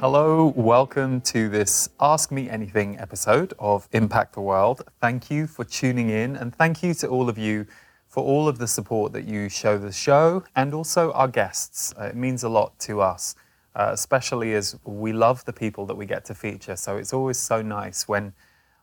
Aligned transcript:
Hello, 0.00 0.52
welcome 0.54 1.20
to 1.22 1.48
this 1.48 1.88
Ask 1.98 2.30
Me 2.30 2.48
Anything 2.48 2.96
episode 3.00 3.52
of 3.58 3.88
Impact 3.90 4.34
the 4.34 4.40
World. 4.40 4.84
Thank 5.00 5.28
you 5.28 5.48
for 5.48 5.64
tuning 5.64 6.08
in, 6.08 6.36
and 6.36 6.54
thank 6.54 6.84
you 6.84 6.94
to 6.94 7.08
all 7.08 7.28
of 7.28 7.36
you 7.36 7.66
for 8.06 8.22
all 8.22 8.46
of 8.46 8.58
the 8.58 8.68
support 8.68 9.12
that 9.14 9.24
you 9.24 9.48
show 9.48 9.76
the 9.76 9.90
show 9.90 10.44
and 10.54 10.72
also 10.72 11.10
our 11.14 11.26
guests. 11.26 11.92
Uh, 11.98 12.04
it 12.04 12.14
means 12.14 12.44
a 12.44 12.48
lot 12.48 12.78
to 12.78 13.00
us, 13.00 13.34
uh, 13.74 13.88
especially 13.90 14.54
as 14.54 14.78
we 14.84 15.12
love 15.12 15.44
the 15.46 15.52
people 15.52 15.84
that 15.86 15.96
we 15.96 16.06
get 16.06 16.24
to 16.26 16.34
feature. 16.34 16.76
So 16.76 16.96
it's 16.96 17.12
always 17.12 17.36
so 17.36 17.60
nice 17.60 18.06
when 18.06 18.34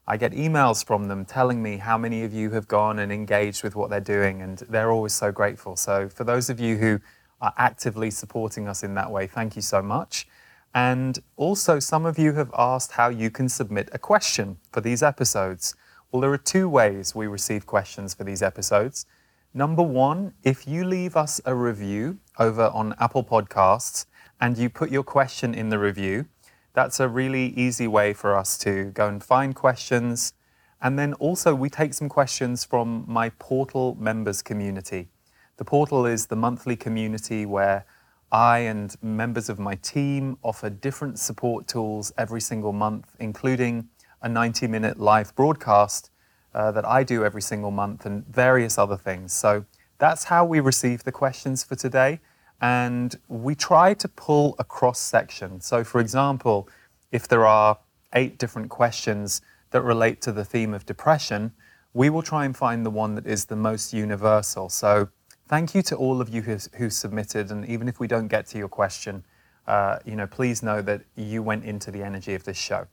I 0.05 0.17
get 0.17 0.33
emails 0.33 0.85
from 0.85 1.07
them 1.07 1.23
telling 1.23 1.63
me 1.63 1.77
how 1.77 1.97
many 1.97 2.25
of 2.25 2.33
you 2.33 2.49
have 2.49 2.67
gone 2.67 2.99
and 2.99 3.09
engaged 3.09 3.63
with 3.63 3.73
what 3.73 3.89
they're 3.89 4.01
doing, 4.01 4.41
and 4.41 4.57
they're 4.67 4.91
always 4.91 5.13
so 5.13 5.31
grateful. 5.31 5.77
So, 5.77 6.09
for 6.09 6.25
those 6.25 6.49
of 6.49 6.59
you 6.59 6.75
who 6.75 6.99
are 7.41 7.53
actively 7.57 8.11
supporting 8.11 8.67
us 8.67 8.83
in 8.83 8.95
that 8.95 9.09
way, 9.09 9.27
thank 9.27 9.55
you 9.55 9.61
so 9.61 9.81
much. 9.81 10.27
And 10.75 11.19
also, 11.37 11.79
some 11.79 12.05
of 12.05 12.19
you 12.19 12.33
have 12.33 12.51
asked 12.57 12.91
how 12.91 13.07
you 13.07 13.31
can 13.31 13.47
submit 13.47 13.87
a 13.93 13.97
question 13.97 14.57
for 14.73 14.81
these 14.81 15.01
episodes. 15.01 15.73
Well, 16.11 16.19
there 16.19 16.33
are 16.33 16.37
two 16.37 16.67
ways 16.67 17.15
we 17.15 17.27
receive 17.27 17.65
questions 17.65 18.13
for 18.13 18.25
these 18.25 18.41
episodes. 18.41 19.05
Number 19.53 19.81
one, 19.81 20.33
if 20.43 20.67
you 20.67 20.83
leave 20.83 21.15
us 21.15 21.39
a 21.45 21.55
review 21.55 22.19
over 22.37 22.63
on 22.73 22.93
Apple 22.99 23.23
Podcasts 23.23 24.05
and 24.41 24.57
you 24.57 24.69
put 24.69 24.91
your 24.91 25.03
question 25.03 25.53
in 25.53 25.69
the 25.69 25.79
review, 25.79 26.25
that's 26.73 26.99
a 26.99 27.07
really 27.07 27.53
easy 27.55 27.87
way 27.87 28.11
for 28.11 28.35
us 28.35 28.57
to 28.57 28.91
go 28.91 29.07
and 29.07 29.23
find 29.23 29.55
questions. 29.55 30.33
And 30.81 30.99
then 30.99 31.13
also, 31.13 31.55
we 31.55 31.69
take 31.69 31.93
some 31.93 32.09
questions 32.09 32.65
from 32.65 33.05
my 33.07 33.29
portal 33.39 33.95
members 33.97 34.41
community. 34.41 35.07
The 35.55 35.63
portal 35.63 36.05
is 36.05 36.27
the 36.27 36.35
monthly 36.35 36.75
community 36.75 37.45
where 37.45 37.85
I 38.31 38.59
and 38.59 38.95
members 39.01 39.49
of 39.49 39.59
my 39.59 39.75
team 39.75 40.37
offer 40.43 40.69
different 40.69 41.19
support 41.19 41.67
tools 41.67 42.11
every 42.17 42.41
single 42.41 42.73
month, 42.73 43.15
including 43.19 43.89
a 44.21 44.29
90 44.29 44.67
minute 44.67 44.99
live 44.99 45.35
broadcast 45.35 46.09
uh, 46.53 46.71
that 46.71 46.85
I 46.85 47.03
do 47.03 47.23
every 47.23 47.41
single 47.41 47.71
month 47.71 48.05
and 48.05 48.25
various 48.27 48.77
other 48.77 48.97
things. 48.97 49.33
So 49.33 49.65
that's 49.97 50.25
how 50.25 50.45
we 50.45 50.59
receive 50.59 51.03
the 51.03 51.11
questions 51.11 51.63
for 51.63 51.75
today. 51.75 52.19
And 52.61 53.15
we 53.27 53.53
try 53.55 53.93
to 53.93 54.07
pull 54.07 54.55
a 54.57 54.63
cross 54.63 54.99
section. 54.99 55.61
So, 55.61 55.83
for 55.83 55.99
example, 55.99 56.69
if 57.11 57.27
there 57.27 57.45
are 57.45 57.77
eight 58.13 58.37
different 58.37 58.69
questions 58.69 59.41
that 59.71 59.81
relate 59.81 60.21
to 60.21 60.31
the 60.31 60.45
theme 60.45 60.73
of 60.73 60.85
depression, 60.85 61.51
we 61.93 62.09
will 62.09 62.21
try 62.21 62.45
and 62.45 62.55
find 62.55 62.85
the 62.85 62.89
one 62.89 63.15
that 63.15 63.27
is 63.27 63.45
the 63.45 63.55
most 63.55 63.93
universal. 63.93 64.69
So, 64.69 65.09
Thank 65.47 65.75
you 65.75 65.83
to 65.83 65.95
all 65.95 66.21
of 66.21 66.29
you 66.29 66.41
who, 66.41 66.89
submitted, 66.89 67.51
and 67.51 67.67
even 67.67 67.87
if 67.87 67.99
we 67.99 68.07
don't 68.07 68.27
get 68.27 68.47
to 68.47 68.57
your 68.57 68.67
question, 68.67 69.23
uh, 69.67 69.99
you 70.03 70.15
know, 70.15 70.25
please 70.25 70.63
know 70.63 70.81
that 70.81 71.03
you 71.15 71.43
went 71.43 71.65
into 71.65 71.91
the 71.91 72.01
energy 72.01 72.33
of 72.33 72.43
this 72.45 72.57
show. 72.57 72.87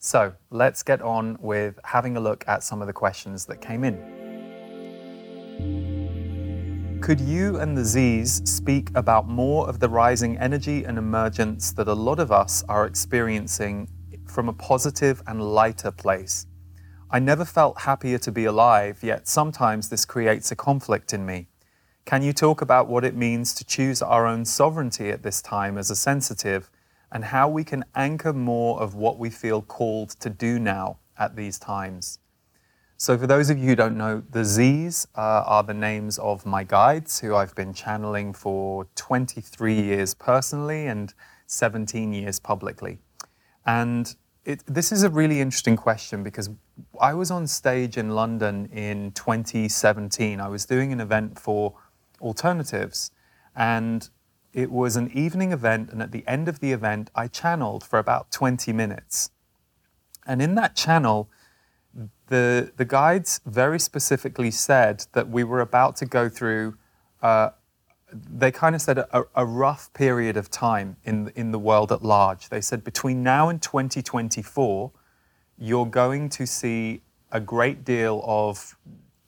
So 0.00 0.32
let's 0.50 0.82
get 0.82 1.00
on 1.00 1.38
with 1.40 1.78
having 1.84 2.16
a 2.16 2.20
look 2.20 2.42
at 2.48 2.64
some 2.64 2.80
of 2.80 2.88
the 2.88 2.92
questions 2.92 3.44
that 3.46 3.60
came 3.60 3.84
in. 3.84 4.00
Could 7.00 7.20
you 7.20 7.58
and 7.58 7.78
the 7.78 7.84
Z's 7.84 8.42
speak 8.44 8.90
about 8.96 9.28
more 9.28 9.68
of 9.68 9.78
the 9.78 9.88
rising 9.88 10.36
energy 10.38 10.82
and 10.82 10.98
emergence 10.98 11.70
that 11.70 11.86
a 11.86 11.94
lot 11.94 12.18
of 12.18 12.32
us 12.32 12.64
are 12.68 12.84
experiencing 12.86 13.88
from 14.26 14.48
a 14.48 14.52
positive 14.52 15.22
and 15.28 15.40
lighter 15.40 15.92
place? 15.92 16.48
I 17.12 17.20
never 17.20 17.44
felt 17.44 17.82
happier 17.82 18.18
to 18.18 18.32
be 18.32 18.46
alive, 18.46 19.04
yet 19.04 19.28
sometimes 19.28 19.88
this 19.88 20.04
creates 20.04 20.50
a 20.50 20.56
conflict 20.56 21.14
in 21.14 21.24
me. 21.24 21.46
Can 22.06 22.22
you 22.22 22.32
talk 22.32 22.62
about 22.62 22.86
what 22.86 23.04
it 23.04 23.16
means 23.16 23.52
to 23.56 23.64
choose 23.64 24.00
our 24.00 24.28
own 24.28 24.44
sovereignty 24.44 25.10
at 25.10 25.24
this 25.24 25.42
time 25.42 25.76
as 25.76 25.90
a 25.90 25.96
sensitive 25.96 26.70
and 27.10 27.24
how 27.24 27.48
we 27.48 27.64
can 27.64 27.84
anchor 27.96 28.32
more 28.32 28.80
of 28.80 28.94
what 28.94 29.18
we 29.18 29.28
feel 29.28 29.60
called 29.60 30.10
to 30.20 30.30
do 30.30 30.60
now 30.60 30.98
at 31.18 31.34
these 31.34 31.58
times? 31.58 32.20
So, 32.96 33.18
for 33.18 33.26
those 33.26 33.50
of 33.50 33.58
you 33.58 33.66
who 33.66 33.74
don't 33.74 33.96
know, 33.96 34.22
the 34.30 34.44
Z's 34.44 35.08
uh, 35.16 35.42
are 35.46 35.64
the 35.64 35.74
names 35.74 36.16
of 36.18 36.46
my 36.46 36.62
guides 36.62 37.18
who 37.18 37.34
I've 37.34 37.56
been 37.56 37.74
channeling 37.74 38.32
for 38.32 38.86
23 38.94 39.74
years 39.74 40.14
personally 40.14 40.86
and 40.86 41.12
17 41.48 42.12
years 42.12 42.38
publicly. 42.38 42.98
And 43.66 44.14
it, 44.44 44.62
this 44.66 44.92
is 44.92 45.02
a 45.02 45.10
really 45.10 45.40
interesting 45.40 45.76
question 45.76 46.22
because 46.22 46.50
I 47.00 47.14
was 47.14 47.32
on 47.32 47.48
stage 47.48 47.96
in 47.96 48.10
London 48.10 48.66
in 48.66 49.10
2017. 49.10 50.40
I 50.40 50.48
was 50.48 50.64
doing 50.66 50.92
an 50.92 51.00
event 51.00 51.36
for 51.36 51.74
alternatives. 52.20 53.10
And 53.54 54.08
it 54.52 54.70
was 54.70 54.96
an 54.96 55.10
evening 55.12 55.52
event, 55.52 55.90
and 55.90 56.02
at 56.02 56.12
the 56.12 56.24
end 56.26 56.48
of 56.48 56.60
the 56.60 56.72
event, 56.72 57.10
I 57.14 57.28
channeled 57.28 57.84
for 57.84 57.98
about 57.98 58.30
20 58.30 58.72
minutes. 58.72 59.30
And 60.26 60.40
in 60.40 60.54
that 60.54 60.74
channel, 60.74 61.28
the, 62.28 62.72
the 62.76 62.84
guides 62.84 63.40
very 63.46 63.78
specifically 63.78 64.50
said 64.50 65.06
that 65.12 65.28
we 65.28 65.44
were 65.44 65.60
about 65.60 65.96
to 65.96 66.06
go 66.06 66.28
through, 66.28 66.76
uh, 67.22 67.50
they 68.12 68.50
kind 68.50 68.74
of 68.74 68.80
said 68.80 68.98
a, 68.98 69.24
a, 69.34 69.44
rough 69.44 69.92
period 69.92 70.36
of 70.36 70.50
time 70.50 70.96
in, 71.04 71.32
in 71.34 71.52
the 71.52 71.58
world 71.58 71.92
at 71.92 72.02
large. 72.02 72.48
They 72.48 72.60
said 72.60 72.84
between 72.84 73.22
now 73.22 73.48
and 73.48 73.60
2024, 73.60 74.90
you're 75.58 75.86
going 75.86 76.28
to 76.30 76.46
see 76.46 77.02
a 77.32 77.40
great 77.40 77.84
deal 77.84 78.22
of 78.24 78.76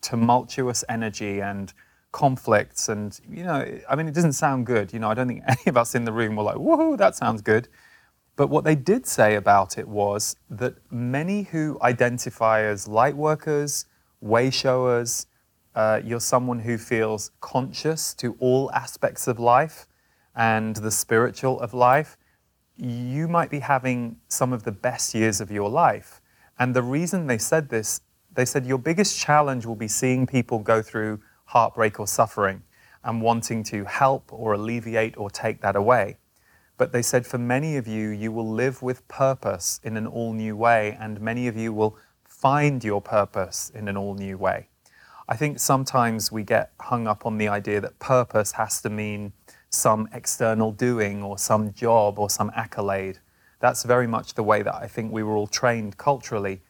tumultuous 0.01 0.85
energy 0.89 1.41
and 1.41 1.73
conflicts 2.19 2.89
and 2.89 3.21
you 3.31 3.45
know 3.45 3.61
i 3.89 3.95
mean 3.95 4.09
it 4.09 4.15
doesn't 4.19 4.33
sound 4.33 4.67
good 4.67 4.93
you 4.93 4.99
know 4.99 5.09
i 5.09 5.15
don't 5.15 5.29
think 5.29 5.43
any 5.55 5.67
of 5.67 5.77
us 5.77 5.95
in 5.95 6.05
the 6.05 6.13
room 6.13 6.35
were 6.35 6.43
like 6.43 6.57
whoa 6.57 6.97
that 6.97 7.15
sounds 7.15 7.41
good. 7.43 7.69
But 8.39 8.51
what 8.51 8.63
they 8.63 8.77
did 8.77 9.05
say 9.05 9.35
about 9.35 9.79
it 9.79 9.89
was 9.89 10.37
that 10.49 10.75
many 10.93 11.43
who 11.43 11.77
identify 11.83 12.63
as 12.63 12.87
light 12.87 13.17
workers 13.17 13.87
way 14.21 14.51
showers 14.51 15.27
uh, 15.75 16.01
you're 16.05 16.21
someone 16.35 16.61
who 16.61 16.77
feels 16.79 17.33
conscious 17.41 18.15
to 18.15 18.37
all 18.39 18.71
aspects 18.73 19.27
of 19.27 19.41
life 19.41 19.87
and 20.35 20.77
the 20.77 20.91
spiritual 20.91 21.61
of 21.61 21.75
life 21.75 22.17
you 22.77 23.27
might 23.27 23.51
be 23.51 23.59
having 23.59 24.17
some 24.29 24.53
of 24.53 24.63
the 24.63 24.73
best 24.73 25.15
years 25.15 25.41
of 25.41 25.51
your 25.51 25.69
life. 25.69 26.21
And 26.61 26.75
the 26.75 26.83
reason 26.83 27.27
they 27.27 27.39
said 27.39 27.69
this 27.69 28.01
they 28.39 28.45
said 28.45 28.65
your 28.67 28.79
biggest 28.79 29.19
challenge 29.19 29.67
will 29.67 29.81
be 29.87 29.89
seeing 29.89 30.27
people 30.27 30.61
go 30.61 30.81
through 30.81 31.21
heartbreak 31.49 31.99
or 31.99 32.07
suffering 32.07 32.63
and 33.03 33.23
wanting 33.23 33.63
to 33.65 33.85
help 33.85 34.31
or 34.33 34.53
alleviate 34.53 35.17
or 35.17 35.31
take 35.31 35.63
that 35.63 35.77
away. 35.77 36.19
But 36.77 36.93
they 36.93 37.01
said, 37.01 37.27
for 37.27 37.39
many 37.39 37.77
of 37.77 37.89
you, 37.89 38.11
you 38.11 38.31
will 38.31 38.49
live 38.49 38.83
with 38.83 39.07
purpose 39.09 39.81
in 39.83 39.97
an 39.97 40.07
all 40.07 40.35
new 40.35 40.57
way, 40.57 40.97
and 41.01 41.21
many 41.21 41.49
of 41.49 41.57
you 41.57 41.73
will 41.73 41.97
find 42.25 42.85
your 42.85 43.01
purpose 43.01 43.73
in 43.75 43.89
an 43.89 43.97
all 43.97 44.15
new 44.15 44.37
way. 44.37 44.69
I 45.27 45.37
think 45.37 45.59
sometimes 45.59 46.31
we 46.31 46.43
get 46.43 46.73
hung 46.81 47.07
up 47.07 47.25
on 47.25 47.39
the 47.39 47.49
idea 47.49 47.81
that 47.81 47.99
purpose 47.99 48.53
has 48.53 48.83
to 48.83 48.91
mean 48.91 49.33
some 49.71 50.09
external 50.13 50.71
doing 50.71 51.23
or 51.23 51.39
some 51.39 51.73
job 51.73 52.19
or 52.19 52.29
some 52.29 52.53
accolade. 52.55 53.21
That's 53.61 53.85
very 53.85 54.07
much 54.07 54.35
the 54.35 54.43
way 54.43 54.63
that 54.63 54.75
I 54.75 54.87
think 54.87 55.13
we 55.13 55.23
were 55.23 55.37
all 55.37 55.47
trained 55.47 55.97
culturally. 55.97 56.61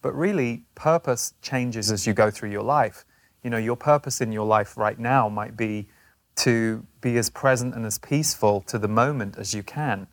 But 0.00 0.14
really, 0.14 0.64
purpose 0.76 1.34
changes 1.42 1.90
as 1.90 2.06
you 2.06 2.14
go 2.14 2.30
through 2.30 2.50
your 2.50 2.62
life 2.62 3.04
you 3.48 3.50
know, 3.50 3.56
your 3.56 3.76
purpose 3.76 4.20
in 4.20 4.30
your 4.30 4.44
life 4.44 4.76
right 4.76 4.98
now 4.98 5.26
might 5.26 5.56
be 5.56 5.88
to 6.36 6.84
be 7.00 7.16
as 7.16 7.30
present 7.30 7.74
and 7.74 7.86
as 7.86 7.96
peaceful 7.96 8.60
to 8.60 8.78
the 8.78 8.88
moment 8.88 9.38
as 9.38 9.54
you 9.54 9.62
can. 9.62 10.06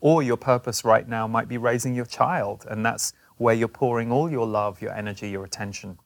Or 0.00 0.22
your 0.22 0.38
purpose 0.38 0.86
right 0.86 1.06
now 1.06 1.26
might 1.26 1.48
be 1.48 1.58
raising 1.58 1.94
your 1.94 2.06
child, 2.06 2.64
and 2.66 2.86
that's 2.86 3.12
where 3.36 3.54
you're 3.54 3.68
pouring 3.68 4.10
all 4.10 4.30
your 4.30 4.46
love, 4.46 4.80
your 4.80 4.94
energy, 4.94 5.28
your 5.28 5.44
attention. 5.44 5.98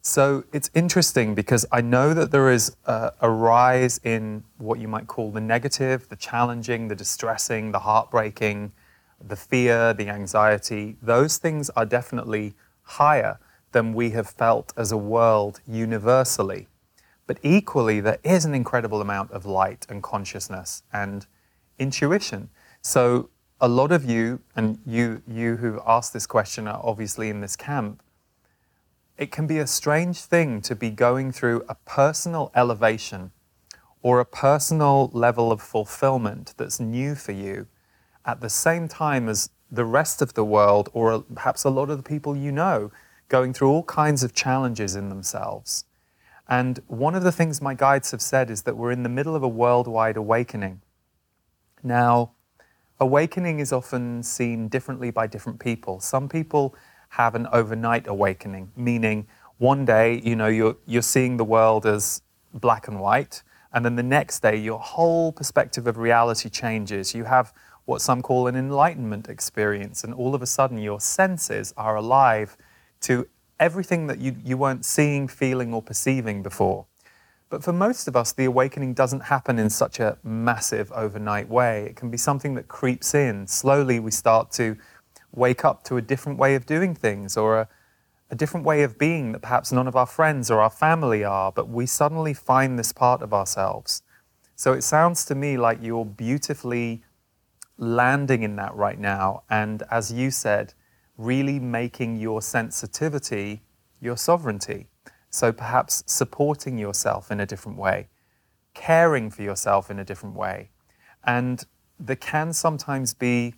So 0.00 0.44
it's 0.54 0.70
interesting 0.72 1.34
because 1.34 1.66
I 1.70 1.82
know 1.82 2.14
that 2.14 2.30
there 2.30 2.50
is 2.50 2.74
a, 2.86 3.12
a, 3.20 3.28
rise 3.28 4.00
in 4.02 4.44
what 4.56 4.78
you 4.78 4.88
might 4.88 5.06
call 5.06 5.32
the 5.32 5.42
negative, 5.42 6.08
the 6.08 6.16
challenging, 6.16 6.88
the 6.88 6.96
distressing, 6.96 7.72
the 7.72 7.80
heartbreaking, 7.80 8.72
the 9.22 9.36
fear, 9.36 9.92
the 9.92 10.08
anxiety. 10.08 10.96
Those 11.02 11.36
things 11.36 11.68
are 11.76 11.84
definitely 11.84 12.54
higher 12.84 13.38
than 13.72 13.92
we 13.92 14.10
have 14.10 14.28
felt 14.28 14.72
as 14.76 14.92
a 14.92 14.96
world 14.96 15.60
universally. 15.66 16.68
But 17.26 17.38
equally, 17.42 18.00
there 18.00 18.18
is 18.22 18.44
an 18.44 18.54
incredible 18.54 19.00
amount 19.00 19.30
of 19.32 19.46
light 19.46 19.86
and 19.88 20.02
consciousness 20.02 20.82
and 20.92 21.26
intuition. 21.78 22.50
So, 22.80 23.30
a 23.60 23.68
lot 23.68 23.92
of 23.92 24.04
you, 24.04 24.40
and 24.56 24.78
you, 24.84 25.22
you 25.26 25.56
who 25.56 25.80
asked 25.86 26.12
this 26.12 26.26
question 26.26 26.66
are 26.66 26.80
obviously 26.82 27.28
in 27.28 27.40
this 27.40 27.54
camp, 27.54 28.02
it 29.16 29.30
can 29.30 29.46
be 29.46 29.58
a 29.58 29.66
strange 29.66 30.20
thing 30.20 30.60
to 30.62 30.74
be 30.74 30.90
going 30.90 31.30
through 31.30 31.64
a 31.68 31.76
personal 31.84 32.50
elevation 32.56 33.30
or 34.02 34.18
a 34.18 34.24
personal 34.24 35.10
level 35.12 35.52
of 35.52 35.62
fulfillment 35.62 36.54
that's 36.56 36.80
new 36.80 37.14
for 37.14 37.30
you 37.30 37.68
at 38.24 38.40
the 38.40 38.50
same 38.50 38.88
time 38.88 39.28
as 39.28 39.50
the 39.70 39.84
rest 39.84 40.20
of 40.20 40.34
the 40.34 40.44
world, 40.44 40.90
or 40.92 41.20
perhaps 41.34 41.64
a 41.64 41.70
lot 41.70 41.88
of 41.88 41.96
the 41.96 42.02
people 42.02 42.36
you 42.36 42.52
know, 42.52 42.90
going 43.32 43.54
through 43.54 43.70
all 43.70 43.82
kinds 43.84 44.22
of 44.22 44.34
challenges 44.34 44.94
in 44.94 45.08
themselves. 45.08 45.86
And 46.50 46.80
one 46.86 47.14
of 47.14 47.22
the 47.22 47.32
things 47.32 47.62
my 47.62 47.72
guides 47.72 48.10
have 48.10 48.20
said 48.20 48.50
is 48.50 48.62
that 48.64 48.76
we're 48.76 48.92
in 48.92 49.04
the 49.04 49.08
middle 49.08 49.34
of 49.34 49.42
a 49.42 49.48
worldwide 49.48 50.18
awakening. 50.18 50.82
Now, 51.82 52.32
awakening 53.00 53.58
is 53.58 53.72
often 53.72 54.22
seen 54.22 54.68
differently 54.68 55.10
by 55.10 55.26
different 55.26 55.60
people. 55.60 55.98
Some 55.98 56.28
people 56.28 56.74
have 57.08 57.34
an 57.34 57.46
overnight 57.54 58.06
awakening, 58.06 58.70
meaning 58.76 59.26
one 59.56 59.86
day, 59.86 60.20
you 60.22 60.36
know, 60.36 60.48
you're, 60.48 60.76
you're 60.84 61.00
seeing 61.00 61.38
the 61.38 61.44
world 61.44 61.86
as 61.86 62.20
black 62.52 62.86
and 62.86 63.00
white, 63.00 63.42
and 63.72 63.82
then 63.82 63.96
the 63.96 64.02
next 64.02 64.40
day, 64.40 64.56
your 64.56 64.78
whole 64.78 65.32
perspective 65.32 65.86
of 65.86 65.96
reality 65.96 66.50
changes. 66.50 67.14
You 67.14 67.24
have 67.24 67.54
what 67.86 68.02
some 68.02 68.20
call 68.20 68.46
an 68.46 68.56
enlightenment 68.56 69.30
experience, 69.30 70.04
and 70.04 70.12
all 70.12 70.34
of 70.34 70.42
a 70.42 70.46
sudden, 70.46 70.76
your 70.76 71.00
senses 71.00 71.72
are 71.78 71.96
alive 71.96 72.58
to 73.02 73.28
everything 73.60 74.06
that 74.08 74.18
you, 74.18 74.36
you 74.44 74.56
weren't 74.56 74.84
seeing, 74.84 75.28
feeling, 75.28 75.72
or 75.72 75.82
perceiving 75.82 76.42
before. 76.42 76.86
But 77.48 77.62
for 77.62 77.72
most 77.72 78.08
of 78.08 78.16
us, 78.16 78.32
the 78.32 78.46
awakening 78.46 78.94
doesn't 78.94 79.24
happen 79.24 79.58
in 79.58 79.68
such 79.68 80.00
a 80.00 80.16
massive 80.24 80.90
overnight 80.92 81.48
way. 81.48 81.84
It 81.84 81.96
can 81.96 82.10
be 82.10 82.16
something 82.16 82.54
that 82.54 82.66
creeps 82.66 83.14
in. 83.14 83.46
Slowly, 83.46 84.00
we 84.00 84.10
start 84.10 84.50
to 84.52 84.76
wake 85.32 85.64
up 85.64 85.82
to 85.84 85.96
a 85.96 86.02
different 86.02 86.38
way 86.38 86.54
of 86.54 86.64
doing 86.64 86.94
things 86.94 87.36
or 87.36 87.60
a, 87.60 87.68
a 88.30 88.34
different 88.34 88.64
way 88.64 88.82
of 88.82 88.98
being 88.98 89.32
that 89.32 89.42
perhaps 89.42 89.70
none 89.70 89.86
of 89.86 89.94
our 89.94 90.06
friends 90.06 90.50
or 90.50 90.60
our 90.60 90.70
family 90.70 91.22
are, 91.22 91.52
but 91.52 91.68
we 91.68 91.84
suddenly 91.84 92.32
find 92.32 92.78
this 92.78 92.92
part 92.92 93.20
of 93.20 93.34
ourselves. 93.34 94.02
So 94.56 94.72
it 94.72 94.82
sounds 94.82 95.24
to 95.26 95.34
me 95.34 95.58
like 95.58 95.78
you're 95.82 96.06
beautifully 96.06 97.02
landing 97.76 98.42
in 98.42 98.56
that 98.56 98.74
right 98.74 98.98
now. 98.98 99.42
And 99.50 99.82
as 99.90 100.10
you 100.12 100.30
said, 100.30 100.72
really 101.24 101.58
making 101.58 102.16
your 102.16 102.42
sensitivity 102.42 103.62
your 104.02 104.16
sovereignty. 104.16 104.88
So 105.30 105.52
perhaps 105.52 106.02
supporting 106.06 106.76
yourself 106.76 107.30
in 107.30 107.40
a 107.40 107.46
different 107.46 107.78
way, 107.78 108.08
caring 108.74 109.30
for 109.30 109.42
yourself 109.42 109.90
in 109.90 109.98
a 109.98 110.04
different 110.04 110.34
way. 110.34 110.70
And 111.24 111.64
there 111.98 112.16
can 112.16 112.52
sometimes 112.52 113.14
be 113.14 113.54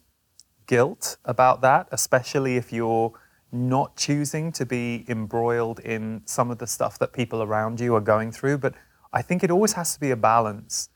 guilt 0.67 1.17
about 1.25 1.63
that, 1.63 1.89
especially 1.91 2.57
if 2.57 2.73
you're 2.73 3.13
not 3.51 3.97
choosing 3.97 4.53
to 4.53 4.67
be 4.67 5.05
embroiled 5.09 5.81
in 5.81 6.23
some 6.27 6.51
of 6.51 6.59
the 6.59 6.67
stuff 6.67 6.99
that 6.99 7.13
people 7.13 7.43
around 7.43 7.81
you 7.81 7.95
are 7.95 8.01
going 8.01 8.31
through. 8.31 8.59
But 8.59 8.75
I 9.13 9.23
think 9.23 9.43
it 9.43 9.51
always 9.51 9.73
has 9.73 9.95
to 9.95 10.01
be 10.01 10.11
a 10.11 10.17
balance. 10.17 10.91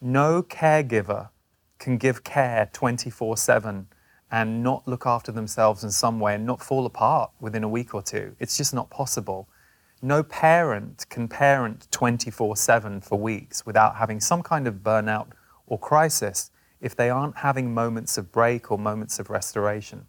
No 0.00 0.42
caregiver 0.42 1.28
can 1.78 1.98
give 1.98 2.24
care 2.24 2.70
24 2.72 3.36
7 3.36 3.88
and 4.34 4.64
not 4.64 4.82
look 4.88 5.06
after 5.06 5.30
themselves 5.30 5.84
in 5.84 5.92
some 5.92 6.18
way 6.18 6.34
and 6.34 6.44
not 6.44 6.60
fall 6.60 6.86
apart 6.86 7.30
within 7.38 7.62
a 7.62 7.68
week 7.68 7.94
or 7.94 8.02
two. 8.02 8.34
It's 8.40 8.56
just 8.56 8.74
not 8.74 8.90
possible. 8.90 9.48
No 10.02 10.24
parent 10.24 11.06
can 11.08 11.28
parent 11.28 11.86
24 11.92 12.56
7 12.56 13.00
for 13.00 13.16
weeks 13.16 13.64
without 13.64 13.94
having 13.94 14.18
some 14.18 14.42
kind 14.42 14.66
of 14.66 14.82
burnout 14.82 15.28
or 15.68 15.78
crisis 15.78 16.50
if 16.80 16.96
they 16.96 17.10
aren't 17.10 17.36
having 17.36 17.72
moments 17.72 18.18
of 18.18 18.32
break 18.32 18.72
or 18.72 18.76
moments 18.76 19.20
of 19.20 19.30
restoration. 19.30 20.04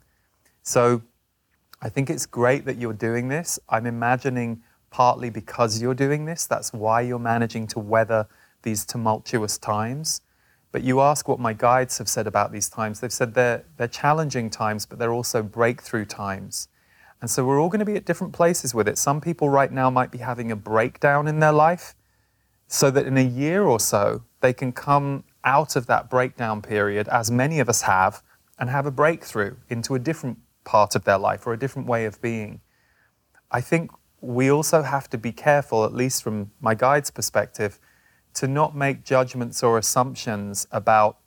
So 0.64 1.04
I 1.80 1.90
think 1.90 2.10
it's 2.10 2.26
great 2.26 2.66
that 2.66 2.78
you're 2.78 2.94
doing 2.94 3.28
this. 3.28 3.60
I'm 3.70 3.86
imagining 3.86 4.64
partly 4.90 5.30
because 5.30 5.80
you're 5.80 5.94
doing 5.94 6.26
this, 6.26 6.48
that's 6.48 6.74
why 6.74 7.02
you're 7.02 7.20
managing 7.20 7.68
to 7.68 7.80
weather 7.80 8.28
these 8.64 8.86
tumultuous 8.86 9.60
times. 9.60 10.22
But 10.76 10.84
you 10.84 11.00
ask 11.00 11.30
what 11.30 11.40
my 11.40 11.54
guides 11.54 12.00
have 12.00 12.10
said 12.10 12.28
about 12.28 12.52
these 12.52 12.68
times. 12.68 13.00
They've 13.00 13.10
said 13.10 13.34
they're, 13.34 13.64
they're 13.78 13.88
challenging 13.88 14.50
times, 14.50 14.86
but 14.86 15.00
they're 15.00 15.14
also 15.14 15.42
breakthrough 15.42 16.04
times. 16.04 16.68
And 17.22 17.32
so 17.32 17.46
we're 17.46 17.62
all 17.62 17.70
going 17.70 17.80
to 17.80 17.86
be 17.86 17.96
at 17.96 18.04
different 18.04 18.34
places 18.34 18.76
with 18.76 18.86
it. 18.90 18.98
Some 18.98 19.22
people 19.22 19.48
right 19.48 19.72
now 19.72 19.90
might 19.90 20.12
be 20.12 20.18
having 20.18 20.52
a 20.52 20.56
breakdown 20.58 21.30
in 21.30 21.40
their 21.40 21.54
life 21.54 21.96
so 22.68 22.92
that 22.92 23.08
in 23.08 23.18
a 23.18 23.24
year 23.24 23.64
or 23.64 23.80
so 23.80 24.24
they 24.42 24.52
can 24.52 24.74
come 24.74 25.24
out 25.46 25.78
of 25.78 25.88
that 25.88 26.10
breakdown 26.10 26.62
period, 26.62 27.08
as 27.08 27.32
many 27.32 27.62
of 27.62 27.70
us 27.70 27.84
have, 27.84 28.22
and 28.60 28.70
have 28.70 28.86
a 28.86 28.92
breakthrough 28.92 29.56
into 29.70 29.96
a 29.96 30.00
different 30.00 30.40
part 30.66 30.94
of 30.94 31.06
their 31.06 31.18
life 31.18 31.48
or 31.48 31.54
a 31.54 31.58
different 31.58 31.88
way 31.88 32.04
of 32.04 32.22
being. 32.22 32.60
I 33.50 33.62
think 33.62 33.92
we 34.20 34.52
also 34.52 34.82
have 34.82 35.10
to 35.12 35.18
be 35.18 35.32
careful, 35.32 35.86
at 35.86 35.94
least 35.94 36.22
from 36.22 36.52
my 36.60 36.76
guide's 36.76 37.12
perspective, 37.12 37.80
to 38.36 38.48
not 38.48 38.76
make 38.76 39.04
judgments 39.04 39.64
or 39.64 39.78
assumptions 39.78 40.68
about 40.72 41.18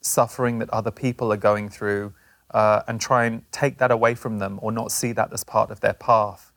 suffering 0.00 0.58
that 0.58 0.70
other 0.70 0.90
people 0.90 1.32
are 1.32 1.36
going 1.36 1.68
through 1.68 2.12
uh, 2.52 2.82
and 2.86 3.00
try 3.00 3.24
and 3.24 3.42
take 3.52 3.78
that 3.78 3.90
away 3.90 4.14
from 4.14 4.38
them 4.38 4.58
or 4.62 4.70
not 4.72 4.92
see 4.92 5.12
that 5.12 5.32
as 5.32 5.44
part 5.44 5.70
of 5.70 5.80
their 5.80 5.92
path. 5.94 6.52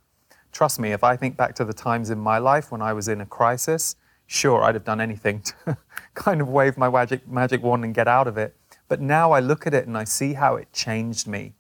Trust 0.52 0.80
me, 0.80 0.92
if 0.92 1.04
I 1.04 1.16
think 1.16 1.38
back 1.38 1.56
to 1.56 1.66
the 1.66 1.74
times 1.74 2.10
in 2.10 2.20
my 2.20 2.38
life 2.38 2.72
when 2.72 2.82
I 2.82 2.94
was 2.94 3.08
in 3.08 3.22
a 3.22 3.26
crisis, 3.26 3.96
sure, 4.28 4.64
I'd 4.64 4.76
have 4.76 4.84
done 4.84 5.02
anything 5.02 5.42
to 5.42 5.78
kind 6.14 6.42
of 6.42 6.50
wave 6.50 6.78
my 6.78 6.90
magic, 6.90 7.28
magic 7.28 7.64
wand 7.64 7.86
and 7.86 7.94
get 7.94 8.08
out 8.08 8.28
of 8.28 8.38
it. 8.38 8.56
But 8.88 9.00
now 9.00 9.32
I 9.32 9.40
look 9.40 9.66
at 9.66 9.74
it 9.74 9.88
and 9.88 9.98
I 9.98 10.04
see 10.04 10.34
how 10.34 10.58
it 10.58 10.72
changed 10.74 11.26
me 11.28 11.54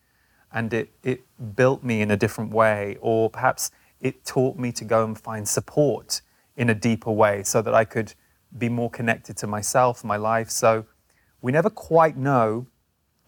and 0.52 0.74
it, 0.74 0.92
it 1.04 1.22
built 1.56 1.84
me 1.84 2.02
in 2.02 2.12
a 2.12 2.18
different 2.18 2.52
way, 2.52 2.98
or 3.00 3.30
perhaps 3.30 3.72
it 4.02 4.26
taught 4.26 4.58
me 4.58 4.74
to 4.74 4.84
go 4.84 5.06
and 5.06 5.18
find 5.18 5.48
support 5.48 6.22
in 6.58 6.70
a 6.70 6.76
deeper 6.76 7.12
way 7.12 7.44
so 7.44 7.62
that 7.62 7.74
I 7.74 7.86
could 7.86 8.14
be 8.58 8.70
more 8.70 8.90
connected 8.90 9.38
to 9.38 9.48
myself, 9.48 10.04
my 10.04 10.18
life. 10.18 10.50
So 10.50 10.86
we 11.42 11.52
never 11.52 11.70
quite 11.70 12.18
know 12.18 12.68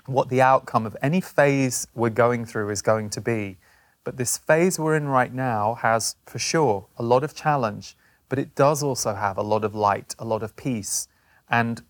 what 0.06 0.30
the 0.30 0.42
outcome 0.42 0.86
of 0.86 0.98
any 1.02 1.22
phase 1.22 1.88
we're 1.96 2.10
going 2.10 2.46
through 2.46 2.70
is 2.70 2.82
going 2.82 3.10
to 3.12 3.22
be. 3.22 3.58
But 4.04 4.18
this 4.18 4.38
phase 4.38 4.78
we're 4.78 4.98
in 4.98 5.08
right 5.08 5.34
now 5.34 5.76
has, 5.76 6.18
for 6.26 6.40
sure, 6.40 6.88
a 6.98 7.04
lot 7.04 7.24
of 7.24 7.34
challenge, 7.34 7.96
but 8.28 8.38
it 8.38 8.54
does 8.54 8.84
also 8.84 9.14
have 9.14 9.38
a 9.38 9.42
lot 9.42 9.64
of 9.64 9.74
light, 9.74 10.14
a 10.20 10.26
lot 10.26 10.44
of 10.44 10.56
peace. 10.56 11.08
And 11.50 11.82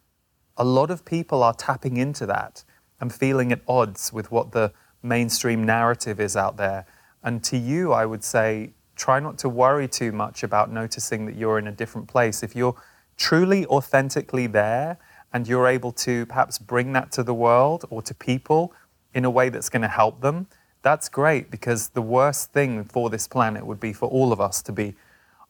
a 0.58 0.64
lot 0.64 0.92
of 0.92 1.06
people 1.06 1.42
are 1.42 1.54
tapping 1.54 1.98
into 1.98 2.26
that 2.28 2.64
and 3.00 3.14
feeling 3.14 3.52
at 3.52 3.62
odds 3.68 4.14
with 4.14 4.32
what 4.32 4.52
the 4.52 4.72
mainstream 5.02 5.64
narrative 5.64 6.20
is 6.20 6.38
out 6.38 6.58
there. 6.58 6.86
And 7.24 7.44
to 7.46 7.58
you, 7.58 7.92
I 7.94 8.06
would 8.06 8.24
say, 8.24 8.74
try 8.96 9.20
not 9.20 9.40
to 9.40 9.50
worry 9.50 9.88
too 9.88 10.12
much 10.12 10.44
about 10.44 10.72
noticing 10.72 11.26
that 11.26 11.36
you're 11.36 11.58
in 11.58 11.68
a 11.68 11.72
different 11.72 12.08
place. 12.08 12.44
If 12.44 12.56
you're 12.56 12.76
truly 13.18 13.66
authentically 13.68 14.48
there 14.48 14.98
and 15.32 15.48
you're 15.48 15.68
able 15.68 15.92
to 15.92 16.26
perhaps 16.28 16.60
bring 16.60 16.94
that 16.94 17.12
to 17.14 17.24
the 17.24 17.34
world 17.34 17.86
or 17.90 18.02
to 18.02 18.14
people 18.14 18.74
in 19.14 19.26
a 19.26 19.30
way 19.30 19.50
that's 19.50 19.70
going 19.70 19.82
to 19.82 19.88
help 19.88 20.22
them, 20.22 20.48
that's 20.82 21.10
great 21.10 21.50
because 21.50 21.90
the 21.90 22.02
worst 22.02 22.52
thing 22.52 22.84
for 22.84 23.10
this 23.10 23.28
planet 23.28 23.66
would 23.66 23.80
be 23.80 23.94
for 23.94 24.10
all 24.10 24.32
of 24.32 24.42
us 24.42 24.62
to 24.64 24.72
be 24.72 24.96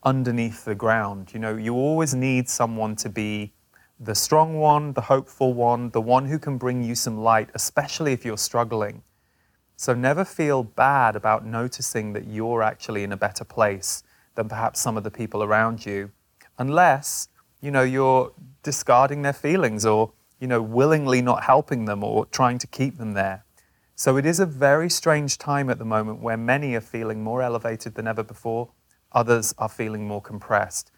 underneath 0.04 0.66
the 0.66 0.76
ground. 0.76 1.34
You 1.34 1.40
know, 1.40 1.56
you 1.56 1.74
always 1.76 2.14
need 2.14 2.48
someone 2.50 2.96
to 2.98 3.10
be 3.10 3.52
the 4.00 4.16
strong 4.16 4.60
one, 4.60 4.94
the 4.94 5.02
hopeful 5.02 5.54
one, 5.54 5.90
the 5.92 6.02
one 6.02 6.26
who 6.26 6.38
can 6.38 6.58
bring 6.58 6.84
you 6.84 6.96
some 6.96 7.18
light, 7.18 7.50
especially 7.54 8.14
if 8.14 8.26
you're 8.26 8.38
struggling. 8.38 9.02
So 9.76 9.94
never 9.94 10.24
feel 10.24 10.64
bad 10.64 11.16
about 11.16 11.46
noticing 11.46 12.14
that 12.14 12.28
you're 12.28 12.62
actually 12.62 13.04
in 13.04 13.12
a 13.12 13.18
better 13.18 13.44
place 13.44 14.04
than 14.36 14.50
perhaps 14.50 14.80
some 14.80 14.98
of 14.98 15.04
the 15.04 15.12
people 15.12 15.44
around 15.44 15.86
you, 15.86 16.12
unless 16.58 17.28
you 17.64 17.72
know, 17.72 17.82
you're 17.82 18.34
discarding 18.62 19.22
their 19.22 19.32
feelings 19.32 19.86
or, 19.86 20.12
you 20.38 20.48
know, 20.48 20.62
willingly 20.62 21.22
not 21.22 21.46
helping 21.46 21.86
them 21.86 22.04
or 22.04 22.26
trying 22.26 22.58
to 22.58 22.68
keep 22.68 22.98
them 22.98 23.14
there. 23.14 23.46
So 23.96 24.18
it 24.18 24.26
is 24.26 24.42
a 24.42 24.46
very 24.46 24.90
strange 24.90 25.38
time 25.38 25.70
at 25.70 25.80
the 25.80 25.86
moment 25.86 26.22
where 26.22 26.36
many 26.36 26.76
are 26.76 26.82
feeling 26.82 27.24
more 27.24 27.42
elevated 27.42 27.96
than 27.96 28.06
ever 28.06 28.22
before, 28.22 28.72
others 29.14 29.56
are 29.58 29.70
feeling 29.70 30.06
more 30.06 30.22
compressed. 30.22 30.92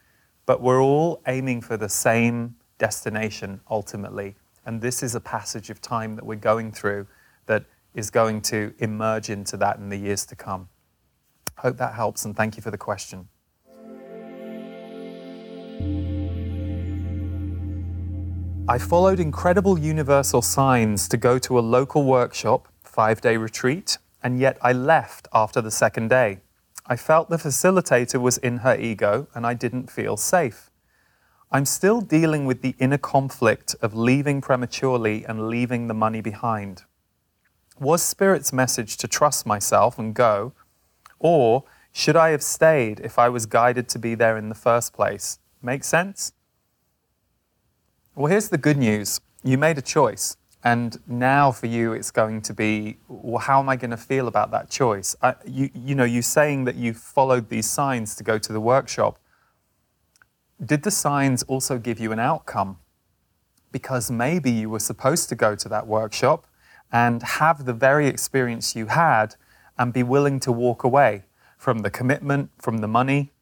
But 0.48 0.60
we're 0.60 0.81
all 0.81 1.22
aiming 1.27 1.62
for 1.62 1.77
the 1.77 1.88
same 1.88 2.55
destination 2.79 3.62
ultimately. 3.69 4.36
And 4.65 4.81
this 4.81 5.03
is 5.03 5.13
a 5.13 5.22
passage 5.22 5.69
of 5.69 5.79
time 5.81 6.15
that 6.15 6.25
we're 6.25 6.36
going 6.36 6.72
through 6.72 7.05
that 7.45 7.65
is 7.93 8.10
going 8.10 8.41
to 8.41 8.74
emerge 8.79 9.29
into 9.29 9.55
that 9.57 9.77
in 9.77 9.89
the 9.89 9.98
years 9.98 10.25
to 10.25 10.36
come. 10.36 10.69
Hope 11.57 11.77
that 11.77 11.93
helps 11.93 12.25
and 12.25 12.36
thank 12.36 12.57
you 12.57 12.63
for 12.63 12.72
the 12.72 12.77
question. 12.77 13.27
I 18.67 18.79
followed 18.79 19.19
incredible 19.19 19.77
universal 19.77 20.41
signs 20.41 21.07
to 21.10 21.17
go 21.17 21.38
to 21.38 21.60
a 21.60 21.62
local 21.62 22.03
workshop, 22.03 22.67
five 22.81 23.22
day 23.22 23.38
retreat, 23.38 24.00
and 24.24 24.39
yet 24.39 24.57
I 24.60 24.74
left 24.74 25.27
after 25.31 25.62
the 25.62 25.69
second 25.69 26.10
day. 26.10 26.39
I 26.88 26.95
felt 26.95 27.29
the 27.29 27.38
facilitator 27.38 28.19
was 28.19 28.39
in 28.39 28.57
her 28.57 28.75
ego 28.75 29.27
and 29.36 29.45
I 29.45 29.53
didn't 29.53 29.91
feel 29.91 30.17
safe. 30.17 30.72
I'm 31.51 31.65
still 31.65 32.01
dealing 32.01 32.48
with 32.48 32.63
the 32.63 32.74
inner 32.79 32.98
conflict 32.98 33.75
of 33.84 33.93
leaving 33.93 34.41
prematurely 34.41 35.24
and 35.25 35.48
leaving 35.48 35.88
the 35.88 35.93
money 35.93 36.22
behind. 36.22 36.86
Was 37.79 38.01
Spirit's 38.01 38.51
message 38.51 38.98
to 38.98 39.07
trust 39.07 39.45
myself 39.45 40.00
and 40.00 40.15
go, 40.15 40.53
or 41.19 41.65
should 41.91 42.15
I 42.15 42.31
have 42.31 42.41
stayed 42.41 43.00
if 43.01 43.19
I 43.19 43.29
was 43.29 43.45
guided 43.45 43.88
to 43.89 44.00
be 44.00 44.15
there 44.15 44.38
in 44.38 44.50
the 44.50 44.55
first 44.55 44.91
place? 44.91 45.38
Make 45.62 45.84
sense? 45.84 46.31
Well, 48.15 48.31
here's 48.31 48.50
the 48.50 48.57
good 48.57 48.77
news 48.77 49.22
you 49.43 49.57
made 49.57 49.77
a 49.77 49.81
choice. 49.81 50.38
And 50.63 50.98
now 51.05 51.51
for 51.51 51.67
you, 51.67 51.93
it's 51.93 52.10
going 52.10 52.41
to 52.41 52.53
be, 52.53 52.98
well, 53.07 53.38
how 53.38 53.60
am 53.60 53.69
I 53.69 53.75
going 53.75 53.91
to 53.91 53.98
feel 53.98 54.27
about 54.27 54.50
that 54.50 54.72
choice? 54.72 55.15
I, 55.22 55.36
you, 55.45 55.69
you 55.75 55.93
know, 55.93 56.05
you 56.05 56.24
saying 56.24 56.63
that 56.63 56.75
you 56.75 56.93
followed 56.93 57.50
these 57.50 57.69
signs 57.69 58.15
to 58.15 58.24
go 58.24 58.39
to 58.39 58.51
the 58.51 58.60
workshop. 58.60 59.19
Did 60.65 60.81
the 60.81 60.89
signs 60.89 61.43
also 61.43 61.77
give 61.77 62.00
you 62.00 62.12
an 62.12 62.17
outcome? 62.17 62.79
because 63.75 64.10
maybe 64.10 64.50
you 64.50 64.69
were 64.69 64.79
supposed 64.79 65.27
to 65.27 65.36
go 65.36 65.53
to 65.53 65.67
that 65.67 65.86
workshop 65.86 66.48
and 66.93 67.22
have 67.22 67.65
the 67.65 67.74
very 67.74 68.07
experience 68.07 68.74
you 68.74 68.86
had 68.86 69.36
and 69.77 69.91
be 69.91 70.01
willing 70.01 70.39
to 70.39 70.50
walk 70.50 70.86
away 70.86 71.24
from 71.57 71.79
the 71.79 71.89
commitment, 71.89 72.50
from 72.57 72.77
the 72.77 72.88
money. 72.88 73.34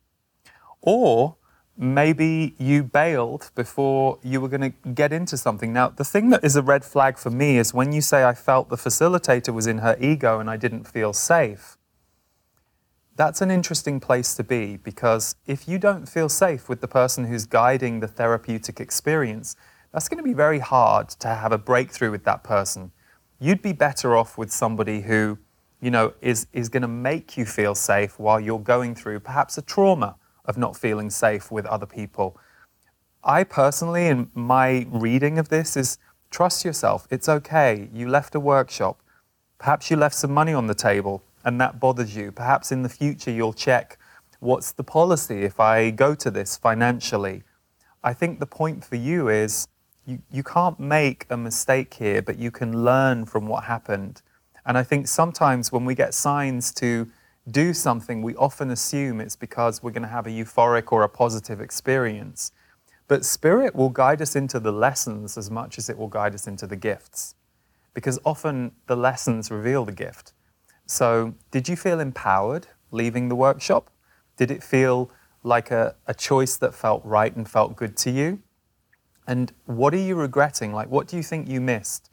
Or 0.82 1.36
maybe 1.78 2.54
you 2.60 2.84
bailed 2.84 3.50
before 3.56 4.20
you 4.22 4.40
were 4.40 4.48
going 4.48 4.62
to 4.62 4.90
get 4.90 5.12
into 5.12 5.38
something. 5.38 5.74
Now, 5.74 5.90
the 5.90 6.04
thing 6.04 6.30
that 6.30 6.44
is 6.44 6.56
a 6.56 6.62
red 6.62 6.86
flag 6.86 7.18
for 7.18 7.32
me 7.32 7.58
is 7.58 7.74
when 7.74 7.92
you 7.92 8.02
say 8.02 8.24
I 8.24 8.34
felt 8.34 8.70
the 8.70 8.76
facilitator 8.76 9.54
was 9.54 9.66
in 9.66 9.80
her 9.80 9.98
ego 10.00 10.40
and 10.40 10.50
I 10.50 10.58
didn't 10.58 10.86
feel 10.86 11.14
safe. 11.14 11.78
That's 13.16 13.42
an 13.42 13.52
interesting 13.52 14.00
place 14.00 14.36
to 14.36 14.44
be 14.44 14.78
because 14.78 15.36
if 15.46 15.68
you 15.68 15.78
don't 15.78 16.08
feel 16.08 16.30
safe 16.30 16.70
with 16.70 16.82
the 16.82 16.88
person 16.88 17.26
who's 17.26 17.46
guiding 17.46 18.00
the 18.00 18.08
therapeutic 18.08 18.80
experience, 18.80 19.56
that's 19.92 20.10
going 20.10 20.18
to 20.18 20.24
be 20.24 20.34
very 20.34 20.60
hard 20.60 21.10
to 21.10 21.28
have 21.28 21.52
a 21.52 21.58
breakthrough 21.58 22.12
with 22.12 22.24
that 22.26 22.44
person. 22.44 22.92
You'd 23.40 23.62
be 23.62 23.74
better 23.74 24.16
off 24.16 24.38
with 24.38 24.52
somebody 24.52 25.02
who, 25.02 25.38
you 25.80 25.92
know, 25.92 26.14
is, 26.22 26.48
is 26.54 26.70
going 26.70 26.82
to 26.82 26.88
make 26.88 27.38
you 27.38 27.46
feel 27.46 27.76
safe 27.76 28.18
while 28.20 28.40
you're 28.40 28.60
going 28.60 28.96
through 28.96 29.20
perhaps 29.20 29.58
a 29.58 29.62
trauma 29.62 30.16
of 30.46 30.58
not 30.58 30.76
feeling 30.76 31.10
safe 31.10 31.52
with 31.52 31.66
other 31.66 31.86
people. 31.86 32.38
I 33.24 33.44
personally, 33.44 34.08
in 34.08 34.30
my 34.34 34.86
reading 34.92 35.40
of 35.40 35.50
this, 35.50 35.78
is 35.78 35.98
trust 36.30 36.66
yourself. 36.66 37.08
It's 37.10 37.30
okay. 37.30 37.90
You 37.94 38.10
left 38.10 38.36
a 38.36 38.40
workshop. 38.40 39.02
Perhaps 39.58 39.90
you 39.90 39.96
left 39.96 40.16
some 40.16 40.34
money 40.34 40.54
on 40.54 40.68
the 40.68 40.76
table 40.76 41.24
and 41.46 41.60
that 41.62 41.80
bothers 41.80 42.16
you. 42.16 42.32
Perhaps 42.32 42.72
in 42.72 42.84
the 42.84 42.90
future 42.90 43.32
you'll 43.32 43.54
check 43.54 43.98
what's 44.40 44.72
the 44.72 44.84
policy 44.84 45.44
if 45.44 45.60
I 45.60 45.90
go 45.90 46.16
to 46.16 46.30
this 46.30 46.58
financially. 46.58 47.44
I 48.04 48.14
think 48.14 48.40
the 48.40 48.46
point 48.46 48.84
for 48.84 48.96
you 48.98 49.30
is 49.30 49.68
you, 50.06 50.20
you 50.30 50.44
can't 50.44 50.80
make 50.80 51.26
a 51.30 51.38
mistake 51.38 51.94
here, 51.94 52.22
but 52.22 52.38
you 52.38 52.52
can 52.52 52.84
learn 52.84 53.26
from 53.26 53.48
what 53.48 53.64
happened. 53.64 54.22
And 54.66 54.78
I 54.78 54.84
think 54.84 55.08
sometimes 55.08 55.72
when 55.72 55.86
we 55.86 55.96
get 55.96 56.14
signs 56.14 56.74
to 56.76 57.08
do 57.50 57.74
something, 57.74 58.22
we 58.22 58.36
often 58.36 58.70
assume 58.72 59.20
it's 59.20 59.36
because 59.36 59.84
we're 59.84 59.92
going 59.92 60.04
to 60.04 60.08
have 60.08 60.28
a 60.28 60.32
euphoric 60.32 60.92
or 60.92 61.04
a 61.04 61.10
positive 61.10 61.60
experience. 61.60 62.52
But 63.08 63.26
Spirit 63.26 63.76
will 63.76 63.90
guide 63.90 64.22
us 64.22 64.36
into 64.36 64.60
the 64.60 64.72
lessons 64.72 65.38
as 65.38 65.52
much 65.52 65.78
as 65.78 65.90
it 65.90 65.98
will 65.98 66.08
guide 66.08 66.34
us 66.34 66.48
into 66.48 66.66
the 66.66 66.78
gifts, 66.78 67.36
because 67.94 68.18
often 68.26 68.72
the 68.88 68.96
lessons 68.96 69.52
reveal 69.52 69.84
the 69.84 69.92
gift. 69.92 70.34
So, 70.86 71.36
did 71.52 71.68
you 71.68 71.76
feel 71.76 72.00
empowered 72.00 72.68
leaving 72.92 73.30
the 73.30 73.36
workshop? 73.36 73.90
Did 74.38 74.52
it 74.52 74.64
feel 74.64 75.12
like 75.44 75.70
a, 75.72 75.96
a 76.08 76.14
choice 76.14 76.56
that 76.58 76.74
felt 76.74 77.04
right 77.04 77.36
and 77.36 77.50
felt 77.50 77.76
good 77.76 77.98
to 77.98 78.12
you? 78.12 78.42
And 79.28 79.54
what 79.66 79.94
are 79.94 79.98
you 79.98 80.16
regretting? 80.16 80.74
Like, 80.74 80.90
what 80.90 81.08
do 81.08 81.18
you 81.18 81.24
think 81.24 81.48
you 81.48 81.62
missed? 81.62 82.10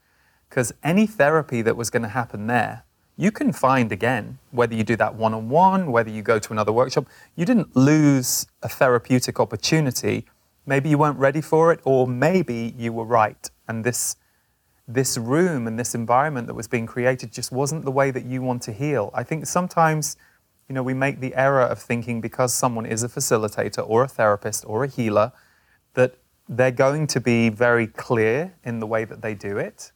Because 0.49 0.73
any 0.83 1.07
therapy 1.07 1.63
that 1.63 1.77
was 1.77 1.91
going 1.91 2.03
to 2.03 2.09
happen 2.09 2.47
there 2.47 2.85
you 3.21 3.31
can 3.31 3.53
find 3.53 3.93
again, 3.93 4.39
whether 4.51 4.75
you 4.75 4.83
do 4.83 4.97
that 4.97 5.15
one 5.15 5.35
on 5.35 5.51
one, 5.51 5.93
whether 5.93 6.09
you 6.09 6.23
go 6.23 6.39
to 6.39 6.53
another 6.55 6.73
workshop, 6.73 7.07
you 7.37 7.45
didn't 7.45 7.77
lose 7.77 8.47
a 8.63 8.69
therapeutic 8.69 9.39
opportunity. 9.39 10.25
Maybe 10.65 10.89
you 10.89 10.97
weren't 10.97 11.19
ready 11.19 11.43
for 11.43 11.71
it, 11.71 11.81
or 11.85 12.09
maybe 12.09 12.75
you 12.79 12.95
were 12.95 13.05
right. 13.05 13.51
And 13.69 13.85
this, 13.85 14.17
this 14.89 15.19
room 15.19 15.67
and 15.67 15.79
this 15.79 15.95
environment 15.95 16.47
that 16.47 16.55
was 16.55 16.67
being 16.67 16.87
created 16.87 17.31
just 17.31 17.53
wasn't 17.53 17.85
the 17.85 17.91
way 17.91 18.11
that 18.11 18.25
you 18.25 18.41
want 18.41 18.63
to 18.63 18.73
heal. 18.73 19.11
I 19.13 19.23
think 19.23 19.45
sometimes 19.45 20.17
you 20.71 20.75
know, 20.75 20.83
we 20.83 20.95
make 20.95 21.21
the 21.21 21.35
error 21.35 21.61
of 21.61 21.79
thinking 21.79 22.23
because 22.23 22.55
someone 22.55 22.87
is 22.87 23.03
a 23.03 23.09
facilitator 23.09 23.87
or 23.87 24.05
a 24.05 24.09
therapist 24.09 24.65
or 24.67 24.85
a 24.85 24.89
healer 24.89 25.33
that 25.93 26.15
they're 26.49 26.71
going 26.71 27.07
to 27.09 27.21
be 27.21 27.51
very 27.51 27.87
clear 27.87 28.55
in 28.65 28.81
the 28.81 28.87
way 28.87 29.05
that 29.05 29.21
they 29.21 29.35
do 29.35 29.59
it 29.59 29.93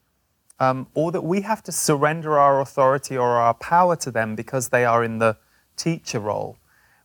um, 0.61 0.87
or 0.95 1.13
that 1.13 1.23
we 1.23 1.43
have 1.43 1.63
to 1.65 1.73
surrender 1.73 2.39
our 2.39 2.61
authority 2.61 3.17
or 3.17 3.31
our 3.37 3.55
power 3.55 3.97
to 3.97 4.11
them 4.11 4.35
because 4.35 4.69
they 4.69 4.85
are 4.85 5.05
in 5.05 5.19
the 5.19 5.37
teacher 5.77 6.21
role. 6.21 6.57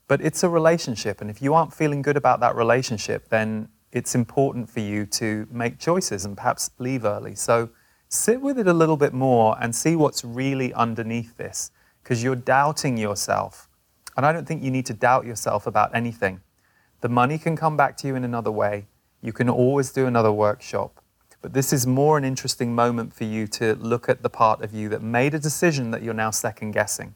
But 0.08 0.20
it's 0.20 0.42
a 0.42 0.48
relationship, 0.48 1.20
and 1.20 1.30
if 1.30 1.40
you 1.40 1.54
aren't 1.54 1.72
feeling 1.72 2.02
good 2.02 2.16
about 2.16 2.40
that 2.40 2.56
relationship, 2.56 3.28
then 3.28 3.68
it's 3.92 4.14
important 4.14 4.70
for 4.70 4.80
you 4.80 5.06
to 5.06 5.46
make 5.50 5.78
choices 5.78 6.24
and 6.24 6.36
perhaps 6.36 6.70
leave 6.78 7.04
early. 7.04 7.34
So 7.34 7.70
sit 8.08 8.40
with 8.40 8.58
it 8.58 8.66
a 8.66 8.72
little 8.72 8.96
bit 8.96 9.12
more 9.12 9.56
and 9.60 9.74
see 9.74 9.96
what's 9.96 10.24
really 10.24 10.72
underneath 10.74 11.36
this, 11.36 11.70
because 12.02 12.22
you're 12.24 12.36
doubting 12.36 12.96
yourself. 12.96 13.68
And 14.16 14.26
I 14.26 14.32
don't 14.32 14.46
think 14.46 14.62
you 14.62 14.70
need 14.70 14.86
to 14.86 14.94
doubt 14.94 15.26
yourself 15.26 15.66
about 15.66 15.94
anything. 15.94 16.40
The 17.00 17.08
money 17.08 17.38
can 17.38 17.56
come 17.56 17.76
back 17.76 17.96
to 17.98 18.08
you 18.08 18.16
in 18.16 18.24
another 18.24 18.50
way. 18.50 18.86
You 19.22 19.32
can 19.32 19.48
always 19.48 19.92
do 19.92 20.06
another 20.06 20.32
workshop. 20.32 21.02
But 21.42 21.54
this 21.54 21.72
is 21.72 21.86
more 21.86 22.18
an 22.18 22.24
interesting 22.24 22.74
moment 22.74 23.14
for 23.14 23.24
you 23.24 23.46
to 23.48 23.74
look 23.76 24.08
at 24.08 24.22
the 24.22 24.28
part 24.28 24.62
of 24.62 24.74
you 24.74 24.88
that 24.90 25.02
made 25.02 25.34
a 25.34 25.38
decision 25.38 25.90
that 25.90 26.02
you're 26.02 26.14
now 26.14 26.30
second 26.30 26.72
guessing. 26.72 27.14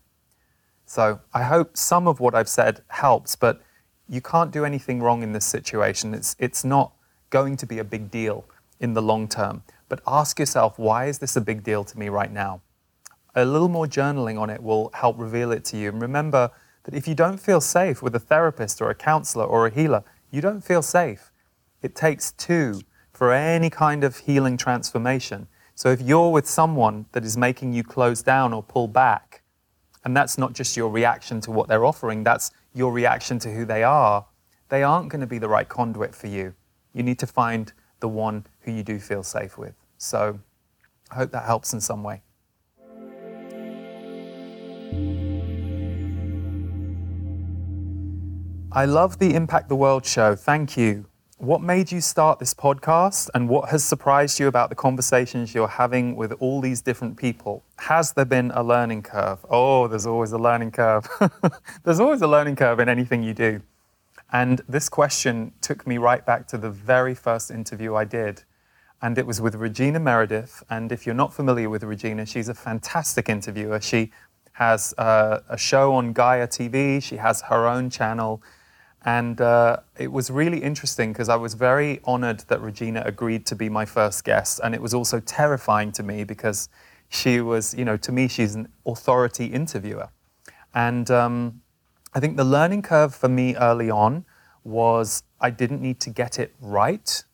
So 0.86 1.20
I 1.32 1.42
hope 1.42 1.76
some 1.76 2.08
of 2.08 2.20
what 2.20 2.34
I've 2.34 2.48
said 2.48 2.82
helps, 2.88 3.36
but 3.36 3.62
you 4.08 4.20
can't 4.20 4.50
do 4.50 4.64
anything 4.64 5.02
wrong 5.02 5.22
in 5.22 5.32
this 5.32 5.46
situation. 5.46 6.14
It's, 6.14 6.36
it's 6.38 6.64
not 6.64 6.92
going 7.30 7.56
to 7.58 7.66
be 7.66 7.78
a 7.78 7.84
big 7.84 8.10
deal 8.10 8.44
in 8.80 8.94
the 8.94 9.02
long 9.02 9.28
term. 9.28 9.62
But 9.88 10.00
ask 10.06 10.38
yourself, 10.38 10.78
why 10.78 11.06
is 11.06 11.18
this 11.18 11.36
a 11.36 11.40
big 11.40 11.62
deal 11.62 11.84
to 11.84 11.98
me 11.98 12.08
right 12.08 12.32
now? 12.32 12.60
A 13.34 13.44
little 13.44 13.68
more 13.68 13.86
journaling 13.86 14.40
on 14.40 14.50
it 14.50 14.62
will 14.62 14.90
help 14.94 15.18
reveal 15.18 15.52
it 15.52 15.64
to 15.66 15.76
you. 15.76 15.88
And 15.88 16.00
remember 16.00 16.50
that 16.84 16.94
if 16.94 17.08
you 17.08 17.14
don't 17.14 17.38
feel 17.38 17.60
safe 17.60 18.02
with 18.02 18.14
a 18.14 18.20
therapist 18.20 18.80
or 18.80 18.90
a 18.90 18.94
counselor 18.94 19.44
or 19.44 19.66
a 19.66 19.70
healer, 19.70 20.04
you 20.30 20.40
don't 20.40 20.62
feel 20.62 20.82
safe. 20.82 21.32
It 21.82 21.94
takes 21.94 22.32
two 22.32 22.80
for 23.14 23.32
any 23.32 23.70
kind 23.70 24.04
of 24.04 24.18
healing 24.18 24.56
transformation. 24.56 25.46
So 25.76 25.90
if 25.90 26.02
you're 26.02 26.30
with 26.30 26.46
someone 26.46 27.06
that 27.12 27.24
is 27.24 27.36
making 27.36 27.72
you 27.72 27.82
close 27.82 28.22
down 28.22 28.52
or 28.52 28.62
pull 28.62 28.88
back, 28.88 29.42
and 30.04 30.16
that's 30.16 30.36
not 30.36 30.52
just 30.52 30.76
your 30.76 30.90
reaction 30.90 31.40
to 31.42 31.50
what 31.50 31.68
they're 31.68 31.84
offering, 31.84 32.24
that's 32.24 32.50
your 32.74 32.92
reaction 32.92 33.38
to 33.38 33.52
who 33.52 33.64
they 33.64 33.82
are, 33.82 34.26
they 34.68 34.82
aren't 34.82 35.08
going 35.08 35.20
to 35.20 35.26
be 35.26 35.38
the 35.38 35.48
right 35.48 35.68
conduit 35.68 36.14
for 36.14 36.26
you. 36.26 36.54
You 36.92 37.02
need 37.02 37.18
to 37.20 37.26
find 37.26 37.72
the 38.00 38.08
one 38.08 38.44
who 38.60 38.72
you 38.72 38.82
do 38.82 38.98
feel 38.98 39.22
safe 39.22 39.56
with. 39.56 39.74
So 39.96 40.40
I 41.10 41.14
hope 41.14 41.30
that 41.30 41.44
helps 41.44 41.72
in 41.72 41.80
some 41.80 42.02
way. 42.02 42.22
I 48.72 48.86
love 48.86 49.20
the 49.20 49.34
Impact 49.34 49.68
the 49.68 49.76
World 49.76 50.04
show. 50.04 50.34
Thank 50.34 50.76
you. 50.76 51.06
What 51.38 51.62
made 51.62 51.90
you 51.90 52.00
start 52.00 52.38
this 52.38 52.54
podcast 52.54 53.28
and 53.34 53.48
what 53.48 53.70
has 53.70 53.84
surprised 53.84 54.38
you 54.38 54.46
about 54.46 54.68
the 54.68 54.76
conversations 54.76 55.52
you're 55.52 55.66
having 55.66 56.14
with 56.14 56.30
all 56.38 56.60
these 56.60 56.80
different 56.80 57.16
people? 57.16 57.64
Has 57.78 58.12
there 58.12 58.24
been 58.24 58.52
a 58.52 58.62
learning 58.62 59.02
curve? 59.02 59.44
Oh, 59.50 59.88
there's 59.88 60.06
always 60.06 60.30
a 60.30 60.38
learning 60.38 60.70
curve. 60.70 61.08
there's 61.82 61.98
always 61.98 62.22
a 62.22 62.28
learning 62.28 62.54
curve 62.54 62.78
in 62.78 62.88
anything 62.88 63.24
you 63.24 63.34
do. 63.34 63.62
And 64.32 64.62
this 64.68 64.88
question 64.88 65.52
took 65.60 65.88
me 65.88 65.98
right 65.98 66.24
back 66.24 66.46
to 66.48 66.56
the 66.56 66.70
very 66.70 67.16
first 67.16 67.50
interview 67.50 67.96
I 67.96 68.04
did. 68.04 68.44
And 69.02 69.18
it 69.18 69.26
was 69.26 69.40
with 69.40 69.56
Regina 69.56 69.98
Meredith. 69.98 70.62
And 70.70 70.92
if 70.92 71.04
you're 71.04 71.16
not 71.16 71.34
familiar 71.34 71.68
with 71.68 71.82
Regina, 71.82 72.26
she's 72.26 72.48
a 72.48 72.54
fantastic 72.54 73.28
interviewer. 73.28 73.80
She 73.80 74.12
has 74.52 74.94
uh, 74.98 75.40
a 75.48 75.58
show 75.58 75.94
on 75.94 76.12
Gaia 76.12 76.46
TV, 76.46 77.02
she 77.02 77.16
has 77.16 77.42
her 77.42 77.66
own 77.66 77.90
channel. 77.90 78.40
And 79.04 79.40
uh, 79.40 79.78
it 79.98 80.10
was 80.10 80.30
really 80.30 80.62
interesting 80.62 81.12
because 81.12 81.28
I 81.28 81.36
was 81.36 81.54
very 81.54 82.00
honored 82.04 82.40
that 82.48 82.62
Regina 82.62 83.02
agreed 83.04 83.44
to 83.46 83.54
be 83.54 83.68
my 83.68 83.84
first 83.84 84.24
guest. 84.24 84.60
And 84.64 84.74
it 84.74 84.80
was 84.80 84.94
also 84.94 85.20
terrifying 85.20 85.92
to 85.92 86.02
me 86.02 86.24
because 86.24 86.70
she 87.10 87.40
was, 87.40 87.74
you 87.74 87.84
know, 87.84 87.98
to 87.98 88.12
me, 88.12 88.28
she's 88.28 88.54
an 88.54 88.68
authority 88.86 89.46
interviewer. 89.46 90.08
And 90.74 91.10
um, 91.10 91.60
I 92.14 92.20
think 92.20 92.36
the 92.36 92.44
learning 92.44 92.82
curve 92.82 93.14
for 93.14 93.28
me 93.28 93.54
early 93.56 93.90
on 93.90 94.24
was 94.64 95.22
I 95.38 95.50
didn't 95.50 95.82
need 95.82 96.00
to 96.00 96.10
get 96.10 96.38
it 96.38 96.54
right. 96.58 97.24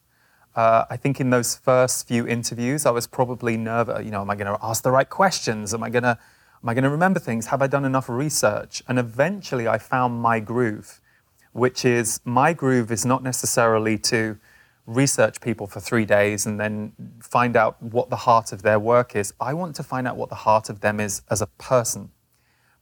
Uh, 0.57 0.85
I 0.91 0.97
think 0.97 1.21
in 1.21 1.31
those 1.31 1.55
first 1.55 2.09
few 2.09 2.27
interviews, 2.27 2.85
I 2.85 2.91
was 2.91 3.07
probably 3.07 3.57
nervous. 3.57 4.05
You 4.05 4.11
know, 4.11 4.21
am 4.23 4.31
I 4.31 4.35
going 4.35 4.53
to 4.53 4.59
ask 4.61 4.83
the 4.83 4.91
right 4.91 5.09
questions? 5.09 5.73
Am 5.73 5.85
I 5.85 5.91
going 5.91 6.03
to 6.03 6.19
am 6.63 6.69
I 6.69 6.75
going 6.75 6.85
to 6.85 6.91
remember 6.91 7.21
things? 7.21 7.47
Have 7.47 7.63
I 7.63 7.69
done 7.69 7.85
enough 7.85 8.09
research? 8.09 8.83
And 8.89 8.99
eventually, 8.99 9.69
I 9.69 9.79
found 9.79 10.21
my 10.21 10.41
groove 10.41 11.01
which 11.53 11.85
is 11.85 12.21
my 12.25 12.53
groove 12.53 12.91
is 12.91 13.05
not 13.05 13.23
necessarily 13.23 13.99
to 13.99 14.39
research 14.87 15.41
people 15.41 15.67
for 15.67 15.81
three 15.81 16.05
days 16.05 16.47
and 16.47 16.59
then 16.59 16.93
find 17.21 17.57
out 17.57 17.81
what 17.83 18.11
the 18.11 18.17
heart 18.17 18.53
of 18.53 18.63
their 18.63 18.79
work 18.79 19.15
is. 19.15 19.33
I 19.41 19.55
want 19.55 19.77
to 19.77 19.83
find 19.83 20.07
out 20.07 20.17
what 20.17 20.29
the 20.29 20.35
heart 20.35 20.69
of 20.69 20.81
them 20.81 21.01
is 21.01 21.23
as 21.31 21.41
a 21.41 21.47
person. 21.47 22.11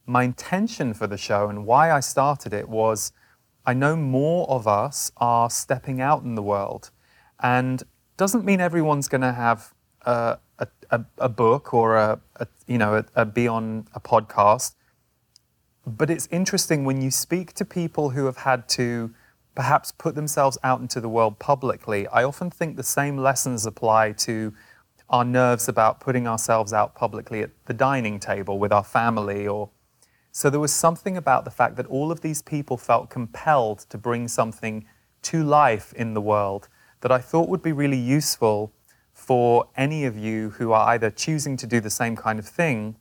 My 0.07 0.23
intention 0.23 0.95
for 0.95 1.07
the 1.07 1.19
show 1.19 1.49
and 1.49 1.67
why 1.67 1.93
I 1.93 2.01
started 2.01 2.55
it 2.55 2.69
was 2.69 3.13
I 3.67 3.75
know 3.75 3.97
more 3.97 4.49
of 4.49 4.67
us 4.67 5.13
are 5.19 5.51
stepping 5.51 6.01
out 6.01 6.23
in 6.23 6.35
the 6.35 6.43
world 6.43 6.91
and 7.41 7.83
doesn't 8.17 8.45
mean 8.45 8.61
everyone's 8.61 9.09
going 9.09 9.21
to 9.21 9.33
have 9.33 9.75
a, 10.03 10.39
a, 10.91 11.05
a, 11.19 11.29
book 11.29 11.75
or 11.75 11.97
a, 11.97 12.19
a 12.37 12.47
you 12.67 12.79
know 12.79 13.05
a, 13.15 13.27
be 13.27 13.47
on 13.47 13.87
a 13.95 14.01
podcast 14.01 14.75
but 15.97 16.11
it's 16.11 16.29
interesting 16.31 16.85
when 16.85 17.01
you 17.01 17.11
speak 17.11 17.53
to 17.55 17.65
people 17.65 18.11
who 18.11 18.27
have 18.27 18.39
had 18.39 18.69
to 18.71 19.15
perhaps 19.55 19.91
put 19.91 20.15
themselves 20.15 20.57
out 20.63 20.81
into 20.81 21.01
the 21.01 21.09
world 21.09 21.39
publicly, 21.39 22.07
I 22.09 22.23
often 22.23 22.51
think 22.51 22.77
the 22.77 22.83
same 22.83 23.17
lessons 23.17 23.67
apply 23.67 24.13
to 24.13 24.55
our 25.11 25.25
nerves 25.25 25.69
about 25.69 26.01
putting 26.01 26.29
ourselves 26.29 26.73
out 26.73 26.95
publicly 26.95 27.43
at 27.43 27.51
the 27.65 27.75
dining 27.75 28.21
table 28.21 28.59
with 28.59 28.73
our 28.73 28.85
family 28.85 29.47
or 29.47 29.71
so 30.31 30.51
there 30.51 30.61
was 30.61 30.73
something 30.73 31.17
about 31.17 31.45
the 31.45 31.51
fact 31.51 31.77
that 31.77 31.87
all 31.87 32.13
of 32.13 32.21
these 32.21 32.43
people 32.43 32.77
felt 32.77 33.11
compelled 33.11 33.81
to 33.89 33.99
bring 33.99 34.29
something 34.29 34.87
to 35.23 35.43
life 35.43 35.93
in 35.95 36.15
the 36.15 36.21
world 36.21 36.69
that 37.01 37.11
I 37.11 37.19
thought 37.19 37.49
would 37.49 37.63
be 37.63 37.73
really 37.73 37.99
useful 37.99 38.73
for 39.13 39.69
any 39.77 40.05
of 40.05 40.17
you 40.17 40.51
who 40.51 40.73
are 40.73 40.91
either 40.91 41.11
choosing 41.11 41.57
to 41.57 41.67
do 41.67 41.81
the 41.81 41.91
same 41.91 42.15
kind 42.15 42.39
of 42.39 42.47
thing 42.47 42.97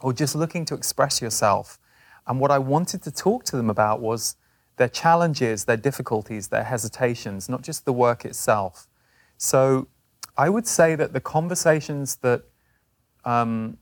or 0.00 0.12
just 0.12 0.34
looking 0.34 0.64
to 0.64 0.74
express 0.74 1.22
yourself. 1.22 1.78
And 2.26 2.40
what 2.40 2.50
I 2.50 2.58
wanted 2.58 3.02
to 3.02 3.10
talk 3.10 3.44
to 3.44 3.56
them 3.56 3.70
about 3.70 4.00
was 4.00 4.36
their 4.76 4.88
challenges, 4.88 5.64
their 5.64 5.76
difficulties, 5.76 6.48
their 6.48 6.64
hesitations, 6.64 7.48
not 7.48 7.62
just 7.62 7.84
the 7.84 7.92
work 7.92 8.24
itself. 8.24 8.88
So 9.36 9.88
I 10.36 10.48
would 10.48 10.66
say 10.66 10.94
that 10.96 11.12
the 11.12 11.20
conversations 11.20 12.16
that 12.16 12.44
um, 13.24 13.78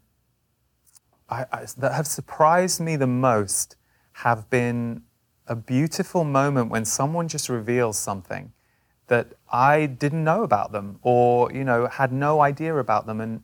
I, 1.29 1.47
I, 1.53 1.67
that 1.79 1.93
have 1.93 2.07
surprised 2.07 2.81
me 2.81 2.97
the 2.97 3.07
most 3.07 3.77
have 4.13 4.51
been 4.51 5.03
a 5.47 5.57
beautiful 5.57 6.25
moment 6.25 6.71
when 6.71 6.85
someone 6.85 7.27
just 7.27 7.49
reveals 7.49 7.99
something 7.99 8.53
that 9.09 9.33
I 9.51 9.87
didn't 9.87 10.25
know 10.25 10.43
about 10.43 10.73
them 10.73 10.99
or 11.03 11.51
you 11.53 11.65
know 11.65 11.87
had 11.87 12.13
no 12.13 12.41
idea 12.41 12.77
about 12.77 13.07
them 13.07 13.21
and 13.21 13.43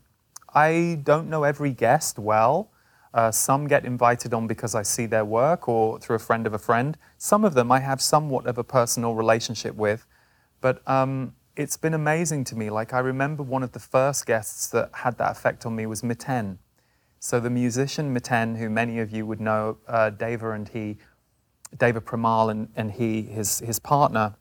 I 0.55 1.01
don't 1.03 1.29
know 1.29 1.45
every 1.45 1.73
guest 1.73 2.19
well 2.19 2.71
uh, 3.15 3.31
some 3.31 3.67
get 3.67 3.85
invited 3.85 4.35
on 4.35 4.47
because 4.47 4.75
I 4.75 4.83
see 4.83 5.07
their 5.07 5.25
work 5.25 5.69
or 5.69 5.99
through 5.99 6.17
a 6.17 6.21
friend 6.21 6.47
of 6.47 6.55
a 6.55 6.59
friend. 6.59 6.97
Some 7.17 7.45
of 7.45 7.55
them 7.55 7.73
I 7.73 7.81
have 7.81 8.01
somewhat 8.01 8.47
of 8.47 8.59
a 8.59 8.65
personal 8.65 9.15
relationship 9.15 9.75
with. 9.75 10.07
But 10.61 10.87
um, 10.89 11.35
it's 11.57 11.77
been 11.77 11.95
amazing 11.95 12.45
to 12.45 12.57
me. 12.57 12.71
Like, 12.71 12.93
I 12.93 12.99
remember 12.99 13.43
one 13.43 13.63
of 13.63 13.73
the 13.73 13.81
first 13.81 14.27
guests 14.27 14.69
that 14.69 14.91
had 14.93 15.19
that 15.19 15.33
effect 15.33 15.65
on 15.67 15.75
me 15.75 15.87
was 15.87 16.03
Miten. 16.03 16.59
So, 17.19 17.41
the 17.41 17.51
musician 17.51 18.15
Miten, 18.15 18.57
who 18.59 18.69
many 18.71 19.01
of 19.01 19.11
you 19.11 19.27
would 19.27 19.41
know, 19.41 19.79
uh, 19.89 20.11
Deva 20.11 20.53
and 20.53 20.69
he, 20.69 20.99
Deva 21.77 22.01
Premal 22.01 22.51
and, 22.51 22.69
and 22.77 22.93
he, 22.93 23.23
his, 23.23 23.59
his 23.61 23.79
partner, 23.79 24.37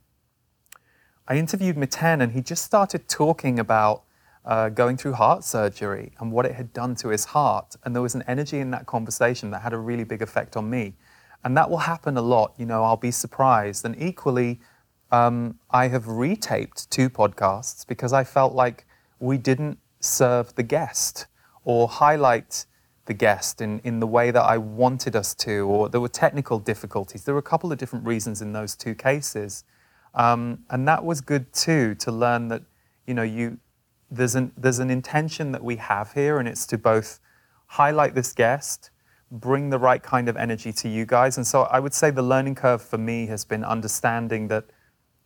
I 1.28 1.38
interviewed 1.38 1.76
Miten 1.76 2.22
and 2.22 2.34
he 2.34 2.42
just 2.42 2.64
started 2.64 3.08
talking 3.08 3.60
about 3.60 4.04
uh, 4.48 4.70
going 4.70 4.96
through 4.96 5.12
heart 5.12 5.44
surgery 5.44 6.14
and 6.20 6.32
what 6.32 6.46
it 6.46 6.56
had 6.56 6.72
done 6.72 6.96
to 6.96 7.10
his 7.10 7.26
heart. 7.26 7.76
And 7.84 7.94
there 7.94 8.02
was 8.02 8.16
an 8.16 8.24
energy 8.28 8.60
in 8.60 8.72
that 8.72 8.86
conversation 8.86 9.52
that 9.52 9.62
had 9.62 9.74
a 9.74 9.78
really 9.78 10.06
big 10.06 10.22
effect 10.22 10.56
on 10.56 10.70
me. 10.70 10.96
And 11.44 11.56
that 11.58 11.70
will 11.70 11.80
happen 11.80 12.16
a 12.16 12.22
lot. 12.22 12.54
You 12.58 12.66
know, 12.66 12.84
I'll 12.84 12.96
be 12.96 13.12
surprised. 13.12 13.84
And 13.84 14.02
equally, 14.02 14.62
um, 15.12 15.60
I 15.70 15.90
have 15.90 16.06
retaped 16.06 16.90
two 16.90 17.10
podcasts 17.10 17.86
because 17.86 18.14
I 18.14 18.24
felt 18.24 18.54
like 18.54 18.86
we 19.20 19.38
didn't 19.38 19.80
serve 20.00 20.56
the 20.56 20.64
guest 20.64 21.28
or 21.66 21.90
highlight 21.90 22.66
the 23.06 23.14
guest 23.14 23.62
in, 23.62 23.80
in 23.84 24.00
the 24.00 24.08
way 24.08 24.32
that 24.32 24.44
I 24.44 24.58
wanted 24.58 25.16
us 25.16 25.34
to, 25.36 25.68
or 25.68 25.90
there 25.90 26.02
were 26.02 26.08
technical 26.08 26.60
difficulties. 26.60 27.26
There 27.26 27.34
were 27.34 27.40
a 27.40 27.52
couple 27.52 27.72
of 27.74 27.78
different 27.78 28.06
reasons 28.06 28.42
in 28.42 28.54
those 28.54 28.76
two 28.76 28.96
cases. 28.96 29.66
Um, 30.16 30.60
and 30.70 30.88
that 30.88 31.04
was 31.04 31.20
good 31.20 31.52
too, 31.52 31.96
to 31.96 32.12
learn 32.12 32.48
that, 32.48 32.64
you 33.06 33.14
know, 33.14 33.24
you, 33.24 33.60
there's 34.10 34.36
an, 34.36 34.52
there's 34.58 34.80
an 34.80 34.90
intention 34.90 35.52
that 35.52 35.64
we 35.64 35.78
have 35.78 36.14
here, 36.14 36.40
and 36.40 36.48
it's 36.48 36.66
to 36.68 36.78
both 36.78 37.20
highlight 37.68 38.16
this 38.16 38.34
guest, 38.34 38.90
bring 39.30 39.70
the 39.70 39.78
right 39.78 40.02
kind 40.02 40.30
of 40.30 40.38
energy 40.38 40.72
to 40.72 40.88
you 40.88 41.06
guys. 41.06 41.38
And 41.38 41.46
so 41.46 41.64
I 41.64 41.80
would 41.80 41.94
say 41.94 42.12
the 42.12 42.22
learning 42.22 42.56
curve 42.56 42.82
for 42.82 42.98
me 42.98 43.28
has 43.28 43.44
been 43.44 43.64
understanding 43.64 44.48
that 44.48 44.66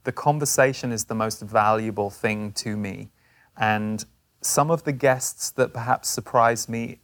the 0.03 0.11
conversation 0.11 0.91
is 0.91 1.05
the 1.05 1.15
most 1.15 1.41
valuable 1.41 2.09
thing 2.09 2.51
to 2.53 2.75
me. 2.75 3.09
And 3.57 4.03
some 4.41 4.71
of 4.71 4.83
the 4.83 4.91
guests 4.91 5.51
that 5.51 5.73
perhaps 5.73 6.09
surprised 6.09 6.67
me, 6.67 6.99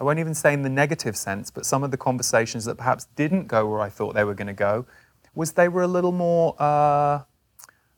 I 0.00 0.04
won't 0.04 0.18
even 0.18 0.34
say 0.34 0.52
in 0.52 0.62
the 0.62 0.68
negative 0.68 1.16
sense, 1.16 1.52
but 1.52 1.64
some 1.64 1.84
of 1.84 1.92
the 1.92 1.96
conversations 1.96 2.64
that 2.64 2.76
perhaps 2.76 3.06
didn't 3.14 3.46
go 3.46 3.68
where 3.68 3.80
I 3.80 3.88
thought 3.88 4.14
they 4.14 4.24
were 4.24 4.34
going 4.34 4.48
to 4.48 4.52
go, 4.52 4.86
was 5.36 5.52
they 5.52 5.68
were 5.68 5.82
a 5.82 5.88
little 5.88 6.12
more 6.12 6.56
uh, 6.58 7.22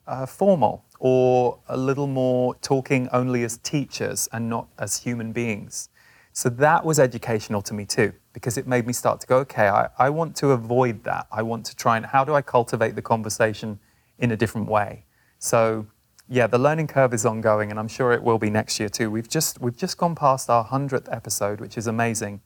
uh, 0.06 0.26
formal 0.26 0.84
or 0.98 1.58
a 1.68 1.76
little 1.76 2.06
more 2.06 2.54
talking 2.56 3.08
only 3.12 3.44
as 3.44 3.58
teachers 3.58 4.28
and 4.32 4.48
not 4.48 4.68
as 4.78 4.98
human 4.98 5.32
beings. 5.32 5.88
So 6.32 6.48
that 6.50 6.84
was 6.84 6.98
educational 6.98 7.62
to 7.62 7.74
me 7.74 7.84
too, 7.86 8.12
because 8.32 8.58
it 8.58 8.66
made 8.66 8.86
me 8.86 8.92
start 8.92 9.20
to 9.20 9.26
go, 9.26 9.38
okay, 9.38 9.68
I, 9.68 9.88
I 9.98 10.10
want 10.10 10.36
to 10.36 10.50
avoid 10.50 11.04
that. 11.04 11.26
I 11.32 11.42
want 11.42 11.64
to 11.66 11.76
try 11.76 11.96
and 11.96 12.04
how 12.04 12.24
do 12.24 12.34
I 12.34 12.42
cultivate 12.42 12.94
the 12.94 13.02
conversation 13.02 13.78
in 14.18 14.30
a 14.32 14.36
different 14.36 14.68
way? 14.68 15.04
So 15.38 15.86
yeah, 16.28 16.46
the 16.46 16.58
learning 16.58 16.88
curve 16.88 17.14
is 17.14 17.24
ongoing, 17.24 17.70
and 17.70 17.78
I'm 17.78 17.88
sure 17.88 18.12
it 18.12 18.22
will 18.22 18.38
be 18.38 18.50
next 18.50 18.80
year 18.80 18.88
too. 18.88 19.10
We've 19.10 19.28
just 19.28 19.60
we've 19.60 19.76
just 19.76 19.96
gone 19.96 20.14
past 20.14 20.50
our 20.50 20.64
hundredth 20.64 21.08
episode, 21.10 21.60
which 21.60 21.78
is 21.78 21.86
amazing. 21.86 22.40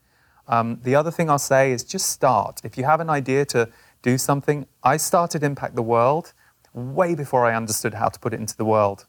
Um, 0.48 0.80
the 0.82 0.94
other 0.94 1.10
thing 1.10 1.30
I'll 1.30 1.38
say 1.38 1.72
is 1.72 1.82
just 1.82 2.08
start. 2.08 2.60
If 2.62 2.76
you 2.76 2.84
have 2.84 3.00
an 3.00 3.08
idea 3.08 3.44
to 3.46 3.68
do 4.02 4.18
something, 4.18 4.66
I 4.82 4.96
started 4.98 5.42
Impact 5.42 5.76
the 5.76 5.82
World 5.82 6.32
way 6.72 7.14
before 7.14 7.44
I 7.44 7.54
understood 7.54 7.94
how 7.94 8.08
to 8.08 8.18
put 8.18 8.34
it 8.34 8.40
into 8.40 8.56
the 8.56 8.64
world. 8.64 9.06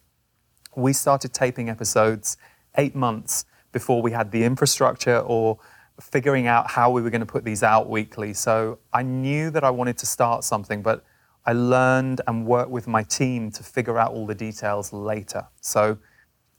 We 0.76 0.94
started 0.94 1.34
taping 1.34 1.70
episodes 1.70 2.38
eight 2.78 2.96
months 2.96 3.46
before 3.72 4.02
we 4.02 4.12
had 4.12 4.32
the 4.32 4.44
infrastructure 4.44 5.20
or 5.20 5.60
figuring 6.00 6.48
out 6.48 6.72
how 6.72 6.90
we 6.92 7.02
were 7.02 7.10
going 7.10 7.22
to 7.22 7.26
put 7.26 7.46
these 7.46 7.64
out 7.64 7.90
weekly. 7.90 8.34
So 8.34 8.80
I 8.92 9.04
knew 9.04 9.50
that 9.52 9.64
I 9.64 9.70
wanted 9.70 9.98
to 10.00 10.06
start 10.06 10.44
something, 10.44 10.82
but 10.82 11.04
I 11.46 11.54
learned 11.54 12.22
and 12.28 12.46
worked 12.46 12.70
with 12.70 12.88
my 12.88 13.04
team 13.04 13.52
to 13.52 13.64
figure 13.64 13.98
out 13.98 14.12
all 14.12 14.26
the 14.26 14.36
details 14.36 14.94
later. 14.94 15.48
So, 15.60 15.98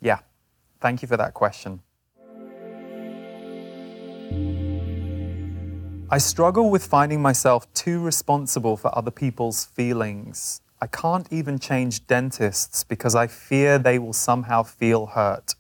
yeah, 0.01 0.19
thank 0.81 1.03
you 1.03 1.09
for 1.09 1.17
that 1.17 1.35
question. 1.35 1.81
I 6.11 6.19
struggle 6.19 6.69
with 6.69 6.85
finding 6.85 7.23
myself 7.23 7.73
too 7.75 8.01
responsible 8.01 8.77
for 8.77 8.97
other 8.97 9.11
people's 9.11 9.65
feelings. 9.65 10.62
I 10.83 10.89
can't 10.89 11.29
even 11.33 11.61
change 11.61 12.09
dentists 12.09 12.83
because 12.83 13.15
I 13.15 13.29
fear 13.29 13.79
they 13.79 14.01
will 14.01 14.13
somehow 14.13 14.65
feel 14.65 15.07
hurt. 15.07 15.55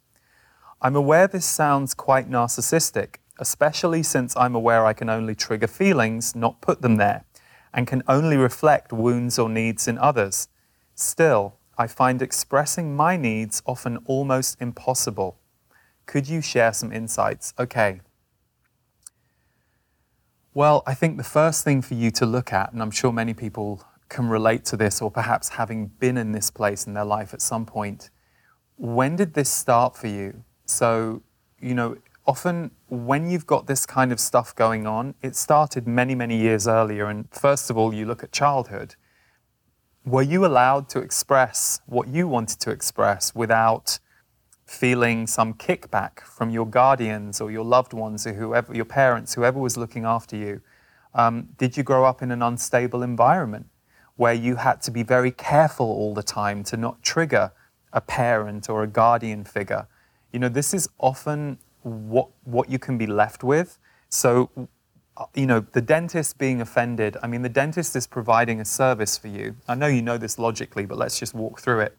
I'm 0.81 0.97
aware 0.97 1.29
this 1.29 1.47
sounds 1.47 1.95
quite 1.95 2.29
narcissistic, 2.29 3.19
especially 3.39 4.03
since 4.03 4.37
I'm 4.37 4.57
aware 4.57 4.85
I 4.85 4.95
can 4.95 5.09
only 5.09 5.37
trigger 5.37 5.69
feelings, 5.69 6.35
not 6.35 6.61
put 6.61 6.83
them 6.83 6.97
there, 6.97 7.25
and 7.73 7.87
can 7.87 8.03
only 8.09 8.37
reflect 8.37 8.93
wounds 8.93 9.39
or 9.39 9.49
needs 9.49 9.87
in 9.87 9.97
others. 9.97 10.49
Still, 10.97 11.55
I 11.79 11.87
find 11.87 12.21
expressing 12.21 12.97
my 12.97 13.17
needs 13.17 13.63
often 13.65 13.99
almost 14.07 14.61
impossible. 14.61 15.39
Could 16.05 16.29
you 16.29 16.41
share 16.41 16.73
some 16.73 16.93
insights? 16.93 17.55
Okay. 17.61 18.01
Well, 20.53 20.83
I 20.85 20.95
think 20.95 21.17
the 21.17 21.23
first 21.23 21.63
thing 21.63 21.81
for 21.81 21.95
you 21.95 22.11
to 22.11 22.27
look 22.27 22.53
at, 22.53 22.73
and 22.73 22.83
I'm 22.83 22.91
sure 22.91 23.13
many 23.13 23.35
people 23.35 23.85
can 24.13 24.29
relate 24.29 24.65
to 24.67 24.77
this, 24.77 25.01
or 25.01 25.11
perhaps 25.11 25.49
having 25.49 25.87
been 25.99 26.17
in 26.17 26.33
this 26.33 26.51
place 26.51 26.87
in 26.87 26.93
their 26.95 27.05
life 27.05 27.33
at 27.33 27.41
some 27.41 27.65
point. 27.65 28.11
When 28.77 29.17
did 29.17 29.35
this 29.35 29.51
start 29.51 29.97
for 29.97 30.07
you? 30.07 30.45
So, 30.67 31.23
you 31.59 31.75
know, 31.75 31.97
often 32.27 32.71
when 32.89 33.31
you've 33.31 33.47
got 33.47 33.67
this 33.67 33.87
kind 33.87 34.13
of 34.13 34.21
stuff 34.21 34.55
going 34.55 34.87
on, 34.87 35.15
it 35.23 35.35
started 35.35 35.87
many, 35.87 36.15
many 36.15 36.37
years 36.37 36.69
earlier. 36.69 37.07
And 37.07 37.29
first 37.31 37.71
of 37.71 37.77
all, 37.79 37.95
you 37.95 38.05
look 38.05 38.23
at 38.23 38.33
childhood. 38.33 38.97
Were 40.05 40.23
you 40.23 40.45
allowed 40.45 40.89
to 40.91 40.99
express 41.01 41.81
what 41.87 42.09
you 42.09 42.29
wanted 42.29 42.61
to 42.61 42.71
express 42.71 43.35
without 43.35 43.99
feeling 44.67 45.27
some 45.27 45.55
kickback 45.55 46.21
from 46.21 46.51
your 46.51 46.67
guardians 46.67 47.41
or 47.41 47.51
your 47.51 47.65
loved 47.65 47.93
ones 47.93 48.27
or 48.27 48.35
whoever, 48.35 48.75
your 48.75 48.85
parents, 48.85 49.35
whoever 49.35 49.59
was 49.59 49.77
looking 49.77 50.05
after 50.05 50.37
you? 50.37 50.61
Um, 51.15 51.49
did 51.59 51.77
you 51.77 51.83
grow 51.83 52.05
up 52.05 52.23
in 52.23 52.31
an 52.31 52.43
unstable 52.43 53.03
environment? 53.03 53.67
Where 54.23 54.33
you 54.33 54.55
had 54.55 54.81
to 54.81 54.93
be 54.93 55.03
very 55.03 55.33
careful 55.33 55.85
all 55.85 56.15
the 56.15 56.23
time 56.23 56.63
to 56.63 56.77
not 56.77 57.03
trigger 57.03 57.51
a 57.93 58.01
parent 58.01 58.71
or 58.71 58.85
a 58.85 58.87
guardian 58.87 59.43
figure. 59.43 59.89
You 60.33 60.39
know, 60.39 60.49
this 60.49 60.73
is 60.73 60.89
often 61.01 61.59
what, 61.83 62.29
what 62.45 62.71
you 62.71 62.79
can 62.79 62.97
be 62.97 63.09
left 63.09 63.43
with. 63.43 63.79
So, 64.11 64.49
you 65.35 65.47
know, 65.47 65.59
the 65.59 65.83
dentist 65.83 66.39
being 66.39 66.61
offended, 66.61 67.17
I 67.21 67.27
mean, 67.27 67.43
the 67.43 67.49
dentist 67.49 67.97
is 67.97 68.07
providing 68.07 68.61
a 68.61 68.65
service 68.65 69.19
for 69.19 69.27
you. 69.27 69.57
I 69.67 69.75
know 69.75 69.89
you 69.89 70.03
know 70.03 70.19
this 70.19 70.39
logically, 70.39 70.87
but 70.87 70.99
let's 70.99 71.19
just 71.19 71.35
walk 71.35 71.59
through 71.59 71.81
it. 71.81 71.99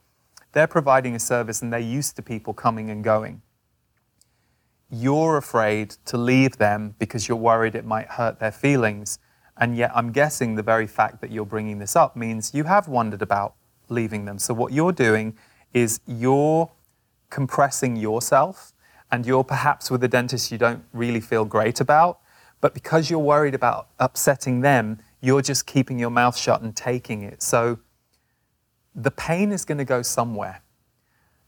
They're 0.54 0.66
providing 0.66 1.16
a 1.16 1.20
service 1.20 1.62
and 1.62 1.74
they're 1.74 1.92
used 1.98 2.16
to 2.16 2.22
people 2.22 2.54
coming 2.54 2.90
and 2.90 3.04
going. 3.04 3.42
You're 4.90 5.36
afraid 5.36 5.98
to 6.06 6.16
leave 6.16 6.56
them 6.56 6.96
because 7.00 7.28
you're 7.28 7.36
worried 7.36 7.76
it 7.76 7.84
might 7.84 8.08
hurt 8.12 8.40
their 8.40 8.54
feelings. 8.54 9.20
And 9.58 9.78
yet, 9.78 9.92
I'm 9.94 10.12
guessing 10.12 10.56
the 10.56 10.64
very 10.64 10.88
fact 10.88 11.22
that 11.22 11.32
you're 11.32 11.46
bringing 11.46 11.80
this 11.80 11.96
up 11.96 12.16
means 12.16 12.54
you 12.54 12.64
have 12.64 12.88
wondered 12.88 13.22
about 13.22 13.54
leaving 13.90 14.26
them. 14.26 14.40
So, 14.40 14.54
what 14.54 14.74
you're 14.74 14.92
doing 14.92 15.38
is 15.74 16.00
you're 16.08 16.72
compressing 17.30 17.96
yourself, 17.96 18.74
and 19.12 19.28
you're 19.28 19.44
perhaps 19.44 19.92
with 19.92 20.04
a 20.04 20.08
dentist 20.08 20.52
you 20.52 20.58
don't 20.58 20.84
really 20.92 21.20
feel 21.20 21.46
great 21.46 21.80
about, 21.80 22.20
but 22.62 22.74
because 22.74 23.10
you're 23.10 23.20
worried 23.20 23.54
about 23.54 23.90
upsetting 24.00 24.62
them, 24.62 25.00
you're 25.22 25.42
just 25.42 25.68
keeping 25.68 26.00
your 26.00 26.10
mouth 26.10 26.36
shut 26.36 26.62
and 26.62 26.76
taking 26.76 27.22
it. 27.22 27.44
So 27.44 27.80
the 28.96 29.12
pain 29.12 29.52
is 29.52 29.66
going 29.66 29.78
to 29.78 29.86
go 29.86 30.02
somewhere. 30.02 30.62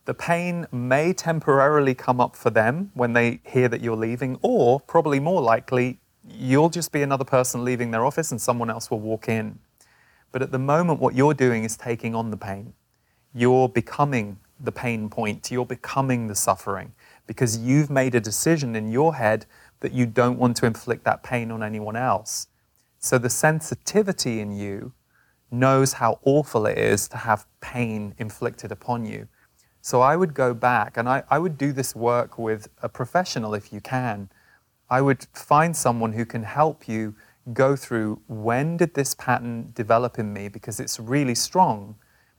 The 0.05 0.13
pain 0.13 0.67
may 0.71 1.13
temporarily 1.13 1.95
come 1.95 2.21
up 2.21 2.35
for 2.35 2.51
them 2.51 2.91
when 2.93 3.13
they 3.13 3.39
hear 3.43 3.67
that 3.67 3.81
you're 3.81 3.95
leaving, 3.95 4.37
or 4.41 4.79
probably 4.79 5.19
more 5.19 5.41
likely, 5.41 5.99
you'll 6.27 6.69
just 6.69 6.91
be 6.91 7.01
another 7.01 7.25
person 7.25 7.63
leaving 7.63 7.91
their 7.91 8.05
office 8.05 8.31
and 8.31 8.41
someone 8.41 8.69
else 8.69 8.89
will 8.89 8.99
walk 8.99 9.29
in. 9.29 9.59
But 10.31 10.41
at 10.41 10.51
the 10.51 10.59
moment, 10.59 10.99
what 10.99 11.15
you're 11.15 11.33
doing 11.33 11.63
is 11.63 11.77
taking 11.77 12.15
on 12.15 12.31
the 12.31 12.37
pain. 12.37 12.73
You're 13.33 13.69
becoming 13.69 14.39
the 14.59 14.71
pain 14.71 15.09
point, 15.09 15.51
you're 15.51 15.65
becoming 15.65 16.27
the 16.27 16.35
suffering 16.35 16.93
because 17.27 17.57
you've 17.57 17.89
made 17.89 18.15
a 18.15 18.21
decision 18.21 18.75
in 18.75 18.89
your 18.89 19.15
head 19.15 19.45
that 19.81 19.91
you 19.91 20.05
don't 20.05 20.39
want 20.39 20.55
to 20.57 20.65
inflict 20.65 21.03
that 21.03 21.23
pain 21.23 21.51
on 21.51 21.61
anyone 21.61 21.95
else. 21.95 22.47
So 22.99 23.17
the 23.17 23.29
sensitivity 23.29 24.39
in 24.39 24.51
you 24.51 24.93
knows 25.51 25.93
how 25.93 26.19
awful 26.23 26.65
it 26.65 26.77
is 26.77 27.07
to 27.09 27.17
have 27.17 27.45
pain 27.61 28.15
inflicted 28.17 28.71
upon 28.71 29.05
you. 29.05 29.27
So 29.81 30.01
I 30.01 30.15
would 30.15 30.33
go 30.33 30.53
back 30.53 30.97
and 30.97 31.07
I, 31.07 31.23
I 31.29 31.37
would 31.37 31.57
do 31.57 31.71
this 31.71 31.95
work 31.95 32.39
with 32.39 32.67
a 32.81 32.89
professional 32.89 33.53
if 33.53 33.71
you 33.71 33.81
can. 33.81 34.29
I 34.89 35.01
would 35.01 35.25
find 35.33 35.75
someone 35.75 36.13
who 36.13 36.25
can 36.25 36.43
help 36.43 36.87
you 36.87 37.15
go 37.53 37.75
through 37.75 38.21
when 38.27 38.77
did 38.77 38.93
this 38.93 39.15
pattern 39.15 39.71
develop 39.73 40.17
in 40.19 40.33
me 40.33 40.47
because 40.47 40.79
it's 40.79 40.99
really 40.99 41.35
strong 41.35 41.95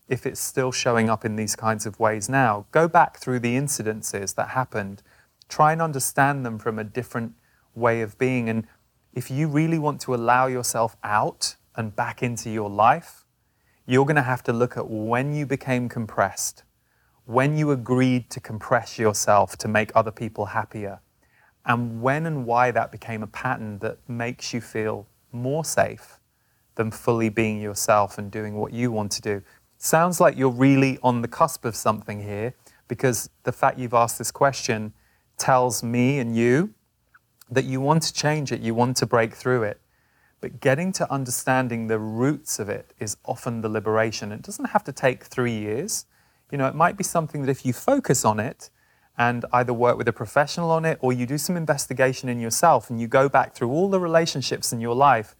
if 0.08 0.26
it's 0.26 0.40
still 0.40 0.70
showing 0.70 1.10
up 1.10 1.24
in 1.24 1.36
these 1.36 1.56
kinds 1.56 1.86
of 1.86 1.98
ways 1.98 2.28
now. 2.28 2.66
Go 2.70 2.86
back 2.86 3.18
through 3.18 3.40
the 3.40 3.56
incidences 3.56 4.34
that 4.36 4.50
happened, 4.50 5.02
try 5.48 5.72
and 5.72 5.82
understand 5.82 6.46
them 6.46 6.58
from 6.58 6.78
a 6.78 6.84
different 6.84 7.32
way 7.74 8.00
of 8.00 8.16
being. 8.18 8.48
And 8.48 8.66
if 9.12 9.30
you 9.30 9.48
really 9.48 9.78
want 9.78 10.00
to 10.02 10.14
allow 10.14 10.46
yourself 10.46 10.96
out 11.02 11.56
and 11.74 11.94
back 11.94 12.22
into 12.22 12.50
your 12.50 12.70
life, 12.70 13.24
you're 13.86 14.04
going 14.04 14.16
to 14.16 14.22
have 14.22 14.42
to 14.44 14.52
look 14.52 14.76
at 14.76 14.88
when 14.88 15.32
you 15.32 15.46
became 15.46 15.88
compressed, 15.88 16.62
when 17.24 17.56
you 17.56 17.70
agreed 17.70 18.30
to 18.30 18.40
compress 18.40 18.98
yourself 18.98 19.56
to 19.58 19.68
make 19.68 19.90
other 19.94 20.12
people 20.12 20.46
happier, 20.46 21.00
and 21.66 22.00
when 22.00 22.26
and 22.26 22.46
why 22.46 22.70
that 22.70 22.92
became 22.92 23.22
a 23.22 23.26
pattern 23.26 23.78
that 23.80 23.98
makes 24.08 24.54
you 24.54 24.60
feel 24.60 25.06
more 25.32 25.64
safe 25.64 26.20
than 26.76 26.90
fully 26.90 27.28
being 27.28 27.60
yourself 27.60 28.18
and 28.18 28.30
doing 28.30 28.54
what 28.54 28.72
you 28.72 28.92
want 28.92 29.10
to 29.12 29.20
do. 29.20 29.42
Sounds 29.78 30.20
like 30.20 30.36
you're 30.36 30.48
really 30.48 30.98
on 31.02 31.22
the 31.22 31.28
cusp 31.28 31.64
of 31.64 31.74
something 31.74 32.22
here 32.22 32.54
because 32.88 33.28
the 33.42 33.52
fact 33.52 33.78
you've 33.78 33.94
asked 33.94 34.18
this 34.18 34.30
question 34.30 34.92
tells 35.36 35.82
me 35.82 36.18
and 36.18 36.36
you 36.36 36.72
that 37.50 37.64
you 37.64 37.80
want 37.80 38.02
to 38.02 38.12
change 38.12 38.52
it, 38.52 38.60
you 38.60 38.74
want 38.74 38.96
to 38.98 39.06
break 39.06 39.34
through 39.34 39.62
it. 39.62 39.80
But 40.40 40.60
getting 40.60 40.92
to 40.92 41.12
understanding 41.12 41.86
the 41.86 41.98
roots 41.98 42.58
of 42.58 42.68
it 42.68 42.92
is 42.98 43.16
often 43.24 43.60
the 43.60 43.68
liberation. 43.68 44.32
It 44.32 44.42
doesn't 44.42 44.66
have 44.66 44.84
to 44.84 44.92
take 44.92 45.24
three 45.24 45.56
years. 45.56 46.06
You 46.50 46.58
know, 46.58 46.66
it 46.66 46.74
might 46.74 46.96
be 46.96 47.04
something 47.04 47.42
that 47.42 47.50
if 47.50 47.64
you 47.64 47.72
focus 47.72 48.24
on 48.24 48.38
it 48.38 48.70
and 49.18 49.44
either 49.52 49.72
work 49.72 49.96
with 49.96 50.08
a 50.08 50.12
professional 50.12 50.70
on 50.70 50.84
it 50.84 50.98
or 51.00 51.12
you 51.12 51.26
do 51.26 51.38
some 51.38 51.56
investigation 51.56 52.28
in 52.28 52.38
yourself 52.38 52.90
and 52.90 53.00
you 53.00 53.08
go 53.08 53.28
back 53.28 53.54
through 53.54 53.70
all 53.70 53.88
the 53.88 54.00
relationships 54.00 54.72
in 54.72 54.80
your 54.80 54.94
life. 54.94 55.34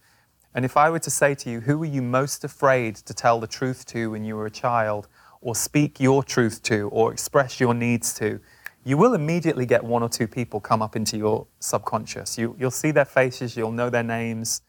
And 0.53 0.65
if 0.65 0.75
I 0.75 0.89
were 0.89 0.99
to 0.99 1.11
say 1.11 1.35
to 1.35 1.49
you, 1.49 1.61
who 1.61 1.77
were 1.77 1.85
you 1.85 2.01
most 2.01 2.43
afraid 2.43 2.95
to 2.95 3.13
tell 3.13 3.39
the 3.39 3.47
truth 3.47 3.85
to 3.87 4.11
when 4.11 4.23
you 4.23 4.35
were 4.35 4.47
a 4.47 4.51
child, 4.51 5.07
or 5.41 5.55
speak 5.55 5.99
your 5.99 6.23
truth 6.23 6.63
to, 6.63 6.89
or 6.89 7.11
express 7.11 7.59
your 7.59 7.73
needs 7.73 8.13
to, 8.15 8.39
you 8.83 8.97
will 8.97 9.13
immediately 9.13 9.65
get 9.65 9.83
one 9.83 10.01
or 10.01 10.09
two 10.09 10.27
people 10.27 10.59
come 10.59 10.81
up 10.81 10.95
into 10.95 11.17
your 11.17 11.45
subconscious. 11.59 12.37
You, 12.37 12.55
will 12.57 12.71
see 12.71 12.91
their 12.91 13.05
faces, 13.05 13.55
you'll 13.55 13.71
know 13.71 13.89
their 13.89 14.03
names. 14.03 14.61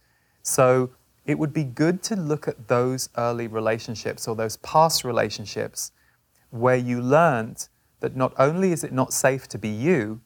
So 0.43 0.91
it 1.25 1.39
would 1.39 1.53
be 1.53 1.65
good 1.65 2.03
to 2.05 2.17
look 2.17 2.49
at 2.49 2.69
those 2.69 3.09
early 3.17 3.47
relationships 3.47 4.27
or 4.27 4.35
those 4.35 4.57
past 4.59 5.05
relationships 5.05 5.93
where 6.51 6.77
you 6.77 7.01
learned 7.01 7.69
that 8.01 8.17
not 8.17 8.33
only 8.39 8.73
is 8.73 8.85
it 8.85 8.93
not 8.93 9.13
safe 9.13 9.49
to 9.49 9.59
be 9.59 9.69
you, 9.69 10.21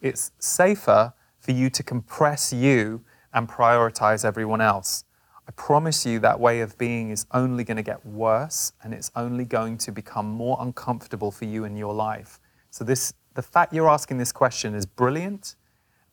it's 0.00 0.32
safer 0.38 1.14
for 1.38 1.52
you 1.52 1.70
to 1.70 1.82
compress 1.82 2.52
you 2.52 3.02
and 3.32 3.48
prioritize 3.48 4.24
everyone 4.24 4.60
else. 4.60 5.04
I 5.46 5.52
promise 5.52 6.06
you 6.06 6.18
that 6.20 6.40
way 6.40 6.60
of 6.60 6.78
being 6.78 7.10
is 7.10 7.26
only 7.32 7.64
going 7.64 7.76
to 7.76 7.82
get 7.82 8.04
worse 8.06 8.72
and 8.82 8.94
it's 8.94 9.10
only 9.14 9.44
going 9.44 9.76
to 9.78 9.92
become 9.92 10.26
more 10.26 10.56
uncomfortable 10.60 11.30
for 11.30 11.44
you 11.44 11.64
in 11.64 11.76
your 11.76 11.92
life. 11.92 12.40
So, 12.70 12.84
this 12.84 13.12
the 13.34 13.42
fact 13.42 13.72
you're 13.72 13.90
asking 13.90 14.18
this 14.18 14.32
question 14.32 14.74
is 14.74 14.86
brilliant, 14.86 15.56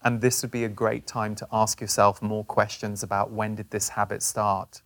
and 0.04 0.22
this 0.22 0.42
would 0.42 0.52
be 0.52 0.64
a 0.64 0.70
great 0.70 1.06
time 1.06 1.36
to 1.36 1.48
ask 1.52 1.80
yourself 1.80 2.22
more 2.22 2.44
questions 2.44 3.04
about 3.04 3.32
when 3.32 3.56
did 3.56 3.70
this 3.70 3.90
habit 3.90 4.24
start. 4.24 4.82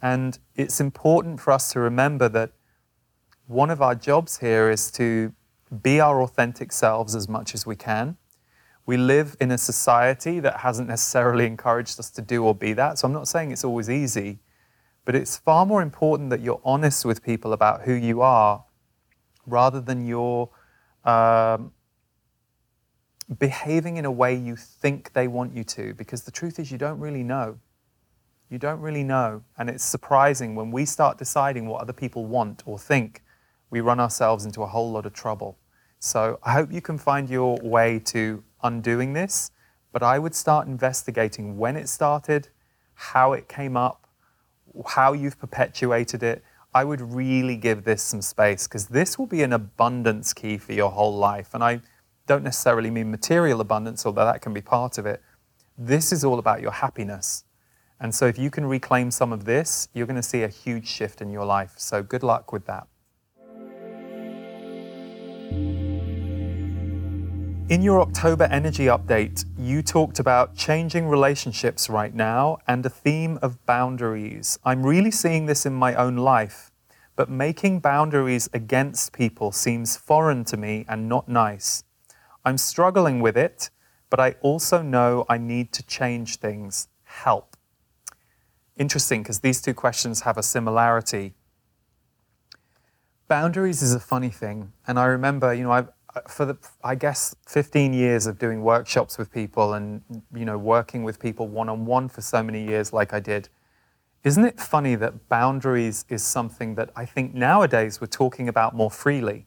And 0.00 0.38
it's 0.54 0.80
important 0.80 1.40
for 1.40 1.52
us 1.52 1.72
to 1.72 1.80
remember 1.80 2.28
that 2.28 2.52
one 3.48 3.70
of 3.70 3.82
our 3.82 3.96
jobs 3.96 4.38
here 4.38 4.70
is 4.70 4.90
to 4.92 5.32
be 5.82 6.00
our 6.00 6.22
authentic 6.22 6.72
selves 6.72 7.14
as 7.14 7.28
much 7.28 7.54
as 7.54 7.66
we 7.66 7.76
can. 7.76 8.16
We 8.86 8.96
live 8.96 9.36
in 9.40 9.50
a 9.50 9.58
society 9.58 10.40
that 10.40 10.60
hasn't 10.60 10.88
necessarily 10.88 11.44
encouraged 11.46 12.00
us 12.00 12.10
to 12.12 12.22
do 12.22 12.44
or 12.44 12.54
be 12.54 12.72
that. 12.72 12.98
So 12.98 13.06
I'm 13.06 13.12
not 13.12 13.28
saying 13.28 13.50
it's 13.50 13.64
always 13.64 13.90
easy, 13.90 14.38
but 15.04 15.14
it's 15.14 15.36
far 15.36 15.66
more 15.66 15.82
important 15.82 16.30
that 16.30 16.40
you're 16.40 16.60
honest 16.64 17.04
with 17.04 17.22
people 17.22 17.52
about 17.52 17.82
who 17.82 17.92
you 17.92 18.22
are 18.22 18.64
rather 19.46 19.80
than 19.80 20.06
you're 20.06 20.48
um, 21.04 21.72
behaving 23.38 23.98
in 23.98 24.04
a 24.04 24.10
way 24.10 24.34
you 24.34 24.56
think 24.56 25.12
they 25.12 25.28
want 25.28 25.54
you 25.54 25.64
to, 25.64 25.92
because 25.94 26.22
the 26.22 26.30
truth 26.30 26.58
is, 26.58 26.72
you 26.72 26.78
don't 26.78 26.98
really 26.98 27.22
know. 27.22 27.58
You 28.48 28.58
don't 28.58 28.80
really 28.80 29.04
know. 29.04 29.42
And 29.58 29.68
it's 29.68 29.84
surprising 29.84 30.54
when 30.54 30.70
we 30.70 30.86
start 30.86 31.18
deciding 31.18 31.66
what 31.66 31.82
other 31.82 31.92
people 31.92 32.24
want 32.24 32.62
or 32.64 32.78
think, 32.78 33.22
we 33.70 33.80
run 33.80 34.00
ourselves 34.00 34.44
into 34.44 34.62
a 34.62 34.66
whole 34.66 34.90
lot 34.90 35.06
of 35.06 35.12
trouble. 35.12 35.58
So 35.98 36.38
I 36.42 36.52
hope 36.52 36.72
you 36.72 36.80
can 36.80 36.98
find 36.98 37.28
your 37.28 37.58
way 37.62 37.98
to 38.06 38.42
undoing 38.62 39.12
this, 39.12 39.50
but 39.92 40.02
I 40.02 40.18
would 40.18 40.34
start 40.34 40.66
investigating 40.66 41.58
when 41.58 41.76
it 41.76 41.88
started, 41.88 42.48
how 42.94 43.32
it 43.32 43.48
came 43.48 43.76
up, 43.76 44.06
how 44.86 45.12
you've 45.12 45.38
perpetuated 45.38 46.22
it, 46.22 46.42
I 46.74 46.84
would 46.84 47.00
really 47.00 47.56
give 47.56 47.84
this 47.84 48.02
some 48.02 48.22
space 48.22 48.66
because 48.66 48.86
this 48.86 49.18
will 49.18 49.26
be 49.26 49.42
an 49.42 49.52
abundance 49.52 50.32
key 50.32 50.58
for 50.58 50.72
your 50.72 50.90
whole 50.90 51.16
life. 51.16 51.54
And 51.54 51.64
I 51.64 51.80
don't 52.26 52.44
necessarily 52.44 52.90
mean 52.90 53.10
material 53.10 53.60
abundance, 53.60 54.04
although 54.04 54.26
that 54.26 54.42
can 54.42 54.52
be 54.52 54.60
part 54.60 54.98
of 54.98 55.06
it. 55.06 55.22
This 55.76 56.12
is 56.12 56.24
all 56.24 56.38
about 56.38 56.60
your 56.60 56.72
happiness. 56.72 57.44
And 58.00 58.14
so, 58.14 58.26
if 58.26 58.38
you 58.38 58.50
can 58.50 58.66
reclaim 58.66 59.10
some 59.10 59.32
of 59.32 59.44
this, 59.44 59.88
you're 59.92 60.06
going 60.06 60.16
to 60.16 60.22
see 60.22 60.44
a 60.44 60.48
huge 60.48 60.86
shift 60.86 61.20
in 61.20 61.30
your 61.30 61.44
life. 61.44 61.74
So, 61.78 62.02
good 62.02 62.22
luck 62.22 62.52
with 62.52 62.66
that. 62.66 62.86
In 67.70 67.82
your 67.82 68.00
October 68.00 68.44
energy 68.44 68.86
update, 68.86 69.44
you 69.58 69.82
talked 69.82 70.18
about 70.18 70.56
changing 70.56 71.06
relationships 71.06 71.90
right 71.90 72.14
now 72.14 72.56
and 72.66 72.86
a 72.86 72.88
theme 72.88 73.38
of 73.42 73.64
boundaries. 73.66 74.58
I'm 74.64 74.86
really 74.86 75.10
seeing 75.10 75.44
this 75.44 75.66
in 75.66 75.74
my 75.74 75.94
own 75.94 76.16
life, 76.16 76.70
but 77.14 77.28
making 77.28 77.80
boundaries 77.80 78.48
against 78.54 79.12
people 79.12 79.52
seems 79.52 79.98
foreign 79.98 80.44
to 80.46 80.56
me 80.56 80.86
and 80.88 81.10
not 81.10 81.28
nice. 81.28 81.84
I'm 82.42 82.56
struggling 82.56 83.20
with 83.20 83.36
it, 83.36 83.68
but 84.08 84.18
I 84.18 84.36
also 84.40 84.80
know 84.80 85.26
I 85.28 85.36
need 85.36 85.70
to 85.74 85.82
change 85.82 86.36
things. 86.36 86.88
Help. 87.04 87.54
Interesting, 88.78 89.22
because 89.22 89.40
these 89.40 89.60
two 89.60 89.74
questions 89.74 90.22
have 90.22 90.38
a 90.38 90.42
similarity. 90.42 91.34
Boundaries 93.28 93.82
is 93.82 93.94
a 93.94 94.00
funny 94.00 94.30
thing, 94.30 94.72
and 94.86 94.98
I 94.98 95.04
remember, 95.04 95.52
you 95.52 95.62
know, 95.62 95.72
I've 95.72 95.88
uh, 96.14 96.20
for 96.26 96.46
the 96.46 96.56
I 96.82 96.94
guess 96.94 97.36
15 97.46 97.92
years 97.92 98.26
of 98.26 98.38
doing 98.38 98.62
workshops 98.62 99.18
with 99.18 99.30
people 99.30 99.74
and 99.74 100.00
you 100.34 100.46
know 100.46 100.56
working 100.56 101.02
with 101.02 101.20
people 101.20 101.48
one 101.48 101.68
on 101.68 101.84
one 101.84 102.08
for 102.08 102.22
so 102.22 102.42
many 102.42 102.66
years 102.66 102.94
like 102.94 103.12
I 103.12 103.20
did 103.20 103.50
isn't 104.24 104.44
it 104.44 104.58
funny 104.58 104.94
that 104.94 105.28
boundaries 105.28 106.06
is 106.08 106.22
something 106.24 106.74
that 106.76 106.90
I 106.96 107.04
think 107.04 107.34
nowadays 107.34 108.00
we're 108.00 108.08
talking 108.08 108.48
about 108.48 108.74
more 108.74 108.90
freely? 108.90 109.46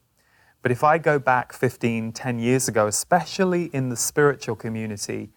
But 0.62 0.72
if 0.72 0.84
I 0.84 1.00
go 1.00 1.18
back 1.18 1.52
15 1.52 2.12
10 2.12 2.40
years 2.40 2.68
ago 2.68 2.86
especially 2.86 3.66
in 3.74 3.90
the 3.90 3.98
spiritual 3.98 4.56
community 4.56 5.32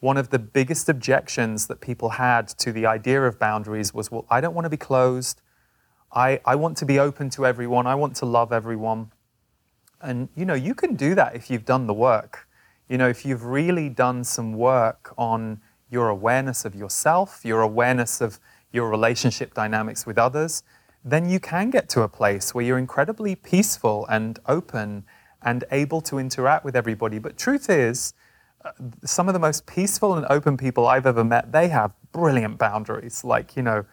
one 0.00 0.18
of 0.18 0.28
the 0.28 0.38
biggest 0.38 0.90
objections 0.90 1.68
that 1.68 1.80
people 1.80 2.10
had 2.10 2.48
to 2.48 2.70
the 2.70 2.84
idea 2.84 3.22
of 3.22 3.38
boundaries 3.38 3.94
was 3.94 4.10
well 4.10 4.26
I 4.28 4.42
don't 4.42 4.54
want 4.54 4.66
to 4.66 4.70
be 4.70 4.76
closed 4.76 5.40
I, 6.12 6.40
I 6.44 6.56
want 6.56 6.76
to 6.78 6.86
be 6.86 6.98
open 6.98 7.30
to 7.30 7.46
everyone 7.46 7.86
I 7.86 7.94
want 7.94 8.16
to 8.16 8.26
love 8.26 8.52
everyone 8.52 9.10
and 10.00 10.28
you 10.34 10.44
know, 10.44 10.54
you 10.54 10.74
can 10.74 10.94
do 10.94 11.14
that 11.14 11.36
if 11.36 11.50
you've 11.50 11.64
done 11.64 11.86
the 11.86 11.94
work. 11.94 12.48
You 12.88 12.98
know, 12.98 13.08
if 13.08 13.24
you've 13.24 13.44
really 13.44 13.88
done 13.88 14.24
some 14.24 14.54
work 14.54 15.14
on 15.18 15.60
your 15.90 16.08
awareness 16.08 16.64
of 16.64 16.74
yourself, 16.74 17.44
your 17.44 17.62
awareness 17.62 18.20
of 18.20 18.40
your 18.72 18.88
relationship 18.88 19.54
dynamics 19.54 20.06
with 20.06 20.18
others, 20.18 20.62
then 21.04 21.28
you 21.28 21.40
can 21.40 21.70
get 21.70 21.88
to 21.90 22.02
a 22.02 22.08
place 22.08 22.54
where 22.54 22.64
you're 22.64 22.78
incredibly 22.78 23.34
peaceful 23.34 24.06
and 24.08 24.38
open 24.46 25.04
and 25.42 25.64
able 25.70 26.00
to 26.02 26.18
interact 26.18 26.64
with 26.64 26.76
everybody. 26.76 27.18
But 27.18 27.36
truth 27.36 27.70
is, 27.70 28.14
uh, 28.64 28.72
some 29.04 29.28
of 29.28 29.32
the 29.32 29.40
most 29.40 29.66
peaceful 29.66 30.14
and 30.14 30.26
open 30.28 30.56
people 30.56 30.86
I've 30.86 31.06
ever 31.06 31.24
met, 31.24 31.52
they 31.52 31.68
have 31.68 31.92
brilliant 32.12 32.58
boundaries. 32.58 33.24
Like, 33.24 33.56
you 33.56 33.62
know, 33.62 33.84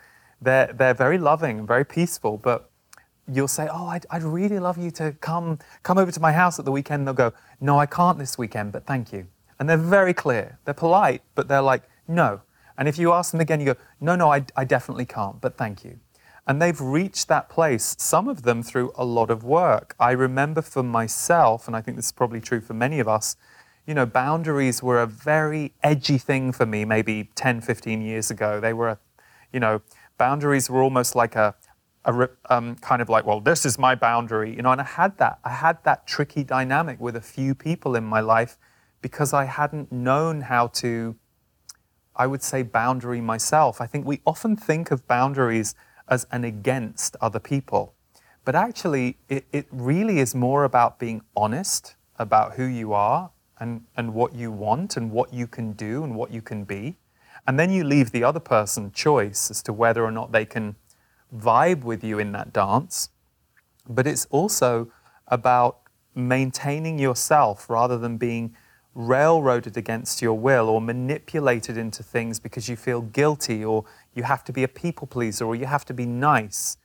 they're, 0.42 0.72
they're 0.74 0.94
very 0.94 1.18
loving 1.18 1.60
and 1.60 1.68
very 1.68 1.86
peaceful, 1.86 2.38
but 2.38 2.70
you'll 3.32 3.48
say, 3.48 3.68
"Oh, 3.72 3.88
I'd, 3.88 4.06
I'd 4.10 4.24
really 4.24 4.60
love 4.60 4.78
you 4.78 4.92
to 4.92 5.14
come 5.14 5.60
come 5.84 5.98
over 5.98 6.12
to 6.12 6.20
my 6.20 6.32
house 6.32 6.60
at 6.60 6.66
the 6.66 6.72
weekend." 6.72 7.08
They'll 7.08 7.14
go, 7.14 7.34
"No, 7.60 7.80
I 7.80 7.86
can't 7.86 8.18
this 8.18 8.38
weekend, 8.38 8.72
but 8.72 8.86
thank 8.86 9.12
you." 9.12 9.28
And 9.60 9.70
they're 9.70 9.78
very 9.78 10.14
clear. 10.14 10.60
They're 10.66 10.74
polite, 10.74 11.22
but 11.36 11.48
they're 11.48 11.62
like, 11.62 11.84
"No." 12.08 12.42
And 12.78 12.88
if 12.88 13.00
you 13.00 13.12
ask 13.12 13.32
them 13.32 13.42
again, 13.42 13.60
you 13.60 13.66
go, 13.66 13.76
"No, 14.00 14.16
no, 14.16 14.32
I, 14.32 14.46
I 14.56 14.64
definitely 14.64 15.06
can't, 15.06 15.42
but 15.42 15.58
thank 15.58 15.84
you." 15.84 16.00
And 16.46 16.62
they've 16.62 16.80
reached 16.80 17.28
that 17.28 17.50
place, 17.50 17.94
some 18.00 18.30
of 18.30 18.44
them 18.44 18.64
through 18.64 18.94
a 18.96 19.04
lot 19.04 19.30
of 19.30 19.44
work. 19.44 19.96
I 20.00 20.12
remember 20.12 20.62
for 20.62 20.82
myself, 20.82 21.68
and 21.68 21.76
I 21.76 21.82
think 21.82 21.98
this 21.98 22.06
is 22.06 22.12
probably 22.14 22.40
true 22.40 22.62
for 22.62 22.74
many 22.74 23.00
of 23.02 23.08
us, 23.10 23.36
you 23.86 23.94
know, 23.94 24.06
boundaries 24.06 24.82
were 24.82 25.02
a 25.02 25.08
very 25.08 25.74
edgy 25.84 26.18
thing 26.18 26.54
for 26.54 26.66
me 26.66 26.86
maybe 26.86 27.30
10, 27.36 27.62
15 27.62 28.02
years 28.02 28.32
ago. 28.32 28.62
They 28.62 28.72
were, 28.74 28.90
a, 28.90 29.00
you 29.52 29.60
know, 29.60 29.82
boundaries 30.18 30.70
were 30.70 30.82
almost 30.82 31.16
like 31.16 31.36
a, 31.36 31.56
a 32.06 32.30
um, 32.50 32.76
kind 32.76 33.02
of 33.02 33.10
like, 33.10 33.26
well, 33.26 33.40
this 33.40 33.66
is 33.66 33.78
my 33.78 33.96
boundary, 33.96 34.56
you 34.56 34.62
know, 34.62 34.72
and 34.72 34.82
I 34.82 34.86
had 34.86 35.18
that. 35.18 35.40
I 35.44 35.50
had 35.50 35.84
that 35.84 36.08
tricky 36.08 36.44
dynamic 36.44 37.00
with 37.00 37.16
a 37.16 37.22
few 37.22 37.54
people 37.56 37.96
in 37.96 38.04
my 38.04 38.20
life 38.20 38.58
because 39.02 39.34
I 39.34 39.46
hadn't 39.46 39.92
known 39.92 40.42
how 40.42 40.68
to, 40.68 41.16
I 42.16 42.28
would 42.28 42.42
say, 42.42 42.64
boundary 42.64 43.22
myself. 43.22 43.80
I 43.82 43.88
think 43.88 44.06
we 44.06 44.22
often 44.26 44.56
think 44.56 44.92
of 44.92 45.08
boundaries 45.08 45.76
as 46.08 46.26
an 46.32 46.44
against 46.44 47.16
other 47.22 47.40
people, 47.40 47.94
but 48.46 48.56
actually, 48.56 49.18
it, 49.28 49.46
it 49.52 49.68
really 49.72 50.20
is 50.20 50.34
more 50.34 50.64
about 50.64 51.00
being 51.00 51.22
honest 51.36 51.96
about 52.18 52.54
who 52.54 52.64
you 52.64 52.94
are 52.94 53.32
and, 53.60 53.84
and 53.98 54.14
what 54.14 54.34
you 54.34 54.52
want 54.52 54.96
and 54.96 55.12
what 55.12 55.34
you 55.34 55.48
can 55.48 55.74
do 55.74 56.04
and 56.04 56.16
what 56.16 56.32
you 56.32 56.42
can 56.42 56.64
be. 56.64 56.96
And 57.48 57.58
then 57.58 57.72
you 57.72 57.86
leave 57.86 58.12
the 58.12 58.26
other 58.26 58.42
person 58.42 58.92
choice 58.92 59.50
as 59.50 59.64
to 59.64 59.74
whether 59.74 60.04
or 60.04 60.12
not 60.12 60.34
they 60.34 60.46
can 60.46 60.76
vibe 61.34 61.84
with 61.84 62.04
you 62.04 62.20
in 62.20 62.34
that 62.34 62.52
dance, 62.52 63.10
but 63.88 64.06
it's 64.06 64.28
also 64.30 64.92
about 65.28 65.80
maintaining 66.14 67.00
yourself 67.00 67.70
rather 67.70 67.98
than 67.98 68.18
being 68.18 68.56
railroaded 68.94 69.78
against 69.78 70.22
your 70.22 70.34
will 70.34 70.68
or 70.68 70.82
manipulated 70.82 71.78
into 71.78 72.02
things 72.02 72.40
because 72.40 72.68
you 72.68 72.76
feel 72.76 73.02
guilty 73.02 73.64
or 73.64 73.86
you 74.14 74.24
have 74.24 74.44
to 74.44 74.52
be 74.52 74.64
a 74.64 74.68
people 74.68 75.06
pleaser 75.08 75.46
or 75.46 75.56
you 75.56 75.68
have 75.68 75.86
to 75.86 75.94
be 75.94 76.06
nice. 76.06 76.78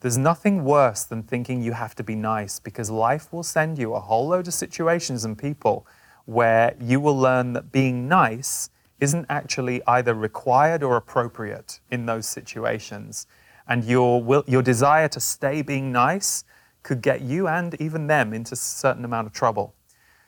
There's 0.00 0.18
nothing 0.18 0.64
worse 0.64 1.04
than 1.04 1.22
thinking 1.22 1.62
you 1.62 1.72
have 1.72 1.94
to 1.96 2.02
be 2.02 2.14
nice 2.14 2.58
because 2.58 2.90
life 2.90 3.32
will 3.32 3.42
send 3.42 3.78
you 3.78 3.94
a 3.94 4.00
whole 4.00 4.28
load 4.28 4.48
of 4.48 4.54
situations 4.54 5.24
and 5.24 5.36
people 5.36 5.86
where 6.24 6.74
you 6.80 6.98
will 6.98 7.16
learn 7.16 7.52
that 7.52 7.70
being 7.70 8.08
nice 8.08 8.70
isn't 9.04 9.26
actually 9.28 9.82
either 9.86 10.14
required 10.14 10.82
or 10.82 10.96
appropriate 10.96 11.78
in 11.90 12.06
those 12.06 12.26
situations 12.26 13.26
and 13.68 13.84
your, 13.84 14.22
will, 14.22 14.44
your 14.46 14.62
desire 14.62 15.08
to 15.08 15.20
stay 15.20 15.62
being 15.62 15.92
nice 15.92 16.44
could 16.82 17.02
get 17.02 17.20
you 17.20 17.46
and 17.46 17.74
even 17.80 18.06
them 18.06 18.32
into 18.32 18.54
a 18.54 18.56
certain 18.56 19.04
amount 19.04 19.26
of 19.26 19.32
trouble. 19.32 19.74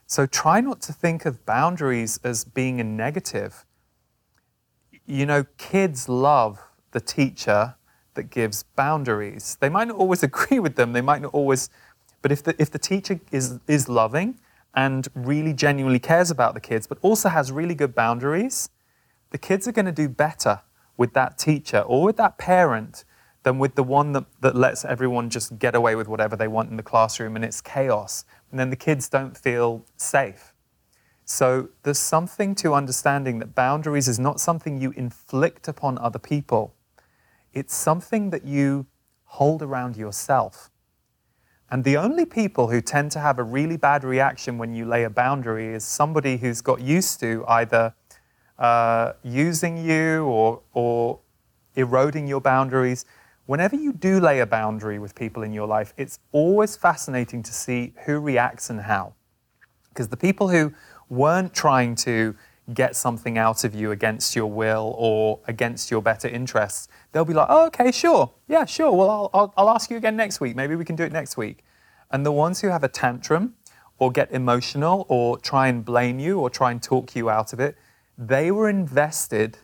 So 0.07 0.27
try 0.27 0.61
not 0.61 0.81
to 0.83 0.93
think 0.93 1.25
of 1.27 1.45
boundaries 1.47 2.21
as 2.23 2.45
being 2.45 2.79
a 2.81 2.85
negative. 2.85 3.65
You 5.07 5.27
know, 5.27 5.47
kids 5.57 6.09
love 6.09 6.61
the 6.93 7.01
teacher 7.01 7.75
that 8.15 8.31
gives 8.31 8.63
boundaries. 8.63 9.57
They 9.61 9.69
might 9.71 9.89
not 9.89 9.97
always 9.97 10.23
agree 10.31 10.59
with 10.59 10.77
them, 10.77 10.93
they 10.93 11.01
might 11.01 11.23
not 11.23 11.33
always, 11.33 11.71
but 12.23 12.31
if 12.31 12.43
the, 12.43 12.55
if 12.61 12.71
the 12.71 12.79
teacher 12.79 13.21
is, 13.33 13.59
is 13.67 13.89
loving 13.89 14.39
and 14.77 15.09
really 15.15 15.55
genuinely 15.55 15.99
cares 15.99 16.31
about 16.31 16.53
the 16.53 16.61
kids, 16.61 16.87
but 16.87 16.99
also 17.01 17.31
has 17.31 17.51
really 17.51 17.75
good 17.75 17.95
boundaries, 17.95 18.69
the 19.31 19.39
kids 19.39 19.67
are 19.67 19.73
going 19.73 19.87
to 19.87 19.93
do 19.93 20.09
better 20.09 20.61
with 20.99 21.15
that 21.15 21.39
teacher 21.39 21.81
or 21.81 22.05
with 22.05 22.19
that 22.19 22.37
parent 22.39 23.05
than 23.43 23.59
with 23.59 23.75
the 23.75 23.83
one 23.83 24.13
that, 24.13 24.27
that 24.41 24.55
lets 24.55 24.85
everyone 24.85 25.31
just 25.31 25.59
get 25.59 25.75
away 25.75 25.95
with 25.95 26.09
whatever 26.09 26.37
they 26.37 26.49
want 26.49 26.71
in 26.71 26.77
the 26.77 26.83
classroom 26.83 27.37
and 27.37 27.45
it's 27.45 27.61
chaos. 27.61 28.25
And 28.51 28.61
then 28.61 28.71
the 28.71 28.77
kids 28.77 29.09
don't 29.09 29.37
feel 29.37 29.85
safe. 29.97 30.53
So 31.25 31.71
there's 31.83 31.99
something 31.99 32.55
to 32.57 32.75
understanding 32.75 33.39
that 33.39 33.55
boundaries 33.55 34.09
is 34.09 34.19
not 34.19 34.41
something 34.41 34.81
you 34.81 34.93
inflict 34.93 35.69
upon 35.69 35.99
other 35.99 36.19
people, 36.19 36.75
it's 37.53 37.75
something 37.75 38.31
that 38.31 38.45
you 38.45 38.87
hold 39.25 39.63
around 39.63 39.97
yourself. 39.97 40.71
And 41.71 41.83
the 41.83 41.97
only 41.97 42.25
people 42.25 42.69
who 42.69 42.81
tend 42.81 43.11
to 43.13 43.21
have 43.21 43.39
a 43.39 43.43
really 43.43 43.77
bad 43.77 44.05
reaction 44.05 44.57
when 44.57 44.73
you 44.73 44.85
lay 44.85 45.03
a 45.05 45.11
boundary 45.11 45.75
is 45.75 45.85
somebody 45.85 46.37
who's 46.37 46.61
got 46.61 46.81
used 46.81 47.19
to 47.21 47.45
either 47.49 47.95
uh, 48.59 49.13
using 49.25 49.77
you 49.77 50.25
or, 50.25 50.63
or 50.73 51.19
eroding 51.75 52.27
your 52.29 52.41
boundaries 52.41 53.05
whenever 53.47 53.77
you 53.77 53.93
do 53.93 54.21
lay 54.21 54.41
a 54.41 54.47
boundary 54.47 54.99
with 54.99 55.15
people 55.15 55.43
in 55.43 55.53
your 55.53 55.67
life, 55.67 55.95
it's 55.97 56.19
always 56.33 56.77
fascinating 56.77 57.43
to 57.45 57.53
see 57.53 57.95
who 58.05 58.19
reacts 58.19 58.71
and 58.71 58.83
how. 58.83 59.15
Because 59.89 60.09
the 60.09 60.17
people 60.17 60.49
who 60.49 60.75
weren't 61.09 61.55
trying 61.55 61.95
to 61.95 62.35
get 62.75 62.97
something 62.97 63.39
out 63.39 63.63
of 63.63 63.75
you 63.75 63.93
against 63.93 64.35
your 64.35 64.51
will 64.51 64.95
or 64.99 65.39
against 65.47 65.91
your 65.91 66.03
better 66.03 66.29
interests, 66.29 66.89
they'll 67.17 67.25
be 67.25 67.33
like, 67.33 67.47
oh, 67.49 67.69
okay, 67.69 67.91
sure. 67.91 68.31
Yeah, 68.47 68.67
sure. 68.67 68.93
Well, 68.93 69.09
I'll, 69.09 69.31
I'll, 69.33 69.55
I'll 69.57 69.71
ask 69.71 69.91
you 69.91 69.97
again 69.97 70.17
next 70.17 70.39
week. 70.39 70.55
Maybe 70.55 70.77
we 70.77 70.85
can 70.85 70.97
do 70.97 71.03
it 71.03 71.13
next 71.13 71.39
week. 71.39 71.65
And 72.11 72.27
the 72.27 72.31
ones 72.31 72.61
who 72.61 72.69
have 72.69 72.85
a 72.85 72.89
tantrum 72.89 73.55
or 73.99 74.13
get 74.13 74.31
emotional 74.33 75.07
or 75.09 75.39
try 75.39 75.69
and 75.69 75.83
blame 75.83 76.19
you 76.19 76.39
or 76.39 76.51
try 76.51 76.71
and 76.73 76.83
talk 76.83 77.17
you 77.17 77.31
out 77.31 77.55
of 77.55 77.59
it, 77.59 77.75
they 78.19 78.51
were 78.51 78.69
invested 78.69 79.57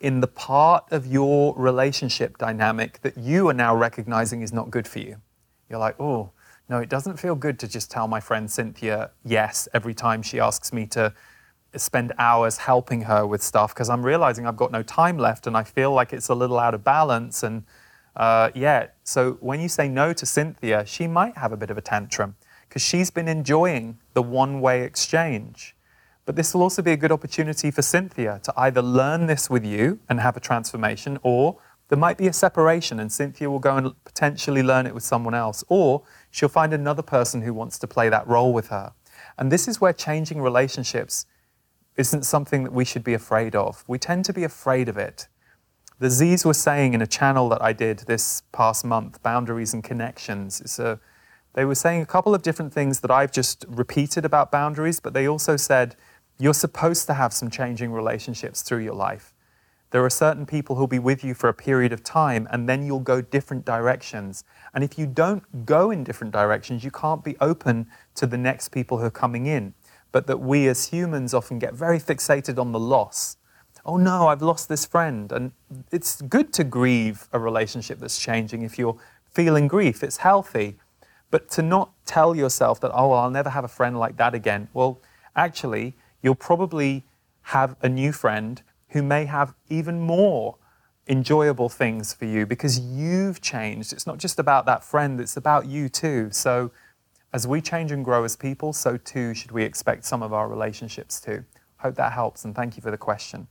in 0.00 0.20
the 0.20 0.26
part 0.26 0.90
of 0.90 1.06
your 1.06 1.54
relationship 1.58 2.38
dynamic 2.38 3.02
that 3.02 3.18
you 3.18 3.46
are 3.50 3.54
now 3.54 3.76
recognizing 3.76 4.40
is 4.40 4.50
not 4.50 4.70
good 4.70 4.88
for 4.88 5.00
you. 5.00 5.20
You're 5.68 5.78
like, 5.78 6.00
oh, 6.00 6.30
no, 6.70 6.78
it 6.78 6.88
doesn't 6.88 7.18
feel 7.18 7.34
good 7.34 7.58
to 7.58 7.68
just 7.68 7.90
tell 7.90 8.08
my 8.08 8.20
friend 8.20 8.50
Cynthia 8.50 9.10
yes 9.22 9.68
every 9.74 9.92
time 9.92 10.22
she 10.22 10.40
asks 10.40 10.72
me 10.72 10.86
to 10.86 11.12
spend 11.76 12.12
hours 12.18 12.58
helping 12.58 13.02
her 13.02 13.26
with 13.26 13.42
stuff 13.42 13.74
because 13.74 13.88
I'm 13.88 14.04
realizing 14.04 14.46
I've 14.46 14.56
got 14.56 14.72
no 14.72 14.82
time 14.82 15.18
left 15.18 15.46
and 15.46 15.56
I 15.56 15.62
feel 15.62 15.92
like 15.92 16.12
it's 16.12 16.28
a 16.28 16.34
little 16.34 16.58
out 16.58 16.74
of 16.74 16.82
balance. 16.82 17.42
And 17.42 17.64
uh, 18.16 18.50
yeah, 18.54 18.88
so 19.04 19.32
when 19.40 19.60
you 19.60 19.68
say 19.68 19.88
no 19.88 20.12
to 20.12 20.26
Cynthia, 20.26 20.84
she 20.86 21.06
might 21.06 21.36
have 21.36 21.52
a 21.52 21.56
bit 21.56 21.70
of 21.70 21.78
a 21.78 21.80
tantrum 21.80 22.36
because 22.68 22.82
she's 22.82 23.10
been 23.10 23.28
enjoying 23.28 23.98
the 24.14 24.22
one 24.22 24.60
way 24.60 24.82
exchange. 24.82 25.76
But 26.26 26.36
this 26.36 26.54
will 26.54 26.62
also 26.62 26.82
be 26.82 26.92
a 26.92 26.96
good 26.96 27.12
opportunity 27.12 27.70
for 27.70 27.82
Cynthia 27.82 28.40
to 28.44 28.52
either 28.56 28.82
learn 28.82 29.26
this 29.26 29.50
with 29.50 29.64
you 29.64 29.98
and 30.08 30.20
have 30.20 30.36
a 30.36 30.40
transformation, 30.40 31.18
or 31.22 31.58
there 31.88 31.98
might 31.98 32.18
be 32.18 32.28
a 32.28 32.32
separation 32.32 33.00
and 33.00 33.10
Cynthia 33.10 33.50
will 33.50 33.58
go 33.58 33.76
and 33.76 34.04
potentially 34.04 34.62
learn 34.62 34.86
it 34.86 34.94
with 34.94 35.02
someone 35.02 35.34
else, 35.34 35.64
or 35.68 36.04
she'll 36.30 36.48
find 36.48 36.72
another 36.72 37.02
person 37.02 37.42
who 37.42 37.52
wants 37.52 37.78
to 37.80 37.88
play 37.88 38.08
that 38.08 38.26
role 38.28 38.52
with 38.52 38.68
her. 38.68 38.92
And 39.36 39.50
this 39.50 39.66
is 39.66 39.80
where 39.80 39.92
changing 39.92 40.40
relationships 40.40 41.26
isn't 42.00 42.24
something 42.24 42.64
that 42.64 42.72
we 42.72 42.84
should 42.84 43.04
be 43.04 43.14
afraid 43.14 43.54
of. 43.54 43.84
We 43.86 43.98
tend 43.98 44.24
to 44.24 44.32
be 44.32 44.42
afraid 44.42 44.88
of 44.88 44.96
it. 44.96 45.28
The 45.98 46.10
Z's 46.10 46.46
were 46.46 46.54
saying 46.54 46.94
in 46.94 47.02
a 47.02 47.06
channel 47.06 47.48
that 47.50 47.62
I 47.62 47.74
did 47.74 48.00
this 48.00 48.42
past 48.52 48.84
month, 48.84 49.22
Boundaries 49.22 49.74
and 49.74 49.84
Connections. 49.84 50.60
It's 50.62 50.78
a, 50.78 50.98
they 51.52 51.66
were 51.66 51.74
saying 51.74 52.00
a 52.00 52.06
couple 52.06 52.34
of 52.34 52.40
different 52.40 52.72
things 52.72 53.00
that 53.00 53.10
I've 53.10 53.30
just 53.30 53.66
repeated 53.68 54.24
about 54.24 54.50
boundaries, 54.50 54.98
but 54.98 55.12
they 55.12 55.28
also 55.28 55.58
said 55.58 55.96
you're 56.38 56.54
supposed 56.54 57.06
to 57.08 57.14
have 57.14 57.34
some 57.34 57.50
changing 57.50 57.92
relationships 57.92 58.62
through 58.62 58.82
your 58.82 58.94
life. 58.94 59.34
There 59.90 60.02
are 60.04 60.10
certain 60.10 60.46
people 60.46 60.76
who'll 60.76 60.86
be 60.86 61.00
with 61.00 61.22
you 61.22 61.34
for 61.34 61.48
a 61.48 61.54
period 61.54 61.92
of 61.92 62.02
time 62.02 62.48
and 62.50 62.66
then 62.66 62.86
you'll 62.86 63.00
go 63.00 63.20
different 63.20 63.66
directions. 63.66 64.44
And 64.72 64.82
if 64.82 64.98
you 64.98 65.06
don't 65.06 65.66
go 65.66 65.90
in 65.90 66.04
different 66.04 66.32
directions, 66.32 66.82
you 66.82 66.90
can't 66.90 67.22
be 67.22 67.36
open 67.40 67.88
to 68.14 68.26
the 68.26 68.38
next 68.38 68.68
people 68.70 68.98
who 68.98 69.04
are 69.04 69.10
coming 69.10 69.46
in. 69.46 69.74
But 70.12 70.26
that 70.26 70.38
we 70.40 70.66
as 70.68 70.88
humans 70.88 71.34
often 71.34 71.58
get 71.58 71.74
very 71.74 71.98
fixated 71.98 72.58
on 72.58 72.72
the 72.72 72.80
loss. 72.80 73.36
Oh 73.84 73.96
no, 73.96 74.28
I've 74.28 74.42
lost 74.42 74.68
this 74.68 74.84
friend. 74.84 75.30
And 75.32 75.52
it's 75.90 76.20
good 76.22 76.52
to 76.54 76.64
grieve 76.64 77.28
a 77.32 77.38
relationship 77.38 77.98
that's 77.98 78.18
changing 78.18 78.62
if 78.62 78.78
you're 78.78 78.98
feeling 79.32 79.68
grief, 79.68 80.02
it's 80.02 80.18
healthy. 80.18 80.76
But 81.30 81.48
to 81.50 81.62
not 81.62 81.92
tell 82.04 82.34
yourself 82.34 82.80
that, 82.80 82.90
oh, 82.92 83.08
well, 83.08 83.20
I'll 83.20 83.30
never 83.30 83.50
have 83.50 83.64
a 83.64 83.68
friend 83.68 83.98
like 83.98 84.16
that 84.16 84.34
again. 84.34 84.68
Well, 84.74 85.00
actually, 85.36 85.94
you'll 86.22 86.34
probably 86.34 87.04
have 87.42 87.76
a 87.82 87.88
new 87.88 88.12
friend 88.12 88.62
who 88.88 89.02
may 89.02 89.24
have 89.26 89.54
even 89.68 90.00
more 90.00 90.56
enjoyable 91.08 91.68
things 91.68 92.12
for 92.12 92.24
you 92.24 92.46
because 92.46 92.78
you've 92.78 93.40
changed. 93.40 93.92
It's 93.92 94.06
not 94.06 94.18
just 94.18 94.38
about 94.38 94.66
that 94.66 94.84
friend, 94.84 95.20
it's 95.20 95.36
about 95.36 95.66
you 95.66 95.88
too. 95.88 96.30
So, 96.30 96.70
as 97.32 97.46
we 97.46 97.60
change 97.60 97.92
and 97.92 98.04
grow 98.04 98.24
as 98.24 98.36
people, 98.36 98.72
so 98.72 98.96
too 98.96 99.34
should 99.34 99.52
we 99.52 99.62
expect 99.62 100.04
some 100.04 100.22
of 100.22 100.32
our 100.32 100.48
relationships 100.48 101.20
to. 101.20 101.44
Hope 101.76 101.94
that 101.94 102.12
helps, 102.12 102.44
and 102.44 102.54
thank 102.54 102.76
you 102.76 102.82
for 102.82 102.90
the 102.90 102.98
question. 102.98 103.46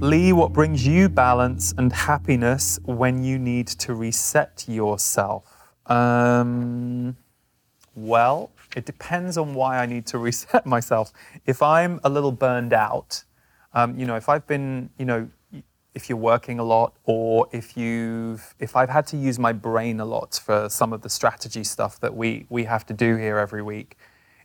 Lee, 0.00 0.32
what 0.32 0.54
brings 0.54 0.86
you 0.86 1.10
balance 1.10 1.74
and 1.76 1.92
happiness 1.92 2.80
when 2.84 3.22
you 3.22 3.38
need 3.38 3.66
to 3.66 3.94
reset 3.94 4.64
yourself? 4.66 5.74
Um, 5.86 7.16
Well, 7.94 8.50
it 8.74 8.86
depends 8.86 9.36
on 9.36 9.52
why 9.52 9.78
I 9.78 9.84
need 9.84 10.06
to 10.06 10.18
reset 10.18 10.64
myself. 10.76 11.12
If 11.44 11.62
I'm 11.62 12.00
a 12.02 12.08
little 12.08 12.32
burned 12.32 12.72
out, 12.72 13.24
um, 13.74 13.98
you 13.98 14.06
know, 14.06 14.16
if 14.16 14.30
I've 14.30 14.46
been, 14.46 14.88
you 14.96 15.04
know, 15.04 15.28
if 15.94 16.08
you're 16.08 16.18
working 16.18 16.58
a 16.58 16.64
lot 16.64 16.94
or 17.04 17.48
if 17.52 17.76
you've 17.76 18.54
if 18.58 18.76
I've 18.76 18.90
had 18.90 19.06
to 19.08 19.16
use 19.16 19.38
my 19.38 19.52
brain 19.52 20.00
a 20.00 20.04
lot 20.04 20.40
for 20.44 20.68
some 20.68 20.92
of 20.92 21.02
the 21.02 21.10
strategy 21.10 21.64
stuff 21.64 21.98
that 22.00 22.14
we 22.14 22.46
we 22.48 22.64
have 22.64 22.86
to 22.86 22.94
do 22.94 23.16
here 23.16 23.38
every 23.38 23.62
week. 23.62 23.96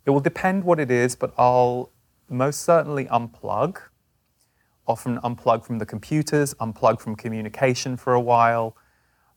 It 0.05 0.11
will 0.11 0.19
depend 0.19 0.63
what 0.63 0.79
it 0.79 0.91
is, 0.91 1.15
but 1.15 1.33
I'll 1.37 1.91
most 2.29 2.61
certainly 2.61 3.05
unplug. 3.05 3.77
Often 4.87 5.19
unplug 5.19 5.65
from 5.65 5.79
the 5.79 5.85
computers, 5.85 6.53
unplug 6.55 7.01
from 7.01 7.15
communication 7.15 7.97
for 7.97 8.13
a 8.13 8.21
while. 8.21 8.77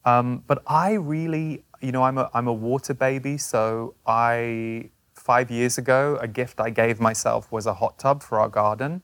Um, 0.05 0.44
but 0.47 0.62
I 0.66 0.92
really, 0.92 1.64
you 1.81 1.90
know, 1.90 2.03
I'm 2.03 2.18
a, 2.18 2.31
I'm 2.35 2.49
a 2.49 2.53
water 2.53 2.92
baby, 2.92 3.38
so 3.38 3.94
I, 4.07 4.90
five 5.14 5.51
years 5.51 5.79
ago, 5.79 6.18
a 6.21 6.29
gift 6.29 6.61
I 6.61 6.68
gave 6.68 7.01
myself 7.01 7.51
was 7.51 7.66
a 7.66 7.75
hot 7.75 7.99
tub 7.99 8.23
for 8.23 8.38
our 8.38 8.49
garden 8.49 9.03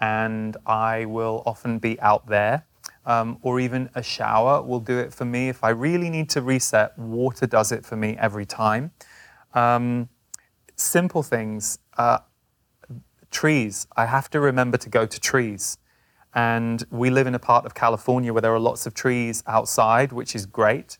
and 0.00 0.56
I 0.66 1.04
will 1.04 1.42
often 1.46 1.78
be 1.78 2.00
out 2.00 2.26
there. 2.28 2.64
Um, 3.04 3.38
or 3.42 3.60
even 3.60 3.88
a 3.94 4.02
shower 4.02 4.60
will 4.62 4.80
do 4.80 4.98
it 4.98 5.14
for 5.14 5.24
me. 5.24 5.48
If 5.48 5.62
I 5.62 5.68
really 5.68 6.10
need 6.10 6.28
to 6.30 6.42
reset, 6.42 6.98
water 6.98 7.46
does 7.46 7.70
it 7.70 7.86
for 7.86 7.94
me 7.96 8.16
every 8.18 8.44
time. 8.44 8.90
Um, 9.54 10.08
simple 10.74 11.22
things. 11.22 11.78
Uh, 11.96 12.18
trees. 13.30 13.86
I 13.96 14.06
have 14.06 14.30
to 14.30 14.40
remember 14.40 14.78
to 14.78 14.88
go 14.88 15.06
to 15.06 15.20
trees. 15.20 15.78
And 16.34 16.84
we 16.90 17.10
live 17.10 17.26
in 17.26 17.34
a 17.34 17.38
part 17.38 17.64
of 17.64 17.74
California 17.74 18.32
where 18.32 18.42
there 18.42 18.54
are 18.54 18.60
lots 18.60 18.86
of 18.86 18.94
trees 18.94 19.42
outside, 19.46 20.12
which 20.12 20.34
is 20.34 20.46
great. 20.46 20.98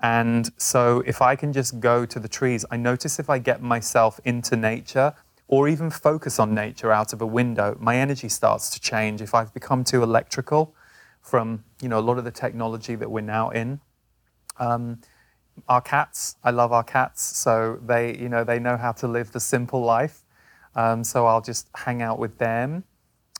And 0.00 0.50
so 0.56 1.02
if 1.06 1.22
I 1.22 1.36
can 1.36 1.52
just 1.52 1.80
go 1.80 2.04
to 2.04 2.20
the 2.20 2.28
trees, 2.28 2.64
I 2.70 2.76
notice 2.76 3.18
if 3.18 3.30
I 3.30 3.38
get 3.38 3.62
myself 3.62 4.20
into 4.24 4.56
nature, 4.56 5.14
or 5.48 5.68
even 5.68 5.90
focus 5.90 6.38
on 6.38 6.54
nature 6.54 6.90
out 6.90 7.12
of 7.12 7.20
a 7.22 7.26
window, 7.26 7.76
my 7.80 7.96
energy 7.96 8.28
starts 8.28 8.70
to 8.70 8.80
change. 8.80 9.20
If 9.20 9.34
I've 9.34 9.54
become 9.54 9.84
too 9.84 10.02
electrical 10.02 10.74
from 11.20 11.64
you 11.80 11.88
know 11.88 11.98
a 11.98 12.06
lot 12.08 12.18
of 12.18 12.24
the 12.24 12.30
technology 12.30 12.94
that 12.96 13.10
we're 13.10 13.20
now 13.20 13.50
in, 13.50 13.80
um, 14.58 15.00
our 15.68 15.80
cats, 15.80 16.36
I 16.42 16.50
love 16.50 16.72
our 16.72 16.84
cats, 16.84 17.22
so 17.36 17.78
they 17.84 18.16
you 18.16 18.28
know 18.28 18.44
they 18.44 18.58
know 18.58 18.76
how 18.76 18.92
to 18.92 19.08
live 19.08 19.32
the 19.32 19.40
simple 19.40 19.82
life. 19.82 20.22
Um, 20.74 21.04
so 21.04 21.26
I'll 21.26 21.40
just 21.40 21.68
hang 21.74 22.02
out 22.02 22.18
with 22.18 22.38
them. 22.38 22.84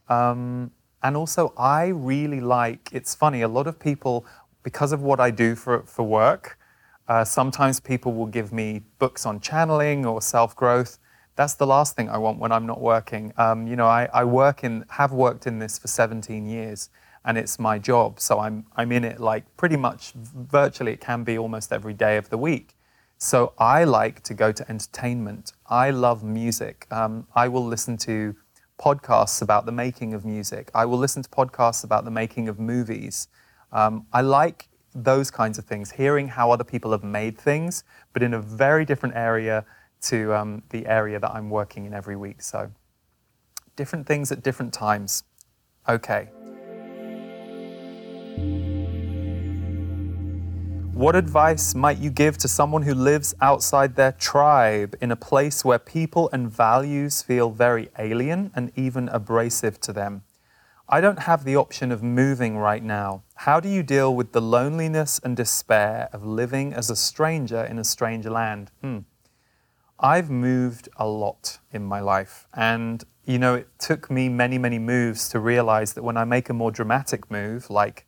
Um, 0.08 0.70
and 1.02 1.16
also, 1.16 1.52
I 1.58 1.88
really 1.88 2.40
like. 2.40 2.88
It's 2.92 3.14
funny. 3.14 3.42
A 3.42 3.48
lot 3.48 3.66
of 3.66 3.78
people, 3.78 4.24
because 4.62 4.92
of 4.92 5.02
what 5.02 5.20
I 5.20 5.30
do 5.30 5.54
for 5.54 5.82
for 5.82 6.04
work, 6.04 6.58
uh, 7.08 7.24
sometimes 7.24 7.80
people 7.80 8.12
will 8.14 8.26
give 8.26 8.52
me 8.52 8.82
books 8.98 9.26
on 9.26 9.40
channeling 9.40 10.06
or 10.06 10.22
self 10.22 10.54
growth 10.54 10.98
that's 11.36 11.54
the 11.54 11.66
last 11.66 11.94
thing 11.94 12.08
I 12.08 12.18
want 12.18 12.38
when 12.38 12.50
I'm 12.50 12.66
not 12.66 12.80
working. 12.80 13.32
Um, 13.36 13.66
you 13.66 13.76
know, 13.76 13.86
I, 13.86 14.08
I 14.12 14.24
work 14.24 14.64
in, 14.64 14.84
have 14.88 15.12
worked 15.12 15.46
in 15.46 15.58
this 15.58 15.78
for 15.78 15.86
17 15.86 16.46
years, 16.46 16.88
and 17.24 17.36
it's 17.36 17.58
my 17.58 17.78
job. 17.78 18.18
So 18.18 18.40
I'm, 18.40 18.64
I'm 18.74 18.90
in 18.90 19.04
it 19.04 19.20
like 19.20 19.44
pretty 19.56 19.76
much 19.76 20.12
virtually, 20.14 20.92
it 20.92 21.00
can 21.00 21.24
be 21.24 21.36
almost 21.38 21.72
every 21.72 21.92
day 21.92 22.16
of 22.16 22.30
the 22.30 22.38
week. 22.38 22.74
So 23.18 23.52
I 23.58 23.84
like 23.84 24.22
to 24.24 24.34
go 24.34 24.50
to 24.50 24.68
entertainment. 24.70 25.52
I 25.66 25.90
love 25.90 26.24
music. 26.24 26.86
Um, 26.90 27.26
I 27.34 27.48
will 27.48 27.64
listen 27.64 27.96
to 27.98 28.34
podcasts 28.78 29.40
about 29.42 29.66
the 29.66 29.72
making 29.72 30.14
of 30.14 30.24
music. 30.24 30.70
I 30.74 30.84
will 30.84 30.98
listen 30.98 31.22
to 31.22 31.28
podcasts 31.28 31.84
about 31.84 32.04
the 32.04 32.10
making 32.10 32.48
of 32.48 32.58
movies. 32.58 33.28
Um, 33.72 34.06
I 34.12 34.22
like 34.22 34.68
those 34.94 35.30
kinds 35.30 35.58
of 35.58 35.64
things, 35.64 35.92
hearing 35.92 36.28
how 36.28 36.50
other 36.50 36.64
people 36.64 36.92
have 36.92 37.04
made 37.04 37.38
things, 37.38 37.84
but 38.12 38.22
in 38.22 38.32
a 38.32 38.40
very 38.40 38.84
different 38.84 39.14
area 39.14 39.64
to 40.10 40.34
um, 40.34 40.62
the 40.70 40.86
area 40.86 41.18
that 41.20 41.30
I'm 41.30 41.50
working 41.50 41.84
in 41.86 41.94
every 41.94 42.16
week. 42.16 42.42
So, 42.42 42.70
different 43.76 44.06
things 44.06 44.32
at 44.32 44.42
different 44.42 44.72
times. 44.72 45.24
Okay. 45.88 46.28
What 50.96 51.14
advice 51.14 51.74
might 51.74 51.98
you 51.98 52.08
give 52.08 52.38
to 52.38 52.48
someone 52.48 52.80
who 52.80 52.94
lives 52.94 53.34
outside 53.42 53.96
their 53.96 54.12
tribe 54.12 54.96
in 54.98 55.10
a 55.10 55.16
place 55.16 55.62
where 55.62 55.78
people 55.78 56.30
and 56.32 56.50
values 56.50 57.20
feel 57.20 57.50
very 57.50 57.90
alien 57.98 58.50
and 58.54 58.72
even 58.76 59.10
abrasive 59.10 59.78
to 59.82 59.92
them? 59.92 60.22
I 60.88 61.02
don't 61.02 61.18
have 61.24 61.44
the 61.44 61.56
option 61.56 61.92
of 61.92 62.02
moving 62.02 62.56
right 62.56 62.82
now. 62.82 63.24
How 63.34 63.60
do 63.60 63.68
you 63.68 63.82
deal 63.82 64.16
with 64.16 64.32
the 64.32 64.40
loneliness 64.40 65.20
and 65.22 65.36
despair 65.36 66.08
of 66.14 66.24
living 66.24 66.72
as 66.72 66.88
a 66.88 66.96
stranger 66.96 67.62
in 67.62 67.78
a 67.78 67.84
strange 67.84 68.24
land? 68.24 68.70
Hmm. 68.80 69.00
I've 69.98 70.30
moved 70.30 70.88
a 70.96 71.06
lot 71.06 71.58
in 71.72 71.84
my 71.84 72.00
life. 72.00 72.46
And, 72.54 73.02
you 73.24 73.38
know, 73.38 73.54
it 73.54 73.68
took 73.78 74.10
me 74.10 74.28
many, 74.28 74.58
many 74.58 74.78
moves 74.78 75.28
to 75.30 75.40
realize 75.40 75.94
that 75.94 76.02
when 76.02 76.16
I 76.16 76.24
make 76.24 76.50
a 76.50 76.52
more 76.52 76.70
dramatic 76.70 77.30
move, 77.30 77.70
like 77.70 78.06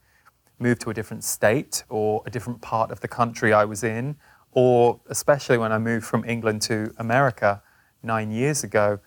move 0.59 0.79
to 0.81 0.90
a 0.90 0.94
different 0.94 1.24
state 1.24 1.85
or 1.88 2.22
a 2.27 2.31
different 2.31 2.61
part 2.61 2.90
of 2.90 3.01
the 3.01 3.09
country 3.09 3.53
I 3.53 3.64
was 3.64 3.83
in, 3.83 4.16
or 4.53 5.01
especially 5.09 5.57
when 5.57 5.72
I 5.72 5.79
moved 5.79 6.05
from 6.05 6.24
England 6.24 6.62
to 6.62 6.92
America 6.98 7.62
nine 8.03 8.31
years 8.31 8.64
ago, 8.64 9.01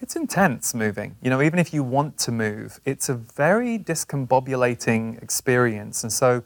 it's 0.00 0.16
intense 0.16 0.74
moving. 0.74 1.16
You 1.22 1.30
know, 1.30 1.40
even 1.42 1.58
if 1.58 1.72
you 1.72 1.82
want 1.82 2.18
to 2.18 2.32
move, 2.32 2.80
it's 2.84 3.08
a 3.08 3.14
very 3.14 3.78
discombobulating 3.78 5.22
experience. 5.22 6.02
And 6.02 6.12
so, 6.12 6.42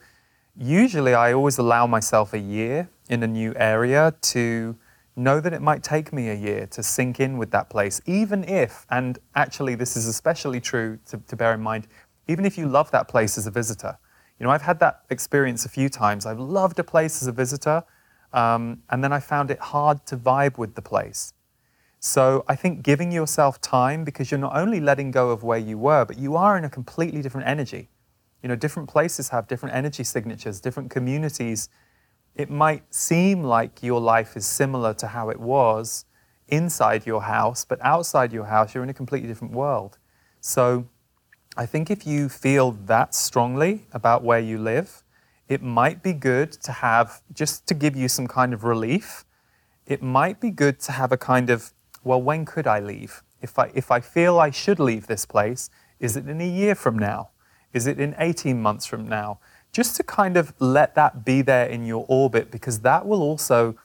usually, 0.57 1.15
I 1.15 1.33
always 1.33 1.59
allow 1.59 1.87
myself 1.87 2.35
a 2.35 2.39
year 2.39 2.89
in 3.09 3.23
a 3.23 3.27
new 3.27 3.55
area 3.57 4.15
to 4.21 4.77
know 5.16 5.40
that 5.40 5.52
it 5.52 5.62
might 5.62 5.83
take 5.83 6.12
me 6.12 6.29
a 6.29 6.35
year 6.35 6.66
to 6.66 6.83
sink 6.83 7.18
in 7.18 7.38
with 7.38 7.50
that 7.50 7.70
place, 7.70 8.00
even 8.07 8.44
if, 8.44 8.87
and 8.90 9.18
actually 9.35 9.74
this 9.74 9.96
is 9.96 10.07
especially 10.07 10.61
true 10.61 10.98
to, 11.09 11.16
to, 11.26 11.35
bear 11.35 11.55
in 11.55 11.61
mind, 11.61 11.88
even 12.29 12.44
if 12.44 12.59
you 12.59 12.68
love 12.68 12.90
that 12.90 13.09
place 13.09 13.38
as 13.38 13.46
a 13.46 13.50
visitor. 13.50 13.98
You 14.38 14.44
know, 14.44 14.50
I've 14.50 14.62
had 14.62 14.79
that 14.81 15.02
experience 15.09 15.64
a 15.64 15.70
few 15.70 15.88
times. 15.88 16.26
I've 16.26 16.38
loved 16.38 16.79
a 16.79 16.85
place 16.85 17.22
as 17.22 17.29
a 17.29 17.33
visitor, 17.33 17.83
um, 18.35 18.83
and 18.90 19.02
then 19.02 19.12
I 19.12 19.20
found 19.20 19.50
it 19.50 19.59
hard 19.59 20.05
to 20.07 20.16
vibe 20.16 20.59
with 20.59 20.74
the 20.74 20.83
place. 20.83 21.33
So 21.98 22.44
I 22.46 22.55
think 22.55 22.83
giving 22.83 23.11
yourself 23.11 23.61
time 23.61 24.05
because 24.05 24.31
you're 24.31 24.38
not 24.38 24.55
only 24.55 24.81
letting 24.81 25.11
go 25.11 25.31
of 25.31 25.42
where 25.42 25.59
you 25.59 25.79
were, 25.79 26.05
but 26.05 26.18
you 26.18 26.37
are 26.37 26.59
in 26.59 26.64
a 26.64 26.70
completely 26.70 27.22
different 27.22 27.48
energy. 27.48 27.88
You 28.42 28.50
know, 28.50 28.57
different 28.57 28.88
places 28.88 29.31
have 29.31 29.48
different 29.48 29.74
energy 29.74 30.05
signatures, 30.05 30.61
different 30.61 30.90
communities 30.90 31.70
it 32.37 32.51
might 32.51 32.94
seem 32.94 33.42
like 33.42 33.83
your 33.83 34.01
life 34.01 34.37
is 34.37 34.46
similar 34.46 34.92
to 34.94 35.09
how 35.09 35.31
it 35.31 35.40
was 35.40 36.05
inside 36.49 37.07
your 37.07 37.22
house, 37.22 37.64
but 37.64 37.79
outside 37.83 38.33
your 38.33 38.44
house, 38.44 38.75
you're 38.75 38.85
in 38.85 38.90
a 38.90 38.94
completely 38.94 39.27
different 39.27 39.55
world. 39.55 39.99
So 40.40 40.87
I 41.57 41.64
think 41.64 41.90
if 41.90 42.07
you 42.07 42.29
feel 42.29 42.72
that 42.72 43.14
strongly 43.14 43.87
about 43.92 44.22
where 44.22 44.38
you 44.38 44.59
live, 44.59 45.03
it 45.49 45.62
might 45.62 46.03
be 46.03 46.12
good 46.12 46.53
to 46.53 46.72
have, 46.72 47.22
just 47.33 47.66
to 47.68 47.75
give 47.75 47.96
you 47.96 48.07
some 48.07 48.27
kind 48.27 48.53
of 48.53 48.64
relief, 48.64 49.25
it 49.87 50.03
might 50.03 50.38
be 50.38 50.51
good 50.51 50.79
to 50.81 50.92
have 50.92 51.12
a 51.12 51.16
kind 51.16 51.49
of, 51.49 51.72
well, 52.05 52.20
when 52.20 52.44
could 52.44 52.66
I 52.66 52.81
leave? 52.81 53.22
If 53.40 53.59
I, 53.59 53.70
if 53.75 53.90
I 53.90 54.01
feel 54.01 54.38
I 54.38 54.51
should 54.51 54.79
leave 54.79 55.07
this 55.07 55.25
place, 55.25 55.70
is 55.99 56.16
it 56.16 56.29
in 56.29 56.40
a 56.40 56.49
year 56.49 56.75
from 56.75 56.99
now? 56.99 57.31
Is 57.72 57.87
it 57.87 57.99
in 57.99 58.14
18 58.18 58.61
months 58.61 58.85
from 58.85 59.09
now? 59.09 59.38
Just 59.72 59.96
to 59.96 60.02
kind 60.02 60.37
of 60.37 60.55
let 60.59 60.94
that 60.94 61.24
be 61.24 61.42
there 61.42 61.66
in 61.66 61.85
your 61.85 62.07
orbit 62.09 62.50
because 62.50 62.81
that 62.81 63.07
will 63.07 63.22
also 63.22 63.76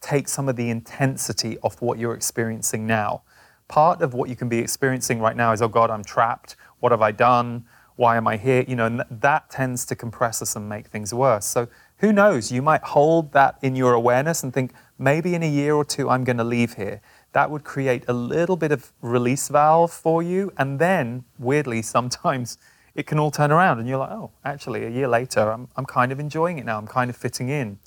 take 0.00 0.28
some 0.28 0.48
of 0.48 0.56
the 0.56 0.70
intensity 0.70 1.58
off 1.62 1.80
what 1.80 1.98
you're 1.98 2.14
experiencing 2.14 2.86
now. 2.86 3.22
Part 3.68 4.02
of 4.02 4.14
what 4.14 4.28
you 4.28 4.36
can 4.36 4.48
be 4.48 4.58
experiencing 4.58 5.20
right 5.20 5.36
now 5.36 5.52
is, 5.52 5.62
oh 5.62 5.68
God, 5.68 5.90
I'm 5.90 6.04
trapped. 6.04 6.56
What 6.80 6.92
have 6.92 7.02
I 7.02 7.12
done? 7.12 7.64
Why 7.96 8.16
am 8.16 8.28
I 8.28 8.36
here? 8.36 8.64
You 8.68 8.76
know, 8.76 8.86
and 8.86 9.02
that 9.10 9.50
tends 9.50 9.84
to 9.86 9.96
compress 9.96 10.42
us 10.42 10.54
and 10.54 10.68
make 10.68 10.88
things 10.88 11.12
worse. 11.12 11.46
So 11.46 11.66
who 11.98 12.12
knows? 12.12 12.52
You 12.52 12.60
might 12.60 12.82
hold 12.82 13.32
that 13.32 13.58
in 13.62 13.74
your 13.74 13.94
awareness 13.94 14.42
and 14.42 14.52
think, 14.52 14.72
maybe 14.98 15.34
in 15.34 15.42
a 15.42 15.48
year 15.48 15.74
or 15.74 15.84
two, 15.84 16.10
I'm 16.10 16.24
going 16.24 16.36
to 16.36 16.44
leave 16.44 16.74
here. 16.74 17.00
That 17.32 17.50
would 17.50 17.64
create 17.64 18.04
a 18.06 18.12
little 18.12 18.56
bit 18.56 18.70
of 18.70 18.92
release 19.00 19.48
valve 19.48 19.92
for 19.92 20.22
you. 20.22 20.52
And 20.58 20.78
then, 20.78 21.24
weirdly, 21.38 21.82
sometimes 21.96 22.58
it 22.96 23.06
can 23.06 23.18
all 23.18 23.30
turn 23.30 23.52
around 23.52 23.78
and 23.78 23.86
you're 23.86 23.98
like, 23.98 24.10
oh, 24.10 24.30
actually, 24.42 24.86
a 24.86 24.88
year 24.88 25.06
later, 25.06 25.52
I'm, 25.52 25.68
I'm 25.76 25.84
kind 25.84 26.12
of 26.12 26.18
enjoying 26.18 26.58
it 26.58 26.64
now. 26.64 26.78
I'm 26.78 26.86
kind 26.86 27.10
of 27.10 27.16
fitting 27.16 27.50
in. 27.50 27.78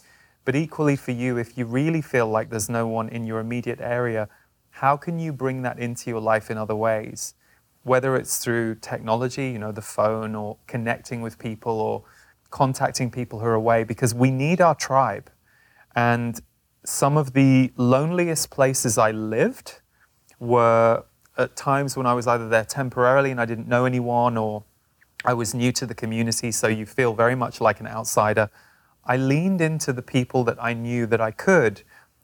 But 0.45 0.55
equally 0.55 0.95
for 0.95 1.11
you, 1.11 1.35
if 1.35 1.57
you 1.57 1.65
really 1.65 2.01
feel 2.01 2.27
like 2.27 2.51
there's 2.51 2.69
no 2.69 2.87
one 2.87 3.09
in 3.09 3.25
your 3.25 3.39
immediate 3.39 3.81
area, 3.81 4.29
how 4.69 4.97
can 4.97 5.17
you 5.17 5.33
bring 5.33 5.63
that 5.63 5.79
into 5.79 6.11
your 6.11 6.21
life 6.21 6.51
in 6.51 6.59
other 6.59 6.75
ways? 6.75 7.33
Whether 7.81 8.15
it's 8.15 8.37
through 8.37 8.75
technology, 8.75 9.49
you 9.49 9.57
know, 9.57 9.71
the 9.71 9.81
phone, 9.81 10.35
or 10.35 10.57
connecting 10.67 11.21
with 11.21 11.39
people, 11.39 11.81
or 11.81 12.03
contacting 12.51 13.09
people 13.09 13.39
who 13.39 13.45
are 13.47 13.55
away, 13.55 13.83
because 13.83 14.13
we 14.13 14.29
need 14.29 14.61
our 14.61 14.75
tribe. 14.75 15.31
And 15.95 16.39
some 16.85 17.17
of 17.17 17.33
the 17.33 17.73
loneliest 17.77 18.51
places 18.51 18.99
I 18.99 19.09
lived 19.09 19.81
were 20.39 21.03
at 21.35 21.55
times 21.55 21.97
when 21.97 22.05
I 22.05 22.13
was 22.13 22.27
either 22.27 22.47
there 22.47 22.65
temporarily 22.65 23.31
and 23.31 23.41
I 23.41 23.45
didn't 23.45 23.67
know 23.67 23.85
anyone, 23.85 24.37
or 24.37 24.65
I 25.25 25.33
was 25.33 25.53
new 25.53 25.71
to 25.73 25.85
the 25.85 25.95
community, 25.95 26.51
so 26.51 26.67
you 26.67 26.85
feel 26.85 27.13
very 27.13 27.35
much 27.35 27.59
like 27.59 27.79
an 27.79 27.87
outsider. 27.87 28.49
I 29.05 29.17
leaned 29.17 29.61
into 29.61 29.91
the 29.91 30.01
people 30.01 30.43
that 30.45 30.57
I 30.61 30.73
knew 30.73 31.05
that 31.07 31.19
I 31.19 31.31
could, 31.31 31.81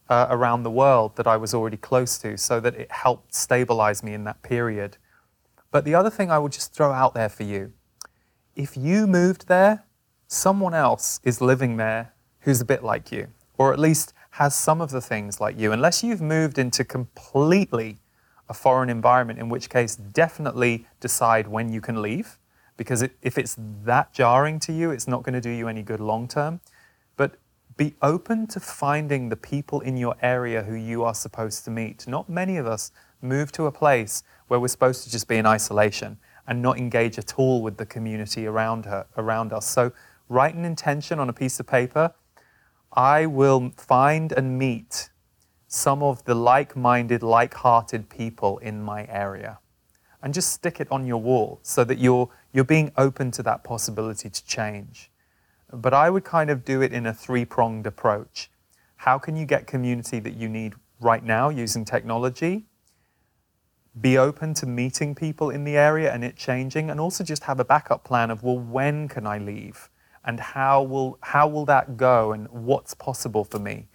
uh, 0.10 0.28
around 0.30 0.64
the 0.64 0.72
world 0.72 1.16
that 1.18 1.28
I 1.28 1.38
was 1.38 1.54
already 1.54 1.78
close 1.78 2.18
to, 2.20 2.38
so 2.38 2.60
that 2.60 2.76
it 2.76 2.92
helped 2.92 3.34
stabilize 3.34 4.04
me 4.04 4.14
in 4.14 4.24
that 4.26 4.42
period. 4.44 4.98
But 5.72 5.84
the 5.84 5.96
other 5.96 6.10
thing 6.10 6.32
I 6.32 6.40
would 6.40 6.54
just 6.54 6.74
throw 6.74 6.92
out 6.92 7.14
there 7.14 7.30
for 7.30 7.44
you 7.44 7.74
if 8.56 8.78
you 8.78 9.06
moved 9.06 9.48
there, 9.48 9.84
someone 10.28 10.74
else 10.74 11.20
is 11.24 11.42
living 11.42 11.78
there 11.78 12.14
who's 12.40 12.62
a 12.62 12.66
bit 12.66 12.84
like 12.84 13.12
you, 13.12 13.28
or 13.58 13.74
at 13.74 13.80
least 13.80 14.14
has 14.32 14.56
some 14.56 14.82
of 14.82 14.92
the 14.92 15.02
things 15.02 15.42
like 15.42 15.58
you, 15.58 15.72
unless 15.72 16.04
you've 16.04 16.22
moved 16.22 16.58
into 16.58 16.84
completely 16.84 17.98
a 18.48 18.54
foreign 18.54 18.90
environment, 18.90 19.40
in 19.40 19.50
which 19.50 19.70
case, 19.70 19.96
definitely 19.96 20.88
decide 21.00 21.48
when 21.48 21.72
you 21.72 21.82
can 21.82 22.02
leave, 22.02 22.38
because 22.78 23.02
it, 23.02 23.16
if 23.22 23.38
it's 23.38 23.56
that 23.84 24.14
jarring 24.14 24.60
to 24.60 24.74
you, 24.74 24.92
it's 24.92 25.08
not 25.08 25.24
going 25.24 25.34
to 25.34 25.42
do 25.42 25.50
you 25.50 25.68
any 25.68 25.82
good 25.82 26.00
long 26.00 26.28
term. 26.28 26.60
But 27.18 27.38
be 27.78 27.96
open 28.02 28.48
to 28.48 28.60
finding 28.60 29.30
the 29.30 29.36
people 29.36 29.82
in 29.82 29.98
your 29.98 30.16
area 30.22 30.64
who 30.64 30.76
you 30.76 31.04
are 31.04 31.14
supposed 31.14 31.66
to 31.66 31.72
meet. 31.72 32.08
Not 32.08 32.30
many 32.30 32.58
of 32.58 32.66
us 32.66 32.92
move 33.22 33.52
to 33.54 33.66
a 33.66 33.72
place 33.72 34.24
where 34.48 34.60
we're 34.60 34.68
supposed 34.68 35.04
to 35.04 35.12
just 35.12 35.28
be 35.28 35.38
in 35.38 35.46
isolation 35.46 36.18
and 36.48 36.62
not 36.62 36.78
engage 36.78 37.18
at 37.18 37.38
all 37.38 37.62
with 37.62 37.78
the 37.78 37.86
community 37.86 38.46
around 38.46 38.86
her 38.86 39.06
around 39.18 39.52
us. 39.52 39.68
So 39.68 39.92
write 40.30 40.56
an 40.56 40.66
intention 40.66 41.20
on 41.20 41.30
a 41.30 41.34
piece 41.34 41.60
of 41.60 41.68
paper. 41.68 42.14
I 42.94 43.26
will 43.26 43.72
find 43.76 44.32
and 44.32 44.58
meet 44.58 45.10
some 45.68 46.02
of 46.02 46.24
the 46.24 46.36
like-minded, 46.36 47.22
like-hearted 47.22 48.10
people 48.10 48.60
in 48.60 48.82
my 48.82 49.06
area. 49.10 49.60
And 50.26 50.34
just 50.34 50.52
stick 50.52 50.82
it 50.82 50.92
on 50.92 51.08
your 51.08 51.22
wall 51.22 51.60
so 51.62 51.86
that 51.86 51.98
you're 52.00 52.30
you're 52.52 52.66
being 52.66 52.92
open 52.98 53.32
to 53.32 53.44
that 53.44 53.64
possibility 53.64 54.30
to 54.30 54.46
change. 54.46 55.10
But 55.72 55.94
I 55.94 56.10
would 56.10 56.26
kind 56.26 56.50
of 56.50 56.66
do 56.66 56.82
it 56.82 56.92
in 56.92 57.06
a 57.06 57.14
three-pronged 57.14 57.88
approach. 57.88 58.50
How 58.98 59.18
can 59.18 59.38
you 59.38 59.46
get 59.46 59.68
community 59.68 60.20
that 60.20 60.36
you 60.36 60.50
need 60.50 60.74
right 61.00 61.24
now 61.24 61.50
using 61.50 61.86
technology? 61.86 62.66
be 64.00 64.18
open 64.18 64.54
to 64.54 64.66
meeting 64.66 65.16
people 65.16 65.50
in 65.50 65.64
the 65.64 65.78
area 65.78 66.12
and 66.14 66.24
it 66.24 66.36
changing 66.36 66.90
and 66.90 67.00
also 67.00 67.24
just 67.24 67.44
have 67.46 67.60
a 67.60 67.66
backup 67.66 68.04
plan 68.04 68.30
of 68.30 68.44
well 68.44 68.60
when 68.60 69.08
can 69.08 69.26
i 69.26 69.38
leave 69.38 69.90
and 70.26 70.40
how 70.40 70.84
will 70.84 71.18
how 71.22 71.48
will 71.48 71.66
that 71.66 71.96
go 71.96 72.34
and 72.34 72.50
what's 72.50 72.94
possible 72.94 73.46
for 73.46 73.60
me 73.60 73.88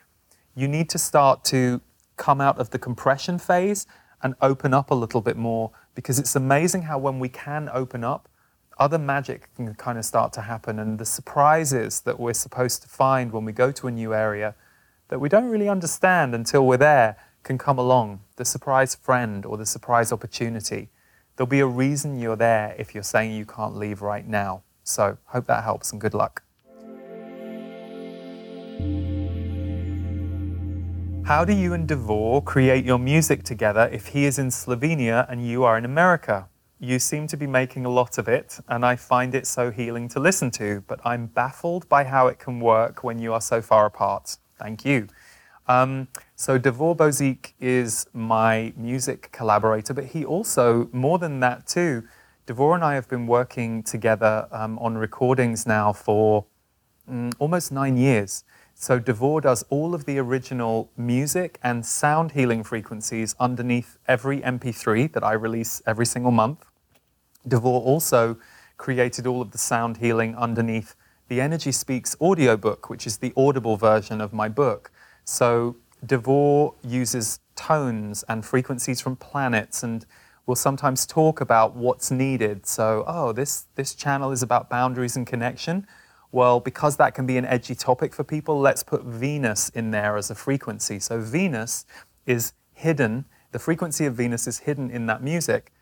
you 0.54 0.66
need 0.66 0.88
to 0.88 0.98
start 0.98 1.44
to 1.44 1.80
come 2.16 2.40
out 2.40 2.58
of 2.58 2.70
the 2.70 2.78
compression 2.78 3.38
phase 3.38 3.86
and 4.22 4.34
open 4.40 4.72
up 4.72 4.90
a 4.90 4.94
little 4.94 5.20
bit 5.20 5.36
more 5.36 5.70
because 6.00 6.18
it's 6.18 6.34
amazing 6.34 6.80
how 6.80 6.96
when 6.96 7.18
we 7.18 7.28
can 7.28 7.68
open 7.74 8.02
up 8.02 8.26
other 8.78 8.98
magic 8.98 9.54
can 9.54 9.74
kind 9.74 9.98
of 9.98 10.04
start 10.06 10.32
to 10.32 10.40
happen 10.40 10.78
and 10.78 10.98
the 10.98 11.04
surprises 11.04 12.00
that 12.00 12.18
we're 12.18 12.32
supposed 12.32 12.80
to 12.80 12.88
find 12.88 13.32
when 13.32 13.44
we 13.44 13.52
go 13.52 13.70
to 13.70 13.86
a 13.86 13.90
new 13.90 14.14
area 14.14 14.54
that 15.08 15.18
we 15.18 15.28
don't 15.28 15.44
really 15.44 15.68
understand 15.68 16.34
until 16.34 16.66
we're 16.66 16.78
there 16.78 17.16
can 17.42 17.58
come 17.58 17.76
along, 17.78 18.20
the 18.36 18.46
surprise 18.46 18.94
friend 18.94 19.44
or 19.44 19.58
the 19.58 19.66
surprise 19.66 20.10
opportunity. 20.10 20.88
There'll 21.36 21.46
be 21.46 21.60
a 21.60 21.66
reason 21.66 22.18
you're 22.18 22.34
there 22.34 22.74
if 22.78 22.94
you're 22.94 23.02
saying 23.02 23.32
you 23.32 23.44
can't 23.44 23.76
leave 23.76 24.00
right 24.00 24.26
now. 24.26 24.62
So, 24.82 25.18
hope 25.26 25.46
that 25.48 25.64
helps 25.64 25.92
and 25.92 26.00
good 26.00 26.14
luck. 26.14 26.42
How 31.24 31.44
do 31.44 31.52
you 31.52 31.74
and 31.74 31.88
Devor 31.88 32.44
create 32.44 32.84
your 32.84 32.98
music 32.98 33.44
together 33.44 33.88
if 33.92 34.08
he 34.08 34.24
is 34.24 34.38
in 34.38 34.48
Slovenia 34.48 35.30
and 35.30 35.46
you 35.46 35.62
are 35.64 35.78
in 35.78 35.84
America? 35.84 36.48
You 36.80 36.98
seem 36.98 37.26
to 37.28 37.36
be 37.36 37.46
making 37.46 37.84
a 37.84 37.90
lot 37.90 38.18
of 38.18 38.26
it, 38.26 38.58
and 38.68 38.84
I 38.84 38.96
find 38.96 39.34
it 39.34 39.46
so 39.46 39.70
healing 39.70 40.08
to 40.08 40.18
listen 40.18 40.50
to, 40.52 40.82
but 40.88 40.98
I'm 41.04 41.26
baffled 41.26 41.88
by 41.88 42.04
how 42.04 42.26
it 42.26 42.38
can 42.38 42.58
work 42.58 43.04
when 43.04 43.18
you 43.18 43.32
are 43.32 43.40
so 43.40 43.62
far 43.62 43.86
apart. 43.86 44.38
Thank 44.58 44.84
you. 44.84 45.08
Um, 45.68 46.08
so 46.34 46.58
Devor 46.58 46.96
Bozik 46.96 47.52
is 47.60 48.06
my 48.12 48.72
music 48.76 49.30
collaborator, 49.30 49.94
but 49.94 50.06
he 50.06 50.24
also, 50.24 50.88
more 50.92 51.18
than 51.18 51.38
that 51.40 51.66
too, 51.66 52.02
Devor 52.46 52.74
and 52.74 52.82
I 52.82 52.94
have 52.94 53.08
been 53.08 53.28
working 53.28 53.84
together 53.84 54.48
um, 54.50 54.78
on 54.80 54.98
recordings 54.98 55.66
now 55.66 55.92
for 55.92 56.46
mm, 57.08 57.32
almost 57.38 57.70
nine 57.70 57.96
years. 57.96 58.42
So 58.82 58.98
Devor 58.98 59.42
does 59.42 59.62
all 59.68 59.94
of 59.94 60.06
the 60.06 60.16
original 60.16 60.90
music 60.96 61.58
and 61.62 61.84
sound 61.84 62.32
healing 62.32 62.64
frequencies 62.64 63.36
underneath 63.38 63.98
every 64.08 64.40
MP3 64.40 65.12
that 65.12 65.22
I 65.22 65.34
release 65.34 65.82
every 65.86 66.06
single 66.06 66.30
month. 66.30 66.64
Devor 67.46 67.84
also 67.84 68.38
created 68.78 69.26
all 69.26 69.42
of 69.42 69.50
the 69.50 69.58
sound 69.58 69.98
healing 69.98 70.34
underneath 70.34 70.94
the 71.28 71.42
Energy 71.42 71.72
Speaks 71.72 72.16
audiobook, 72.22 72.88
which 72.88 73.06
is 73.06 73.18
the 73.18 73.34
audible 73.36 73.76
version 73.76 74.18
of 74.18 74.32
my 74.32 74.48
book. 74.48 74.90
So 75.24 75.76
Devor 76.06 76.74
uses 76.82 77.40
tones 77.56 78.24
and 78.30 78.46
frequencies 78.46 79.02
from 79.02 79.14
planets 79.14 79.82
and 79.82 80.06
will 80.46 80.56
sometimes 80.56 81.04
talk 81.04 81.42
about 81.42 81.76
what's 81.76 82.10
needed. 82.10 82.64
So, 82.64 83.04
oh, 83.06 83.32
this, 83.32 83.66
this 83.74 83.94
channel 83.94 84.32
is 84.32 84.42
about 84.42 84.70
boundaries 84.70 85.16
and 85.16 85.26
connection. 85.26 85.86
Well, 86.32 86.60
because 86.60 86.96
that 86.96 87.14
can 87.14 87.26
be 87.26 87.36
an 87.38 87.44
edgy 87.44 87.74
topic 87.74 88.14
for 88.14 88.22
people, 88.22 88.60
let's 88.60 88.82
put 88.82 89.02
Venus 89.02 89.68
in 89.70 89.90
there 89.90 90.16
as 90.16 90.30
a 90.30 90.34
frequency. 90.34 91.00
So, 91.00 91.20
Venus 91.20 91.84
is 92.26 92.52
hidden, 92.72 93.24
the 93.52 93.58
frequency 93.58 94.06
of 94.06 94.14
Venus 94.14 94.46
is 94.46 94.60
hidden 94.60 94.90
in 94.90 95.06
that 95.06 95.22
music. 95.22 95.72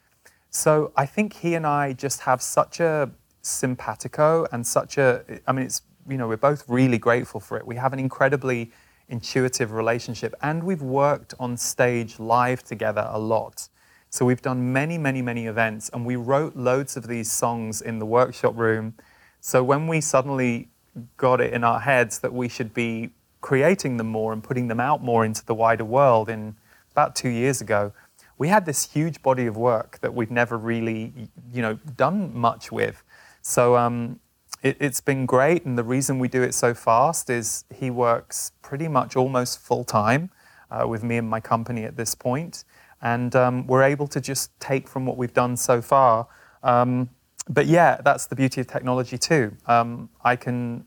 So, 0.51 0.93
I 0.97 1.05
think 1.05 1.35
he 1.35 1.55
and 1.55 1.67
I 1.67 1.93
just 1.93 2.21
have 2.21 2.41
such 2.41 2.81
a 2.81 3.11
simpatico 3.43 4.47
and 4.51 4.67
such 4.67 4.97
a, 4.97 5.23
I 5.47 5.53
mean, 5.53 5.67
it's, 5.67 5.83
you 6.09 6.17
know, 6.17 6.27
we're 6.27 6.39
both 6.39 6.65
really 6.69 6.99
grateful 6.99 7.41
for 7.41 7.59
it. 7.59 7.67
We 7.67 7.77
have 7.77 7.93
an 7.93 7.99
incredibly 7.99 8.73
intuitive 9.09 9.73
relationship. 9.73 10.35
And 10.43 10.65
we've 10.65 10.83
worked 10.83 11.35
on 11.39 11.57
stage 11.57 12.19
live 12.19 12.63
together 12.63 13.07
a 13.11 13.19
lot. 13.19 13.69
So 14.11 14.25
we've 14.25 14.41
done 14.41 14.73
many, 14.73 14.97
many, 14.97 15.21
many 15.21 15.47
events, 15.47 15.91
and 15.93 16.07
we 16.07 16.17
wrote 16.17 16.57
loads 16.57 16.97
of 16.97 17.07
these 17.07 17.31
songs 17.31 17.83
in 17.83 17.99
the 17.99 18.07
workshop 18.07 18.57
room. 18.57 18.95
So 19.41 19.63
when 19.63 19.87
we 19.87 20.01
suddenly 20.01 20.69
got 21.17 21.41
it 21.41 21.53
in 21.53 21.65
our 21.65 21.81
heads 21.81 22.19
that 22.21 22.33
we 22.33 22.49
should 22.49 22.75
be 22.75 23.11
creating 23.41 23.97
them 23.97 24.09
more 24.09 24.33
and 24.33 24.43
putting 24.43 24.69
them 24.69 24.81
out 24.81 25.03
more 25.03 25.25
into 25.25 25.45
the 25.45 25.55
wider 25.55 25.85
world 25.85 26.29
in 26.29 26.57
about 26.91 27.15
two 27.15 27.29
years 27.29 27.61
ago, 27.61 27.93
we 28.37 28.49
had 28.49 28.67
this 28.67 28.93
huge 28.93 29.23
body 29.23 29.47
of 29.47 29.57
work 29.57 29.99
that 30.01 30.15
we'd 30.15 30.31
never 30.31 30.57
really, 30.57 31.13
you 31.53 31.63
know, 31.63 31.75
done 31.97 32.37
much 32.37 32.71
with. 32.71 33.03
So 33.43 33.77
um, 33.77 34.21
it, 34.63 34.81
has 34.81 35.01
been 35.01 35.27
great, 35.27 35.65
and 35.65 35.77
the 35.77 35.85
reason 35.85 36.19
we 36.19 36.29
do 36.29 36.43
it 36.43 36.55
so 36.55 36.75
fast 36.75 37.31
is 37.31 37.65
he 37.75 37.91
works 37.91 38.53
pretty 38.63 38.89
much 38.89 39.17
almost 39.17 39.59
full 39.59 39.85
time 39.85 40.31
uh, 40.71 40.87
with 40.87 41.03
me 41.03 41.17
and 41.17 41.29
my 41.29 41.41
company 41.41 41.85
at 41.85 41.97
this 41.97 42.15
point, 42.15 42.65
and 43.03 43.35
um, 43.35 43.67
we're 43.67 43.83
able 43.83 44.07
to 44.09 44.21
just 44.21 44.59
take 44.61 44.89
from 44.89 45.07
what 45.07 45.17
we've 45.17 45.35
done 45.35 45.57
so 45.57 45.81
far. 45.81 46.29
Um, 46.63 47.11
but 47.49 47.67
yeah, 47.67 48.01
that's 48.05 48.27
the 48.27 48.37
beauty 48.37 48.61
of 48.61 48.67
technology 48.67 49.19
too. 49.19 49.57
Um, 49.67 50.09
I 50.23 50.37
can. 50.37 50.85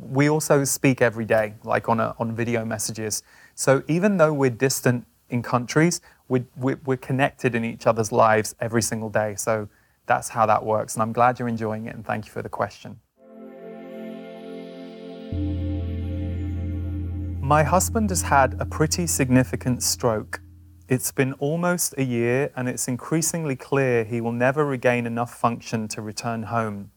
We 0.00 0.28
also 0.28 0.64
speak 0.64 1.00
every 1.00 1.24
day, 1.24 1.54
like 1.62 1.88
on 1.88 2.00
a, 2.00 2.16
on 2.18 2.34
video 2.34 2.64
messages. 2.64 3.22
So 3.54 3.84
even 3.86 4.16
though 4.16 4.32
we're 4.32 4.50
distant 4.50 5.06
in 5.30 5.40
countries, 5.40 6.00
we, 6.28 6.44
we're, 6.56 6.80
we're 6.84 6.96
connected 6.96 7.54
in 7.54 7.64
each 7.64 7.86
other's 7.86 8.10
lives 8.10 8.56
every 8.60 8.82
single 8.82 9.08
day. 9.08 9.36
So 9.36 9.68
that's 10.06 10.28
how 10.28 10.46
that 10.46 10.64
works. 10.64 10.94
And 10.94 11.02
I'm 11.02 11.12
glad 11.12 11.38
you're 11.38 11.46
enjoying 11.46 11.86
it 11.86 11.94
and 11.94 12.04
thank 12.04 12.26
you 12.26 12.32
for 12.32 12.42
the 12.42 12.48
question. 12.48 12.98
My 17.40 17.62
husband 17.62 18.10
has 18.10 18.22
had 18.22 18.56
a 18.58 18.66
pretty 18.66 19.06
significant 19.06 19.84
stroke. 19.84 20.40
It's 20.88 21.10
been 21.12 21.32
almost 21.34 21.94
a 21.98 22.04
year 22.04 22.52
and 22.56 22.68
it's 22.68 22.88
increasingly 22.88 23.56
clear 23.56 24.04
he 24.04 24.20
will 24.20 24.32
never 24.32 24.64
regain 24.64 25.06
enough 25.06 25.34
function 25.34 25.88
to 25.88 26.00
return 26.00 26.44
home. 26.44 26.90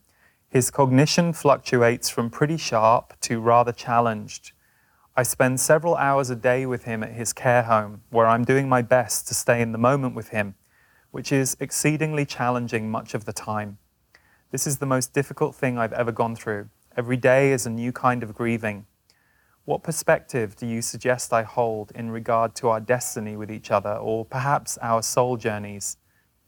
His 0.47 0.71
cognition 0.71 1.33
fluctuates 1.33 2.09
from 2.09 2.29
pretty 2.29 2.57
sharp 2.57 3.13
to 3.21 3.39
rather 3.39 3.71
challenged. 3.71 4.51
I 5.15 5.23
spend 5.23 5.59
several 5.59 5.95
hours 5.95 6.29
a 6.29 6.35
day 6.35 6.65
with 6.65 6.83
him 6.83 7.03
at 7.03 7.13
his 7.13 7.33
care 7.33 7.63
home, 7.63 8.01
where 8.09 8.27
I'm 8.27 8.45
doing 8.45 8.69
my 8.69 8.81
best 8.81 9.27
to 9.27 9.33
stay 9.33 9.61
in 9.61 9.71
the 9.71 9.77
moment 9.77 10.15
with 10.15 10.29
him 10.29 10.55
which 11.11 11.31
is 11.31 11.57
exceedingly 11.59 12.25
challenging 12.25 12.89
much 12.89 13.13
of 13.13 13.25
the 13.25 13.33
time. 13.33 13.77
This 14.51 14.67
is 14.67 14.77
the 14.77 14.85
most 14.85 15.13
difficult 15.13 15.55
thing 15.55 15.77
I've 15.77 15.93
ever 15.93 16.11
gone 16.11 16.35
through. 16.35 16.69
Every 16.95 17.17
day 17.17 17.51
is 17.51 17.65
a 17.65 17.69
new 17.69 17.91
kind 17.91 18.23
of 18.23 18.35
grieving. 18.35 18.85
What 19.69 19.83
perspective 19.83 20.55
do 20.55 20.65
you 20.65 20.81
suggest 20.81 21.31
I 21.31 21.43
hold 21.43 21.91
in 21.93 22.09
regard 22.09 22.55
to 22.55 22.69
our 22.69 22.79
destiny 22.79 23.35
with 23.35 23.51
each 23.51 23.69
other, 23.69 23.93
or 23.93 24.25
perhaps 24.25 24.79
our 24.81 25.03
soul 25.03 25.37
journeys? 25.37 25.97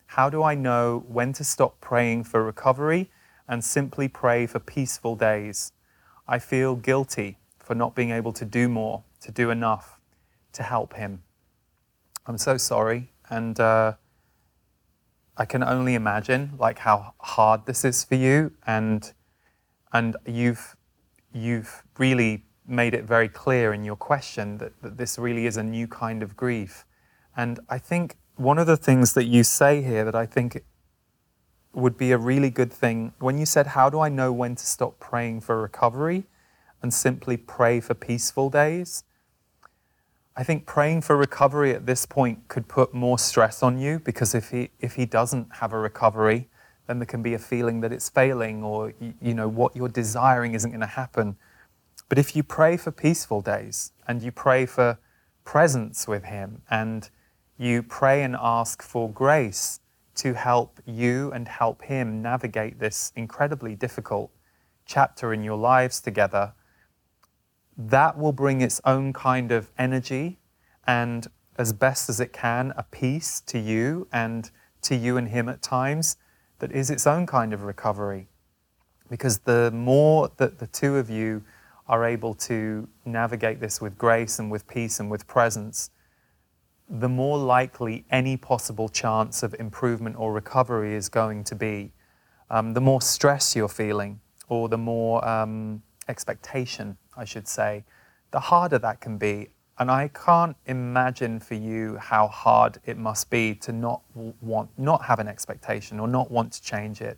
How 0.07 0.27
do 0.27 0.41
I 0.41 0.55
know 0.55 1.05
when 1.07 1.31
to 1.33 1.43
stop 1.43 1.79
praying 1.79 2.23
for 2.23 2.43
recovery 2.43 3.11
and 3.47 3.63
simply 3.63 4.07
pray 4.07 4.47
for 4.47 4.57
peaceful 4.57 5.15
days? 5.15 5.71
I 6.27 6.39
feel 6.39 6.75
guilty 6.75 7.37
for 7.59 7.75
not 7.75 7.93
being 7.93 8.09
able 8.09 8.33
to 8.33 8.43
do 8.43 8.67
more, 8.67 9.03
to 9.19 9.31
do 9.31 9.51
enough 9.51 9.99
to 10.53 10.63
help 10.63 10.95
him. 10.95 11.21
I'm 12.25 12.39
so 12.39 12.57
sorry, 12.57 13.11
and 13.29 13.59
uh, 13.59 13.93
I 15.37 15.45
can 15.45 15.61
only 15.61 15.93
imagine 15.93 16.53
like 16.57 16.79
how 16.79 17.13
hard 17.19 17.67
this 17.67 17.85
is 17.85 18.03
for 18.03 18.15
you, 18.15 18.53
and 18.65 19.13
and 19.93 20.17
you've 20.25 20.75
you've 21.31 21.83
really 21.99 22.45
made 22.71 22.93
it 22.93 23.03
very 23.03 23.29
clear 23.29 23.73
in 23.73 23.83
your 23.83 23.95
question 23.95 24.57
that, 24.57 24.81
that 24.81 24.97
this 24.97 25.19
really 25.19 25.45
is 25.45 25.57
a 25.57 25.63
new 25.63 25.87
kind 25.87 26.23
of 26.23 26.35
grief. 26.35 26.85
And 27.35 27.59
I 27.69 27.77
think 27.77 28.17
one 28.35 28.57
of 28.57 28.67
the 28.67 28.77
things 28.77 29.13
that 29.13 29.25
you 29.25 29.43
say 29.43 29.81
here 29.81 30.03
that 30.05 30.15
I 30.15 30.25
think 30.25 30.63
would 31.73 31.97
be 31.97 32.11
a 32.11 32.17
really 32.17 32.49
good 32.49 32.71
thing 32.71 33.13
when 33.19 33.37
you 33.37 33.45
said, 33.45 33.67
How 33.67 33.89
do 33.89 33.99
I 33.99 34.09
know 34.09 34.31
when 34.31 34.55
to 34.55 34.65
stop 34.65 34.99
praying 34.99 35.41
for 35.41 35.61
recovery 35.61 36.25
and 36.81 36.93
simply 36.93 37.37
pray 37.37 37.79
for 37.79 37.93
peaceful 37.93 38.49
days? 38.49 39.03
I 40.35 40.43
think 40.43 40.65
praying 40.65 41.01
for 41.01 41.17
recovery 41.17 41.73
at 41.73 41.85
this 41.85 42.05
point 42.05 42.47
could 42.47 42.67
put 42.67 42.93
more 42.93 43.19
stress 43.19 43.61
on 43.61 43.77
you 43.77 43.99
because 43.99 44.33
if 44.33 44.49
he, 44.49 44.69
if 44.79 44.95
he 44.95 45.05
doesn't 45.05 45.55
have 45.55 45.73
a 45.73 45.77
recovery, 45.77 46.49
then 46.87 46.99
there 46.99 47.05
can 47.05 47.21
be 47.21 47.33
a 47.33 47.39
feeling 47.39 47.81
that 47.81 47.91
it's 47.91 48.09
failing 48.09 48.63
or 48.63 48.93
you 49.21 49.33
know 49.33 49.47
what 49.47 49.75
you're 49.75 49.89
desiring 49.89 50.53
isn't 50.53 50.71
going 50.71 50.81
to 50.81 50.87
happen. 50.87 51.35
But 52.11 52.19
if 52.19 52.35
you 52.35 52.43
pray 52.43 52.75
for 52.75 52.91
peaceful 52.91 53.39
days 53.39 53.93
and 54.05 54.21
you 54.21 54.33
pray 54.33 54.65
for 54.65 54.99
presence 55.45 56.09
with 56.09 56.25
him 56.25 56.61
and 56.69 57.09
you 57.57 57.83
pray 57.83 58.21
and 58.21 58.35
ask 58.37 58.83
for 58.83 59.09
grace 59.09 59.79
to 60.15 60.33
help 60.33 60.81
you 60.85 61.31
and 61.31 61.47
help 61.47 61.83
him 61.83 62.21
navigate 62.21 62.79
this 62.79 63.13
incredibly 63.15 63.75
difficult 63.75 64.29
chapter 64.85 65.33
in 65.33 65.41
your 65.41 65.55
lives 65.55 66.01
together, 66.01 66.51
that 67.77 68.17
will 68.17 68.33
bring 68.33 68.59
its 68.59 68.81
own 68.83 69.13
kind 69.13 69.49
of 69.53 69.71
energy 69.77 70.37
and, 70.85 71.27
as 71.57 71.71
best 71.71 72.09
as 72.09 72.19
it 72.19 72.33
can, 72.33 72.73
a 72.75 72.83
peace 72.83 73.39
to 73.39 73.57
you 73.57 74.05
and 74.11 74.51
to 74.81 74.97
you 74.97 75.15
and 75.15 75.29
him 75.29 75.47
at 75.47 75.61
times 75.61 76.17
that 76.59 76.73
is 76.73 76.89
its 76.89 77.07
own 77.07 77.25
kind 77.25 77.53
of 77.53 77.63
recovery. 77.63 78.27
Because 79.09 79.37
the 79.37 79.71
more 79.71 80.29
that 80.35 80.59
the 80.59 80.67
two 80.67 80.97
of 80.97 81.09
you 81.09 81.45
are 81.91 82.05
able 82.05 82.33
to 82.33 82.87
navigate 83.03 83.59
this 83.59 83.81
with 83.81 83.97
grace 83.97 84.39
and 84.39 84.49
with 84.49 84.65
peace 84.65 85.01
and 85.01 85.11
with 85.11 85.27
presence, 85.27 85.89
the 86.89 87.09
more 87.09 87.37
likely 87.37 88.05
any 88.09 88.37
possible 88.37 88.87
chance 88.87 89.43
of 89.43 89.53
improvement 89.59 90.15
or 90.17 90.31
recovery 90.31 90.95
is 90.95 91.09
going 91.09 91.43
to 91.43 91.53
be. 91.53 91.91
Um, 92.49 92.73
the 92.73 92.79
more 92.79 93.01
stress 93.01 93.57
you're 93.57 93.67
feeling, 93.67 94.21
or 94.47 94.69
the 94.69 94.77
more 94.77 95.25
um, 95.27 95.83
expectation, 96.07 96.97
I 97.17 97.25
should 97.25 97.47
say, 97.47 97.83
the 98.31 98.39
harder 98.39 98.79
that 98.79 99.01
can 99.01 99.17
be. 99.17 99.49
And 99.77 99.91
I 99.91 100.09
can't 100.09 100.55
imagine 100.67 101.41
for 101.41 101.55
you 101.55 101.97
how 101.97 102.27
hard 102.27 102.79
it 102.85 102.97
must 102.97 103.29
be 103.29 103.53
to 103.55 103.73
not 103.73 104.01
want, 104.13 104.69
not 104.77 105.03
have 105.03 105.19
an 105.19 105.27
expectation 105.27 105.99
or 105.99 106.07
not 106.07 106.31
want 106.31 106.53
to 106.53 106.61
change 106.61 107.01
it. 107.01 107.17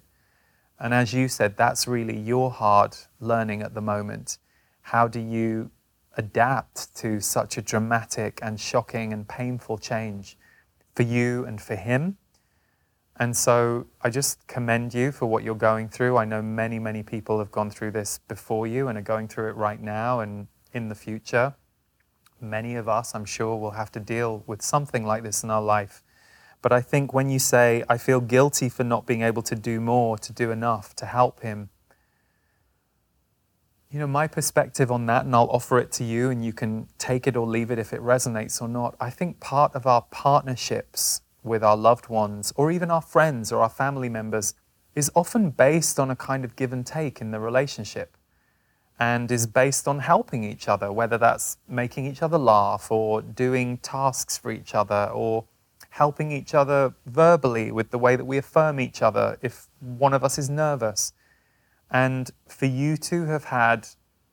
And 0.79 0.95
as 0.95 1.13
you 1.13 1.27
said, 1.27 1.57
that's 1.57 1.87
really 1.87 2.17
your 2.17 2.49
hard 2.49 2.95
learning 3.19 3.61
at 3.61 3.75
the 3.75 3.81
moment. 3.81 4.39
How 4.83 5.07
do 5.07 5.19
you 5.19 5.71
adapt 6.15 6.93
to 6.95 7.19
such 7.19 7.57
a 7.57 7.61
dramatic 7.61 8.39
and 8.41 8.59
shocking 8.59 9.11
and 9.11 9.27
painful 9.27 9.77
change 9.77 10.37
for 10.93 11.03
you 11.03 11.45
and 11.45 11.59
for 11.59 11.75
him? 11.75 12.17
And 13.17 13.35
so 13.35 13.87
I 14.01 14.09
just 14.09 14.45
commend 14.47 14.93
you 14.93 15.11
for 15.11 15.25
what 15.25 15.43
you're 15.43 15.55
going 15.55 15.87
through. 15.87 16.17
I 16.17 16.25
know 16.25 16.41
many, 16.41 16.79
many 16.79 17.01
people 17.01 17.39
have 17.39 17.51
gone 17.51 17.69
through 17.69 17.91
this 17.91 18.19
before 18.27 18.67
you 18.67 18.87
and 18.87 18.97
are 18.97 19.03
going 19.03 19.27
through 19.27 19.49
it 19.49 19.55
right 19.55 19.81
now 19.81 20.19
and 20.19 20.47
in 20.73 20.89
the 20.89 20.95
future. 20.95 21.55
Many 22.41 22.75
of 22.75 22.89
us, 22.89 23.15
I'm 23.15 23.25
sure, 23.25 23.55
will 23.57 23.71
have 23.71 23.91
to 23.93 23.99
deal 23.99 24.43
with 24.47 24.61
something 24.61 25.05
like 25.05 25.23
this 25.23 25.43
in 25.43 25.49
our 25.49 25.61
life. 25.61 26.03
But 26.61 26.73
I 26.73 26.81
think 26.81 27.13
when 27.13 27.29
you 27.29 27.39
say, 27.39 27.83
I 27.87 27.97
feel 27.97 28.19
guilty 28.19 28.67
for 28.67 28.83
not 28.83 29.05
being 29.05 29.21
able 29.21 29.43
to 29.43 29.55
do 29.55 29.79
more, 29.79 30.17
to 30.17 30.33
do 30.33 30.51
enough, 30.51 30.95
to 30.95 31.05
help 31.05 31.41
him, 31.41 31.69
you 33.93 33.99
know, 33.99 34.07
my 34.07 34.25
perspective 34.25 34.91
on 34.91 35.05
that, 35.05 35.25
and 35.25 35.35
I'll 35.35 35.51
offer 35.51 35.77
it 35.77 35.91
to 35.93 36.03
you, 36.03 36.31
and 36.31 36.43
you 36.43 36.51
can 36.51 36.87
take 36.97 37.27
it 37.27 37.37
or 37.37 37.45
leave 37.45 37.69
it 37.69 37.77
if 37.77 37.93
it 37.93 38.01
resonates 38.01 38.59
or 38.59 38.67
not. 38.67 38.95
I 38.99 39.11
think 39.11 39.39
part 39.39 39.75
of 39.75 39.85
our 39.85 40.01
partnerships 40.09 41.21
with 41.43 41.63
our 41.63 41.77
loved 41.77 42.09
ones, 42.09 42.51
or 42.55 42.71
even 42.71 42.89
our 42.89 43.03
friends 43.03 43.51
or 43.51 43.61
our 43.61 43.69
family 43.69 44.09
members, 44.09 44.55
is 44.95 45.11
often 45.15 45.51
based 45.51 45.99
on 45.99 46.09
a 46.09 46.15
kind 46.15 46.43
of 46.43 46.55
give 46.55 46.73
and 46.73 46.83
take 46.83 47.21
in 47.21 47.29
the 47.29 47.39
relationship 47.39 48.17
and 48.99 49.31
is 49.31 49.45
based 49.45 49.87
on 49.87 49.99
helping 49.99 50.43
each 50.43 50.67
other, 50.67 50.91
whether 50.91 51.19
that's 51.19 51.57
making 51.67 52.07
each 52.07 52.23
other 52.23 52.39
laugh 52.39 52.91
or 52.91 53.21
doing 53.21 53.77
tasks 53.77 54.39
for 54.39 54.51
each 54.51 54.73
other 54.73 55.11
or 55.13 55.45
helping 55.91 56.31
each 56.31 56.55
other 56.55 56.95
verbally 57.05 57.71
with 57.71 57.91
the 57.91 57.99
way 57.99 58.15
that 58.15 58.25
we 58.25 58.39
affirm 58.39 58.79
each 58.79 59.03
other 59.03 59.37
if 59.43 59.67
one 59.79 60.13
of 60.13 60.23
us 60.23 60.39
is 60.39 60.49
nervous. 60.49 61.13
And 61.93 62.29
for 62.49 62.65
you 62.65 62.97
to 62.97 63.25
have 63.25 63.45
had 63.45 63.87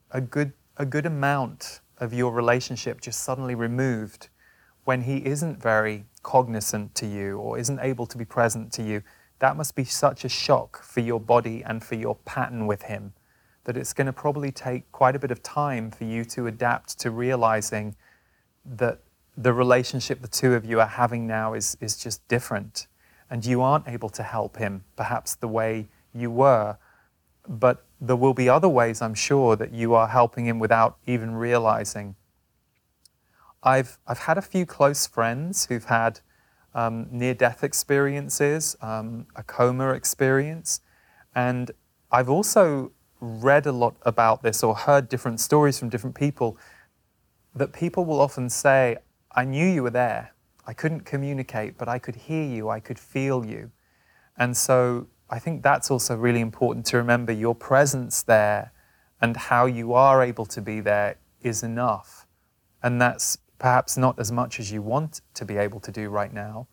a 0.09 0.19
good, 0.19 0.51
a 0.77 0.85
good 0.85 1.05
amount 1.05 1.79
of 1.99 2.13
your 2.13 2.33
relationship 2.33 2.99
just 2.99 3.21
suddenly 3.21 3.55
removed 3.55 4.27
when 4.83 5.03
he 5.03 5.25
isn't 5.25 5.61
very 5.61 6.05
cognizant 6.23 6.95
to 6.95 7.05
you 7.05 7.37
or 7.37 7.57
isn't 7.57 7.79
able 7.79 8.07
to 8.07 8.17
be 8.17 8.25
present 8.25 8.73
to 8.73 8.83
you, 8.83 9.03
that 9.39 9.55
must 9.55 9.75
be 9.75 9.83
such 9.83 10.25
a 10.25 10.29
shock 10.29 10.83
for 10.83 10.99
your 10.99 11.19
body 11.19 11.63
and 11.63 11.83
for 11.83 11.95
your 11.95 12.15
pattern 12.25 12.67
with 12.67 12.83
him 12.83 13.13
that 13.63 13.77
it's 13.77 13.93
going 13.93 14.07
to 14.07 14.13
probably 14.13 14.51
take 14.51 14.91
quite 14.91 15.15
a 15.15 15.19
bit 15.19 15.31
of 15.31 15.43
time 15.43 15.91
for 15.91 16.03
you 16.03 16.25
to 16.25 16.47
adapt 16.47 16.99
to 16.99 17.11
realizing 17.11 17.95
that 18.65 18.99
the 19.37 19.53
relationship 19.53 20.21
the 20.21 20.27
two 20.27 20.53
of 20.53 20.65
you 20.65 20.79
are 20.79 20.87
having 20.87 21.27
now 21.27 21.53
is, 21.53 21.77
is 21.79 21.95
just 21.95 22.27
different. 22.27 22.87
And 23.29 23.45
you 23.45 23.61
aren't 23.61 23.87
able 23.87 24.09
to 24.09 24.23
help 24.23 24.57
him, 24.57 24.83
perhaps 24.95 25.35
the 25.35 25.47
way 25.47 25.87
you 26.13 26.29
were. 26.29 26.77
But 27.47 27.85
there 27.99 28.15
will 28.15 28.33
be 28.33 28.49
other 28.49 28.69
ways, 28.69 29.01
I'm 29.01 29.13
sure, 29.13 29.55
that 29.55 29.73
you 29.73 29.93
are 29.93 30.07
helping 30.07 30.45
him 30.45 30.59
without 30.59 30.97
even 31.05 31.35
realizing. 31.35 32.15
I've, 33.63 33.99
I've 34.07 34.19
had 34.19 34.37
a 34.37 34.41
few 34.41 34.65
close 34.65 35.05
friends 35.05 35.65
who've 35.65 35.85
had 35.85 36.19
um, 36.73 37.07
near 37.11 37.33
death 37.33 37.63
experiences, 37.63 38.75
um, 38.81 39.27
a 39.35 39.43
coma 39.43 39.91
experience, 39.91 40.81
and 41.35 41.71
I've 42.11 42.29
also 42.29 42.91
read 43.19 43.67
a 43.67 43.71
lot 43.71 43.95
about 44.01 44.41
this 44.41 44.63
or 44.63 44.75
heard 44.75 45.07
different 45.07 45.39
stories 45.39 45.77
from 45.77 45.89
different 45.89 46.15
people 46.15 46.57
that 47.53 47.71
people 47.71 48.03
will 48.03 48.19
often 48.19 48.49
say, 48.49 48.97
I 49.33 49.45
knew 49.45 49.67
you 49.67 49.83
were 49.83 49.91
there. 49.91 50.33
I 50.65 50.73
couldn't 50.73 51.01
communicate, 51.01 51.77
but 51.77 51.87
I 51.87 51.99
could 51.99 52.15
hear 52.15 52.43
you, 52.43 52.69
I 52.69 52.79
could 52.79 52.97
feel 52.97 53.45
you. 53.45 53.71
And 54.37 54.55
so 54.57 55.07
I 55.31 55.39
think 55.39 55.63
that's 55.63 55.89
also 55.89 56.15
really 56.15 56.41
important 56.41 56.85
to 56.87 56.97
remember 56.97 57.31
your 57.31 57.55
presence 57.55 58.21
there 58.21 58.73
and 59.21 59.37
how 59.37 59.65
you 59.65 59.93
are 59.93 60.21
able 60.21 60.45
to 60.47 60.61
be 60.61 60.81
there 60.81 61.15
is 61.41 61.63
enough. 61.63 62.27
And 62.83 63.01
that's 63.01 63.37
perhaps 63.57 63.95
not 63.95 64.19
as 64.19 64.31
much 64.31 64.59
as 64.59 64.71
you 64.71 64.81
want 64.81 65.21
to 65.35 65.45
be 65.45 65.55
able 65.55 65.79
to 65.79 65.91
do 65.91 66.09
right 66.09 66.33
now, 66.33 66.67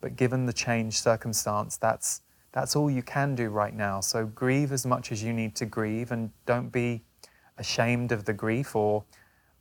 but 0.00 0.14
given 0.14 0.46
the 0.46 0.52
changed 0.52 0.98
circumstance, 0.98 1.76
that's, 1.76 2.20
that's 2.52 2.76
all 2.76 2.88
you 2.88 3.02
can 3.02 3.34
do 3.34 3.48
right 3.48 3.74
now. 3.74 4.00
So 4.00 4.26
grieve 4.26 4.70
as 4.70 4.86
much 4.86 5.10
as 5.10 5.22
you 5.22 5.32
need 5.32 5.56
to 5.56 5.66
grieve 5.66 6.12
and 6.12 6.30
don't 6.46 6.70
be 6.70 7.02
ashamed 7.58 8.12
of 8.12 8.26
the 8.26 8.32
grief 8.32 8.76
or 8.76 9.04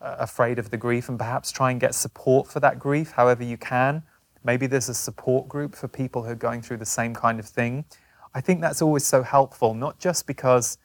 uh, 0.02 0.18
afraid 0.20 0.60
of 0.60 0.70
the 0.70 0.78
grief, 0.78 1.10
and 1.10 1.18
perhaps 1.18 1.52
try 1.52 1.72
and 1.72 1.80
get 1.80 1.96
support 1.96 2.48
for 2.48 2.60
that 2.60 2.78
grief 2.78 3.12
however 3.12 3.44
you 3.44 3.58
can. 3.58 4.04
Maybe 4.44 4.68
there's 4.68 4.90
a 4.90 4.94
support 4.94 5.48
group 5.48 5.74
for 5.74 5.88
people 5.88 6.24
who 6.24 6.32
are 6.32 6.36
going 6.36 6.62
through 6.62 6.78
the 6.78 6.86
same 6.86 7.16
kind 7.16 7.40
of 7.40 7.46
thing. 7.46 7.86
I 8.34 8.42
think 8.42 8.62
that's 8.62 8.82
always 8.82 9.06
so 9.06 9.24
helpful, 9.24 9.74
not 9.74 10.00
just 10.00 10.26
because 10.26 10.78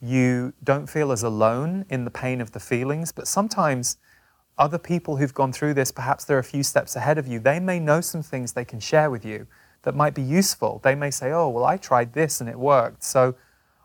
you 0.00 0.52
don't 0.62 0.88
feel 0.88 1.12
as 1.12 1.22
alone 1.22 1.84
in 1.88 2.04
the 2.04 2.10
pain 2.10 2.40
of 2.40 2.52
the 2.52 2.60
feelings, 2.60 3.12
but 3.12 3.28
sometimes 3.28 3.96
other 4.56 4.78
people 4.78 5.16
who've 5.16 5.34
gone 5.34 5.52
through 5.52 5.74
this, 5.74 5.92
perhaps 5.92 6.24
they're 6.24 6.38
a 6.38 6.44
few 6.44 6.62
steps 6.62 6.96
ahead 6.96 7.18
of 7.18 7.28
you, 7.28 7.38
they 7.38 7.60
may 7.60 7.78
know 7.78 8.00
some 8.00 8.22
things 8.22 8.52
they 8.52 8.64
can 8.64 8.80
share 8.80 9.10
with 9.10 9.24
you 9.24 9.46
that 9.82 9.94
might 9.94 10.14
be 10.14 10.22
useful. 10.22 10.80
They 10.82 10.94
may 10.94 11.10
say, 11.10 11.30
oh, 11.30 11.48
well, 11.48 11.64
I 11.64 11.76
tried 11.76 12.12
this 12.12 12.40
and 12.40 12.50
it 12.50 12.58
worked. 12.58 13.04
So 13.04 13.36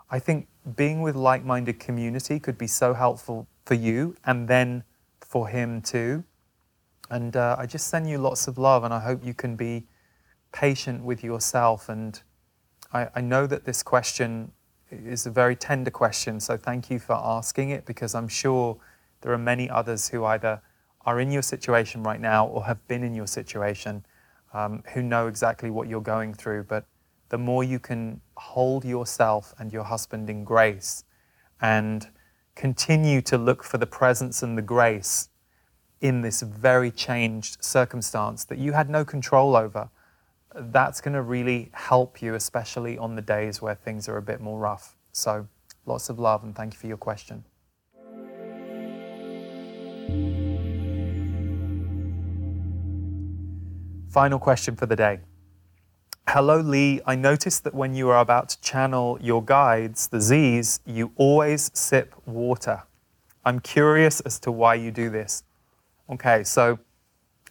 I 0.09 0.19
think 0.19 0.47
being 0.75 1.01
with 1.01 1.15
like 1.15 1.43
minded 1.43 1.79
community 1.79 2.39
could 2.39 2.57
be 2.57 2.67
so 2.67 2.93
helpful 2.93 3.47
for 3.65 3.75
you 3.75 4.15
and 4.25 4.47
then 4.47 4.83
for 5.21 5.47
him 5.47 5.81
too. 5.81 6.23
And 7.09 7.35
uh, 7.35 7.55
I 7.59 7.67
just 7.67 7.87
send 7.87 8.09
you 8.09 8.17
lots 8.17 8.47
of 8.47 8.57
love 8.57 8.83
and 8.83 8.93
I 8.93 8.99
hope 8.99 9.23
you 9.23 9.33
can 9.33 9.55
be 9.55 9.85
patient 10.51 11.03
with 11.03 11.23
yourself. 11.23 11.89
And 11.89 12.19
I, 12.93 13.09
I 13.15 13.21
know 13.21 13.47
that 13.47 13.65
this 13.65 13.83
question 13.83 14.51
is 14.91 15.25
a 15.25 15.31
very 15.31 15.55
tender 15.55 15.91
question, 15.91 16.39
so 16.39 16.55
thank 16.55 16.89
you 16.89 16.99
for 16.99 17.13
asking 17.13 17.71
it 17.71 17.85
because 17.85 18.13
I'm 18.13 18.27
sure 18.27 18.77
there 19.21 19.33
are 19.33 19.37
many 19.37 19.69
others 19.69 20.09
who 20.09 20.23
either 20.25 20.61
are 21.05 21.19
in 21.19 21.31
your 21.31 21.41
situation 21.41 22.03
right 22.03 22.21
now 22.21 22.47
or 22.47 22.65
have 22.65 22.87
been 22.87 23.03
in 23.03 23.15
your 23.15 23.27
situation 23.27 24.05
um, 24.53 24.83
who 24.93 25.01
know 25.01 25.27
exactly 25.27 25.69
what 25.69 25.87
you're 25.87 26.01
going 26.01 26.33
through. 26.33 26.63
But 26.63 26.85
the 27.29 27.37
more 27.37 27.63
you 27.63 27.79
can 27.79 28.21
hold 28.37 28.85
yourself 28.85 29.53
and 29.57 29.73
your 29.73 29.83
husband 29.83 30.29
in 30.29 30.43
grace 30.43 31.03
and 31.59 32.07
continue 32.55 33.21
to 33.21 33.37
look 33.37 33.63
for 33.63 33.79
the 33.79 33.87
presence 33.87 34.43
and 34.43 34.57
the 34.57 34.61
grace 34.61 35.29
in 36.01 36.21
this 36.21 36.41
very 36.41 36.91
changed 36.91 37.63
circumstance 37.63 38.43
that 38.45 38.59
you 38.59 38.73
had 38.73 38.89
no 38.89 39.03
control 39.03 39.55
over, 39.55 39.89
that's 40.55 41.01
going 41.01 41.13
to 41.13 41.21
really 41.21 41.69
help 41.73 42.21
you, 42.21 42.35
especially 42.35 42.97
on 42.97 43.15
the 43.15 43.21
days 43.21 43.61
where 43.61 43.75
things 43.75 44.07
are 44.07 44.17
a 44.17 44.21
bit 44.21 44.41
more 44.41 44.59
rough. 44.59 44.95
So, 45.11 45.47
lots 45.85 46.09
of 46.09 46.19
love 46.19 46.43
and 46.43 46.55
thank 46.55 46.73
you 46.73 46.79
for 46.79 46.87
your 46.87 46.97
question. 46.97 47.43
Final 54.09 54.37
question 54.37 54.75
for 54.75 54.85
the 54.85 54.95
day. 54.95 55.19
Hello, 56.27 56.59
Lee. 56.59 57.01
I 57.05 57.15
noticed 57.15 57.63
that 57.63 57.73
when 57.73 57.95
you 57.95 58.09
are 58.09 58.19
about 58.19 58.49
to 58.49 58.61
channel 58.61 59.17
your 59.19 59.43
guides, 59.43 60.07
the 60.07 60.21
Z's, 60.21 60.79
you 60.85 61.11
always 61.15 61.71
sip 61.73 62.13
water. 62.25 62.83
I'm 63.43 63.59
curious 63.59 64.19
as 64.21 64.39
to 64.39 64.51
why 64.51 64.75
you 64.75 64.91
do 64.91 65.09
this. 65.09 65.43
Okay, 66.09 66.43
so 66.43 66.79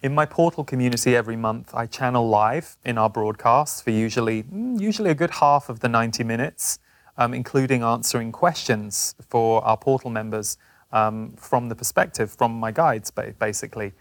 in 0.03 0.13
my 0.13 0.25
portal 0.25 0.65
community 0.65 1.15
every 1.15 1.37
month, 1.37 1.73
I 1.73 1.85
channel 1.85 2.27
live 2.27 2.75
in 2.83 2.97
our 2.97 3.09
broadcasts 3.09 3.81
for 3.81 3.91
usually 3.91 4.43
mm, 4.43 4.79
usually 4.79 5.09
a 5.09 5.15
good 5.15 5.31
half 5.31 5.69
of 5.69 5.79
the 5.79 5.87
90 5.87 6.25
minutes, 6.25 6.77
um, 7.17 7.33
including 7.33 7.83
answering 7.83 8.33
questions 8.33 9.15
for 9.29 9.63
our 9.63 9.77
portal 9.77 10.09
members 10.11 10.57
um, 10.91 11.31
from 11.37 11.69
the 11.69 11.75
perspective 11.75 12.29
from 12.29 12.59
my 12.59 12.69
guides, 12.69 13.11
basically. 13.11 13.93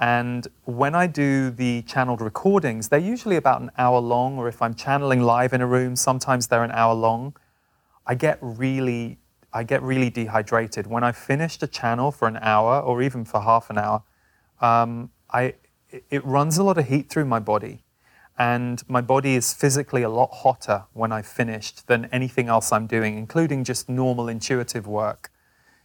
And 0.00 0.48
when 0.64 0.94
I 0.94 1.06
do 1.06 1.50
the 1.50 1.82
channeled 1.82 2.22
recordings, 2.22 2.88
they're 2.88 2.98
usually 2.98 3.36
about 3.36 3.60
an 3.60 3.70
hour 3.76 4.00
long, 4.00 4.38
or 4.38 4.48
if 4.48 4.62
I'm 4.62 4.74
channeling 4.74 5.20
live 5.20 5.52
in 5.52 5.60
a 5.60 5.66
room, 5.66 5.96
sometimes 5.96 6.46
they're 6.46 6.64
an 6.64 6.72
hour 6.72 6.94
long. 6.94 7.36
I 8.06 8.14
get 8.14 8.38
really, 8.40 9.18
I 9.52 9.64
get 9.64 9.82
really 9.82 10.08
dehydrated. 10.08 10.86
When 10.86 11.04
I've 11.04 11.18
finished 11.18 11.62
a 11.62 11.66
channel 11.66 12.10
for 12.10 12.26
an 12.26 12.38
hour 12.38 12.80
or 12.80 13.02
even 13.02 13.26
for 13.26 13.42
half 13.42 13.68
an 13.68 13.76
hour, 13.76 14.02
um, 14.62 15.10
I, 15.32 15.54
it 16.10 16.24
runs 16.24 16.58
a 16.58 16.62
lot 16.62 16.78
of 16.78 16.88
heat 16.88 17.08
through 17.08 17.24
my 17.24 17.38
body. 17.38 17.82
And 18.38 18.82
my 18.88 19.00
body 19.00 19.34
is 19.34 19.52
physically 19.52 20.02
a 20.02 20.08
lot 20.08 20.30
hotter 20.32 20.84
when 20.92 21.12
I've 21.12 21.26
finished 21.26 21.86
than 21.86 22.06
anything 22.06 22.48
else 22.48 22.72
I'm 22.72 22.86
doing, 22.86 23.18
including 23.18 23.62
just 23.64 23.88
normal 23.88 24.28
intuitive 24.28 24.86
work. 24.86 25.30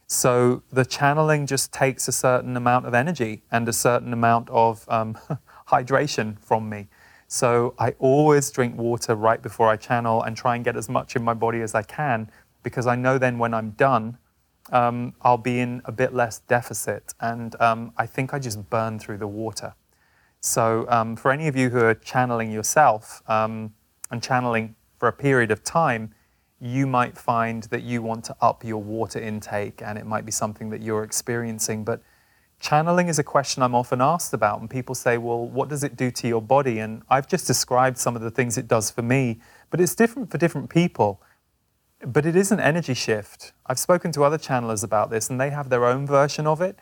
So 0.06 0.62
the 0.72 0.86
channeling 0.86 1.46
just 1.46 1.72
takes 1.72 2.08
a 2.08 2.12
certain 2.12 2.56
amount 2.56 2.86
of 2.86 2.94
energy 2.94 3.42
and 3.50 3.68
a 3.68 3.72
certain 3.74 4.14
amount 4.14 4.48
of 4.48 4.86
um, 4.88 5.18
hydration 5.68 6.38
from 6.40 6.68
me. 6.70 6.88
So 7.26 7.74
I 7.78 7.90
always 7.98 8.50
drink 8.50 8.78
water 8.78 9.14
right 9.14 9.42
before 9.42 9.68
I 9.68 9.76
channel 9.76 10.22
and 10.22 10.34
try 10.34 10.56
and 10.56 10.64
get 10.64 10.76
as 10.76 10.88
much 10.88 11.14
in 11.14 11.22
my 11.22 11.34
body 11.34 11.60
as 11.60 11.74
I 11.74 11.82
can 11.82 12.30
because 12.62 12.86
I 12.86 12.96
know 12.96 13.18
then 13.18 13.38
when 13.38 13.52
I'm 13.52 13.70
done, 13.72 14.16
um, 14.72 15.14
I'll 15.22 15.38
be 15.38 15.60
in 15.60 15.82
a 15.84 15.92
bit 15.92 16.14
less 16.14 16.40
deficit. 16.40 17.14
And 17.20 17.60
um, 17.60 17.92
I 17.96 18.06
think 18.06 18.34
I 18.34 18.38
just 18.38 18.68
burn 18.70 18.98
through 18.98 19.18
the 19.18 19.28
water. 19.28 19.74
So 20.40 20.86
um, 20.88 21.16
for 21.16 21.32
any 21.32 21.48
of 21.48 21.56
you 21.56 21.70
who 21.70 21.80
are 21.80 21.94
channeling 21.94 22.52
yourself 22.52 23.22
um, 23.28 23.74
and 24.10 24.22
channeling 24.22 24.76
for 24.98 25.08
a 25.08 25.12
period 25.12 25.50
of 25.50 25.64
time, 25.64 26.14
you 26.60 26.86
might 26.86 27.16
find 27.16 27.64
that 27.64 27.82
you 27.82 28.02
want 28.02 28.24
to 28.24 28.36
up 28.40 28.64
your 28.64 28.82
water 28.82 29.20
intake 29.20 29.80
and 29.82 29.96
it 29.96 30.06
might 30.06 30.24
be 30.24 30.32
something 30.32 30.70
that 30.70 30.82
you're 30.82 31.04
experiencing. 31.04 31.84
But 31.84 32.02
channeling 32.60 33.08
is 33.08 33.18
a 33.18 33.22
question 33.22 33.62
I'm 33.62 33.74
often 33.74 34.00
asked 34.00 34.34
about, 34.34 34.60
and 34.60 34.68
people 34.68 34.94
say, 34.94 35.18
Well, 35.18 35.46
what 35.46 35.68
does 35.68 35.84
it 35.84 35.96
do 35.96 36.10
to 36.10 36.28
your 36.28 36.42
body? 36.42 36.80
And 36.80 37.02
I've 37.08 37.28
just 37.28 37.46
described 37.46 37.98
some 37.98 38.16
of 38.16 38.22
the 38.22 38.30
things 38.30 38.58
it 38.58 38.66
does 38.66 38.90
for 38.90 39.02
me, 39.02 39.40
but 39.70 39.80
it's 39.80 39.94
different 39.94 40.30
for 40.30 40.38
different 40.38 40.68
people. 40.68 41.22
But 42.04 42.26
it 42.26 42.36
is 42.36 42.52
an 42.52 42.60
energy 42.60 42.94
shift. 42.94 43.52
I've 43.66 43.78
spoken 43.78 44.12
to 44.12 44.24
other 44.24 44.38
channelers 44.38 44.84
about 44.84 45.10
this, 45.10 45.28
and 45.28 45.40
they 45.40 45.50
have 45.50 45.68
their 45.68 45.84
own 45.84 46.06
version 46.06 46.46
of 46.46 46.60
it, 46.60 46.78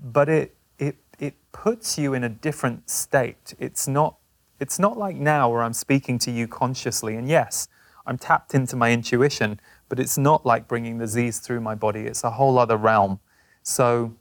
but 0.00 0.28
it, 0.28 0.56
it, 0.78 0.96
it 1.18 1.34
puts 1.52 1.98
you 1.98 2.14
in 2.14 2.22
a 2.22 2.28
different 2.28 2.88
state. 2.88 3.54
It's 3.58 3.88
not, 3.88 4.16
it's 4.60 4.78
not 4.78 4.96
like 4.96 5.16
now 5.16 5.50
where 5.50 5.62
I'm 5.62 5.72
speaking 5.72 6.18
to 6.20 6.30
you 6.30 6.46
consciously, 6.46 7.16
and 7.16 7.28
yes, 7.28 7.68
I'm 8.06 8.16
tapped 8.16 8.54
into 8.54 8.76
my 8.76 8.92
intuition, 8.92 9.60
but 9.88 9.98
it's 9.98 10.16
not 10.16 10.46
like 10.46 10.68
bringing 10.68 10.98
the 10.98 11.06
Z's 11.06 11.40
through 11.40 11.60
my 11.60 11.74
body. 11.74 12.02
It's 12.02 12.22
a 12.22 12.30
whole 12.30 12.58
other 12.58 12.76
realm. 12.76 13.18
So 13.62 14.14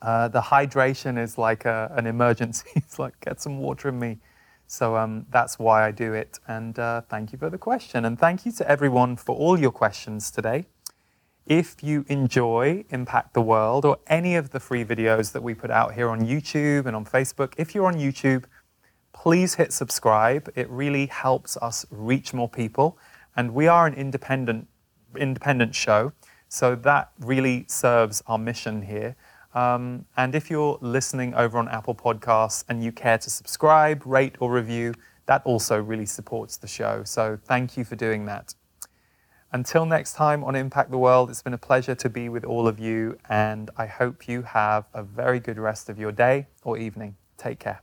uh, 0.00 0.28
the 0.28 0.40
hydration 0.40 1.18
is 1.18 1.36
like 1.36 1.64
a, 1.64 1.92
an 1.96 2.06
emergency. 2.06 2.70
it's 2.76 2.98
like, 2.98 3.18
get 3.20 3.40
some 3.40 3.58
water 3.58 3.88
in 3.88 3.98
me. 3.98 4.18
So 4.74 4.96
um, 4.96 5.26
that's 5.30 5.56
why 5.56 5.86
I 5.86 5.92
do 5.92 6.14
it. 6.14 6.40
And 6.48 6.76
uh, 6.78 7.02
thank 7.02 7.32
you 7.32 7.38
for 7.38 7.48
the 7.48 7.58
question. 7.58 8.04
And 8.04 8.18
thank 8.18 8.44
you 8.44 8.50
to 8.52 8.68
everyone 8.68 9.14
for 9.14 9.36
all 9.36 9.56
your 9.58 9.70
questions 9.70 10.32
today. 10.32 10.66
If 11.46 11.84
you 11.84 12.04
enjoy 12.08 12.84
Impact 12.90 13.34
the 13.34 13.40
World 13.40 13.84
or 13.84 13.98
any 14.08 14.34
of 14.34 14.50
the 14.50 14.58
free 14.58 14.84
videos 14.84 15.30
that 15.32 15.44
we 15.44 15.54
put 15.54 15.70
out 15.70 15.94
here 15.94 16.08
on 16.08 16.22
YouTube 16.22 16.86
and 16.86 16.96
on 16.96 17.04
Facebook, 17.04 17.52
if 17.56 17.72
you're 17.72 17.86
on 17.86 17.94
YouTube, 17.94 18.44
please 19.12 19.54
hit 19.54 19.72
subscribe. 19.72 20.50
It 20.56 20.68
really 20.68 21.06
helps 21.06 21.56
us 21.58 21.86
reach 21.90 22.34
more 22.34 22.48
people. 22.48 22.98
And 23.36 23.54
we 23.54 23.68
are 23.68 23.86
an 23.86 23.94
independent, 23.94 24.66
independent 25.16 25.76
show, 25.76 26.12
so 26.48 26.74
that 26.74 27.12
really 27.20 27.64
serves 27.68 28.24
our 28.26 28.38
mission 28.38 28.82
here. 28.82 29.14
Um, 29.54 30.04
and 30.16 30.34
if 30.34 30.50
you're 30.50 30.78
listening 30.80 31.32
over 31.34 31.58
on 31.58 31.68
Apple 31.68 31.94
Podcasts 31.94 32.64
and 32.68 32.82
you 32.82 32.92
care 32.92 33.18
to 33.18 33.30
subscribe, 33.30 34.04
rate, 34.04 34.34
or 34.40 34.50
review, 34.50 34.94
that 35.26 35.42
also 35.44 35.80
really 35.80 36.06
supports 36.06 36.56
the 36.56 36.66
show. 36.66 37.02
So 37.04 37.38
thank 37.44 37.76
you 37.76 37.84
for 37.84 37.96
doing 37.96 38.26
that. 38.26 38.54
Until 39.52 39.86
next 39.86 40.14
time 40.14 40.42
on 40.42 40.56
Impact 40.56 40.90
the 40.90 40.98
World, 40.98 41.30
it's 41.30 41.42
been 41.42 41.54
a 41.54 41.58
pleasure 41.58 41.94
to 41.94 42.08
be 42.08 42.28
with 42.28 42.44
all 42.44 42.66
of 42.66 42.80
you, 42.80 43.16
and 43.28 43.70
I 43.76 43.86
hope 43.86 44.26
you 44.26 44.42
have 44.42 44.86
a 44.92 45.04
very 45.04 45.38
good 45.38 45.58
rest 45.58 45.88
of 45.88 45.96
your 45.96 46.10
day 46.10 46.48
or 46.64 46.76
evening. 46.76 47.14
Take 47.38 47.60
care. 47.60 47.80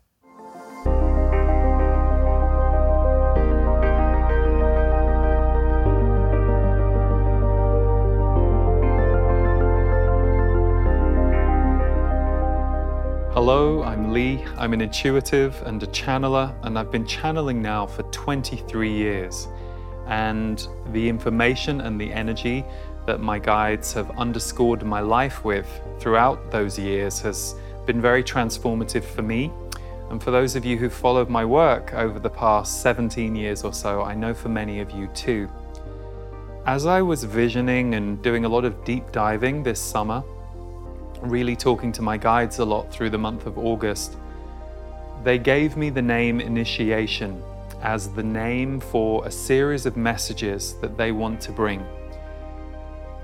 Hello, 13.34 13.82
I'm 13.84 14.12
Lee. 14.12 14.44
I'm 14.58 14.74
an 14.74 14.82
intuitive 14.82 15.64
and 15.66 15.82
a 15.82 15.88
channeler, 15.88 16.54
and 16.64 16.78
I've 16.78 16.92
been 16.92 17.08
channeling 17.08 17.62
now 17.62 17.86
for 17.86 18.04
23 18.04 18.92
years. 18.92 19.48
And 20.08 20.68
the 20.92 21.08
information 21.08 21.80
and 21.80 22.00
the 22.00 22.12
energy 22.12 22.66
that 23.06 23.22
my 23.22 23.40
guides 23.40 23.94
have 23.94 24.12
underscored 24.20 24.84
my 24.84 25.00
life 25.00 25.46
with 25.46 25.66
throughout 25.98 26.52
those 26.52 26.78
years 26.78 27.22
has 27.22 27.56
been 27.86 28.02
very 28.02 28.22
transformative 28.22 29.06
for 29.06 29.22
me. 29.22 29.50
And 30.10 30.22
for 30.22 30.32
those 30.32 30.58
of 30.58 30.66
you 30.66 30.76
who've 30.76 30.92
followed 30.92 31.30
my 31.30 31.46
work 31.46 31.94
over 31.94 32.20
the 32.20 32.30
past 32.30 32.82
17 32.82 33.34
years 33.34 33.64
or 33.64 33.72
so, 33.72 34.02
I 34.02 34.14
know 34.14 34.34
for 34.34 34.50
many 34.50 34.82
of 34.82 34.92
you 34.92 35.08
too. 35.16 35.50
As 36.66 36.86
I 36.86 37.02
was 37.02 37.24
visioning 37.24 37.96
and 37.96 38.22
doing 38.22 38.44
a 38.44 38.50
lot 38.50 38.66
of 38.66 38.84
deep 38.84 39.10
diving 39.14 39.64
this 39.64 39.80
summer, 39.80 40.22
really 41.22 41.56
talking 41.56 41.92
to 41.94 42.02
my 42.02 42.18
guides 42.18 42.60
a 42.60 42.66
lot 42.66 42.92
through 42.92 43.12
the 43.12 43.18
month 43.18 43.46
of 43.46 43.58
August, 43.58 44.18
they 45.24 45.38
gave 45.38 45.78
me 45.78 45.90
the 45.90 46.02
name 46.02 46.42
Initiation 46.42 47.42
as 47.82 48.10
the 48.10 48.24
name 48.24 48.80
for 48.80 49.26
a 49.26 49.32
series 49.32 49.86
of 49.86 49.98
messages 49.98 50.76
that 50.82 50.98
they 50.98 51.12
want 51.12 51.42
to 51.42 51.52
bring. 51.52 51.86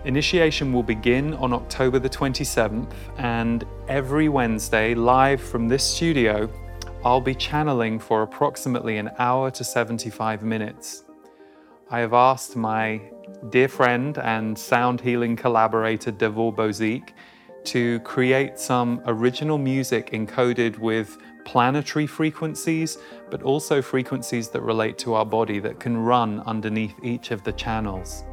Initiation 0.06 0.72
will 0.72 0.84
begin 0.84 1.34
on 1.36 1.54
October 1.54 2.00
the 2.00 2.10
27th, 2.10 2.91
and 3.18 3.66
every 3.88 4.30
Wednesday, 4.30 4.95
live 4.95 5.41
from 5.41 5.68
this 5.68 5.84
studio, 5.84 6.50
I'll 7.04 7.22
be 7.22 7.36
channeling 7.36 8.00
for 8.00 8.24
approximately 8.24 8.98
an 8.98 9.12
hour 9.20 9.52
to 9.52 9.64
75 9.64 10.43
minutes. 10.43 11.04
I 11.89 12.00
have 12.00 12.14
asked 12.14 12.56
my 12.56 13.02
dear 13.50 13.68
friend 13.68 14.18
and 14.18 14.58
sound 14.58 15.02
healing 15.02 15.36
collaborator 15.36 16.12
Devor 16.12 16.56
Bozique 16.56 17.12
to 17.68 17.99
create 17.99 18.57
some 18.57 19.01
original 19.05 19.57
music 19.57 20.11
encoded 20.11 20.78
with 20.78 21.18
planetary 21.45 22.07
frequencies, 22.07 22.97
but 23.30 23.43
also 23.43 23.82
frequencies 23.82 24.49
that 24.49 24.61
relate 24.61 24.97
to 24.97 25.13
our 25.13 25.26
body 25.26 25.59
that 25.59 25.80
can 25.80 25.97
run 25.97 26.41
underneath 26.41 26.95
each 27.03 27.32
of 27.32 27.43
the 27.43 27.51
channels. 27.53 28.24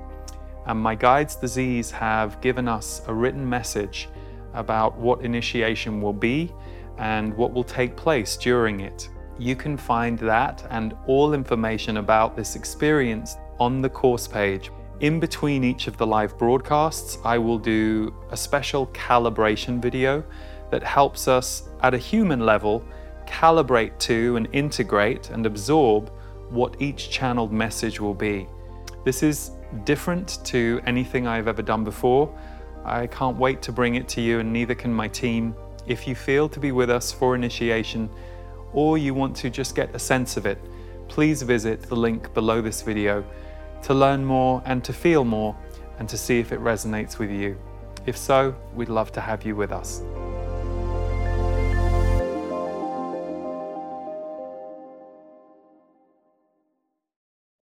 And 0.66 0.78
my 0.78 0.94
guides, 0.94 1.36
the 1.36 1.48
Z's, 1.48 1.90
have 1.90 2.40
given 2.40 2.68
us 2.68 3.02
a 3.06 3.14
written 3.14 3.48
message 3.48 4.08
about 4.54 4.96
what 4.96 5.22
initiation 5.22 6.00
will 6.00 6.12
be 6.12 6.52
and 6.98 7.34
what 7.36 7.52
will 7.52 7.64
take 7.64 7.96
place 7.96 8.36
during 8.36 8.80
it. 8.80 9.08
You 9.38 9.56
can 9.56 9.76
find 9.76 10.18
that 10.20 10.64
and 10.70 10.94
all 11.06 11.34
information 11.34 11.96
about 11.96 12.36
this 12.36 12.54
experience 12.54 13.36
on 13.58 13.82
the 13.82 13.90
course 13.90 14.28
page. 14.28 14.70
In 15.00 15.18
between 15.18 15.64
each 15.64 15.88
of 15.88 15.96
the 15.96 16.06
live 16.06 16.38
broadcasts, 16.38 17.18
I 17.24 17.36
will 17.36 17.58
do 17.58 18.14
a 18.30 18.36
special 18.36 18.86
calibration 18.88 19.82
video 19.82 20.22
that 20.70 20.84
helps 20.84 21.26
us 21.26 21.68
at 21.82 21.94
a 21.94 21.98
human 21.98 22.46
level 22.46 22.84
calibrate 23.26 23.98
to 23.98 24.36
and 24.36 24.48
integrate 24.52 25.30
and 25.30 25.46
absorb 25.46 26.10
what 26.48 26.80
each 26.80 27.10
channeled 27.10 27.52
message 27.52 27.98
will 27.98 28.14
be. 28.14 28.46
This 29.04 29.24
is 29.24 29.50
different 29.82 30.38
to 30.44 30.80
anything 30.86 31.26
I've 31.26 31.48
ever 31.48 31.62
done 31.62 31.82
before. 31.82 32.32
I 32.84 33.08
can't 33.08 33.36
wait 33.36 33.62
to 33.62 33.72
bring 33.72 33.96
it 33.96 34.06
to 34.10 34.20
you, 34.20 34.38
and 34.38 34.52
neither 34.52 34.76
can 34.76 34.94
my 34.94 35.08
team. 35.08 35.56
If 35.88 36.06
you 36.06 36.14
feel 36.14 36.48
to 36.50 36.60
be 36.60 36.70
with 36.70 36.88
us 36.88 37.10
for 37.10 37.34
initiation, 37.34 38.08
or 38.72 38.96
you 38.96 39.12
want 39.12 39.34
to 39.36 39.50
just 39.50 39.74
get 39.74 39.92
a 39.94 39.98
sense 39.98 40.36
of 40.36 40.46
it, 40.46 40.58
please 41.08 41.42
visit 41.42 41.82
the 41.82 41.96
link 41.96 42.32
below 42.32 42.60
this 42.60 42.80
video 42.82 43.24
to 43.84 43.94
learn 43.94 44.24
more 44.24 44.62
and 44.64 44.82
to 44.84 44.92
feel 44.92 45.24
more 45.24 45.54
and 45.98 46.08
to 46.08 46.16
see 46.16 46.38
if 46.38 46.52
it 46.52 46.60
resonates 46.60 47.18
with 47.18 47.30
you. 47.30 47.58
If 48.06 48.16
so, 48.16 48.54
we'd 48.74 48.88
love 48.88 49.12
to 49.12 49.20
have 49.20 49.44
you 49.44 49.54
with 49.54 49.72
us. 49.72 50.02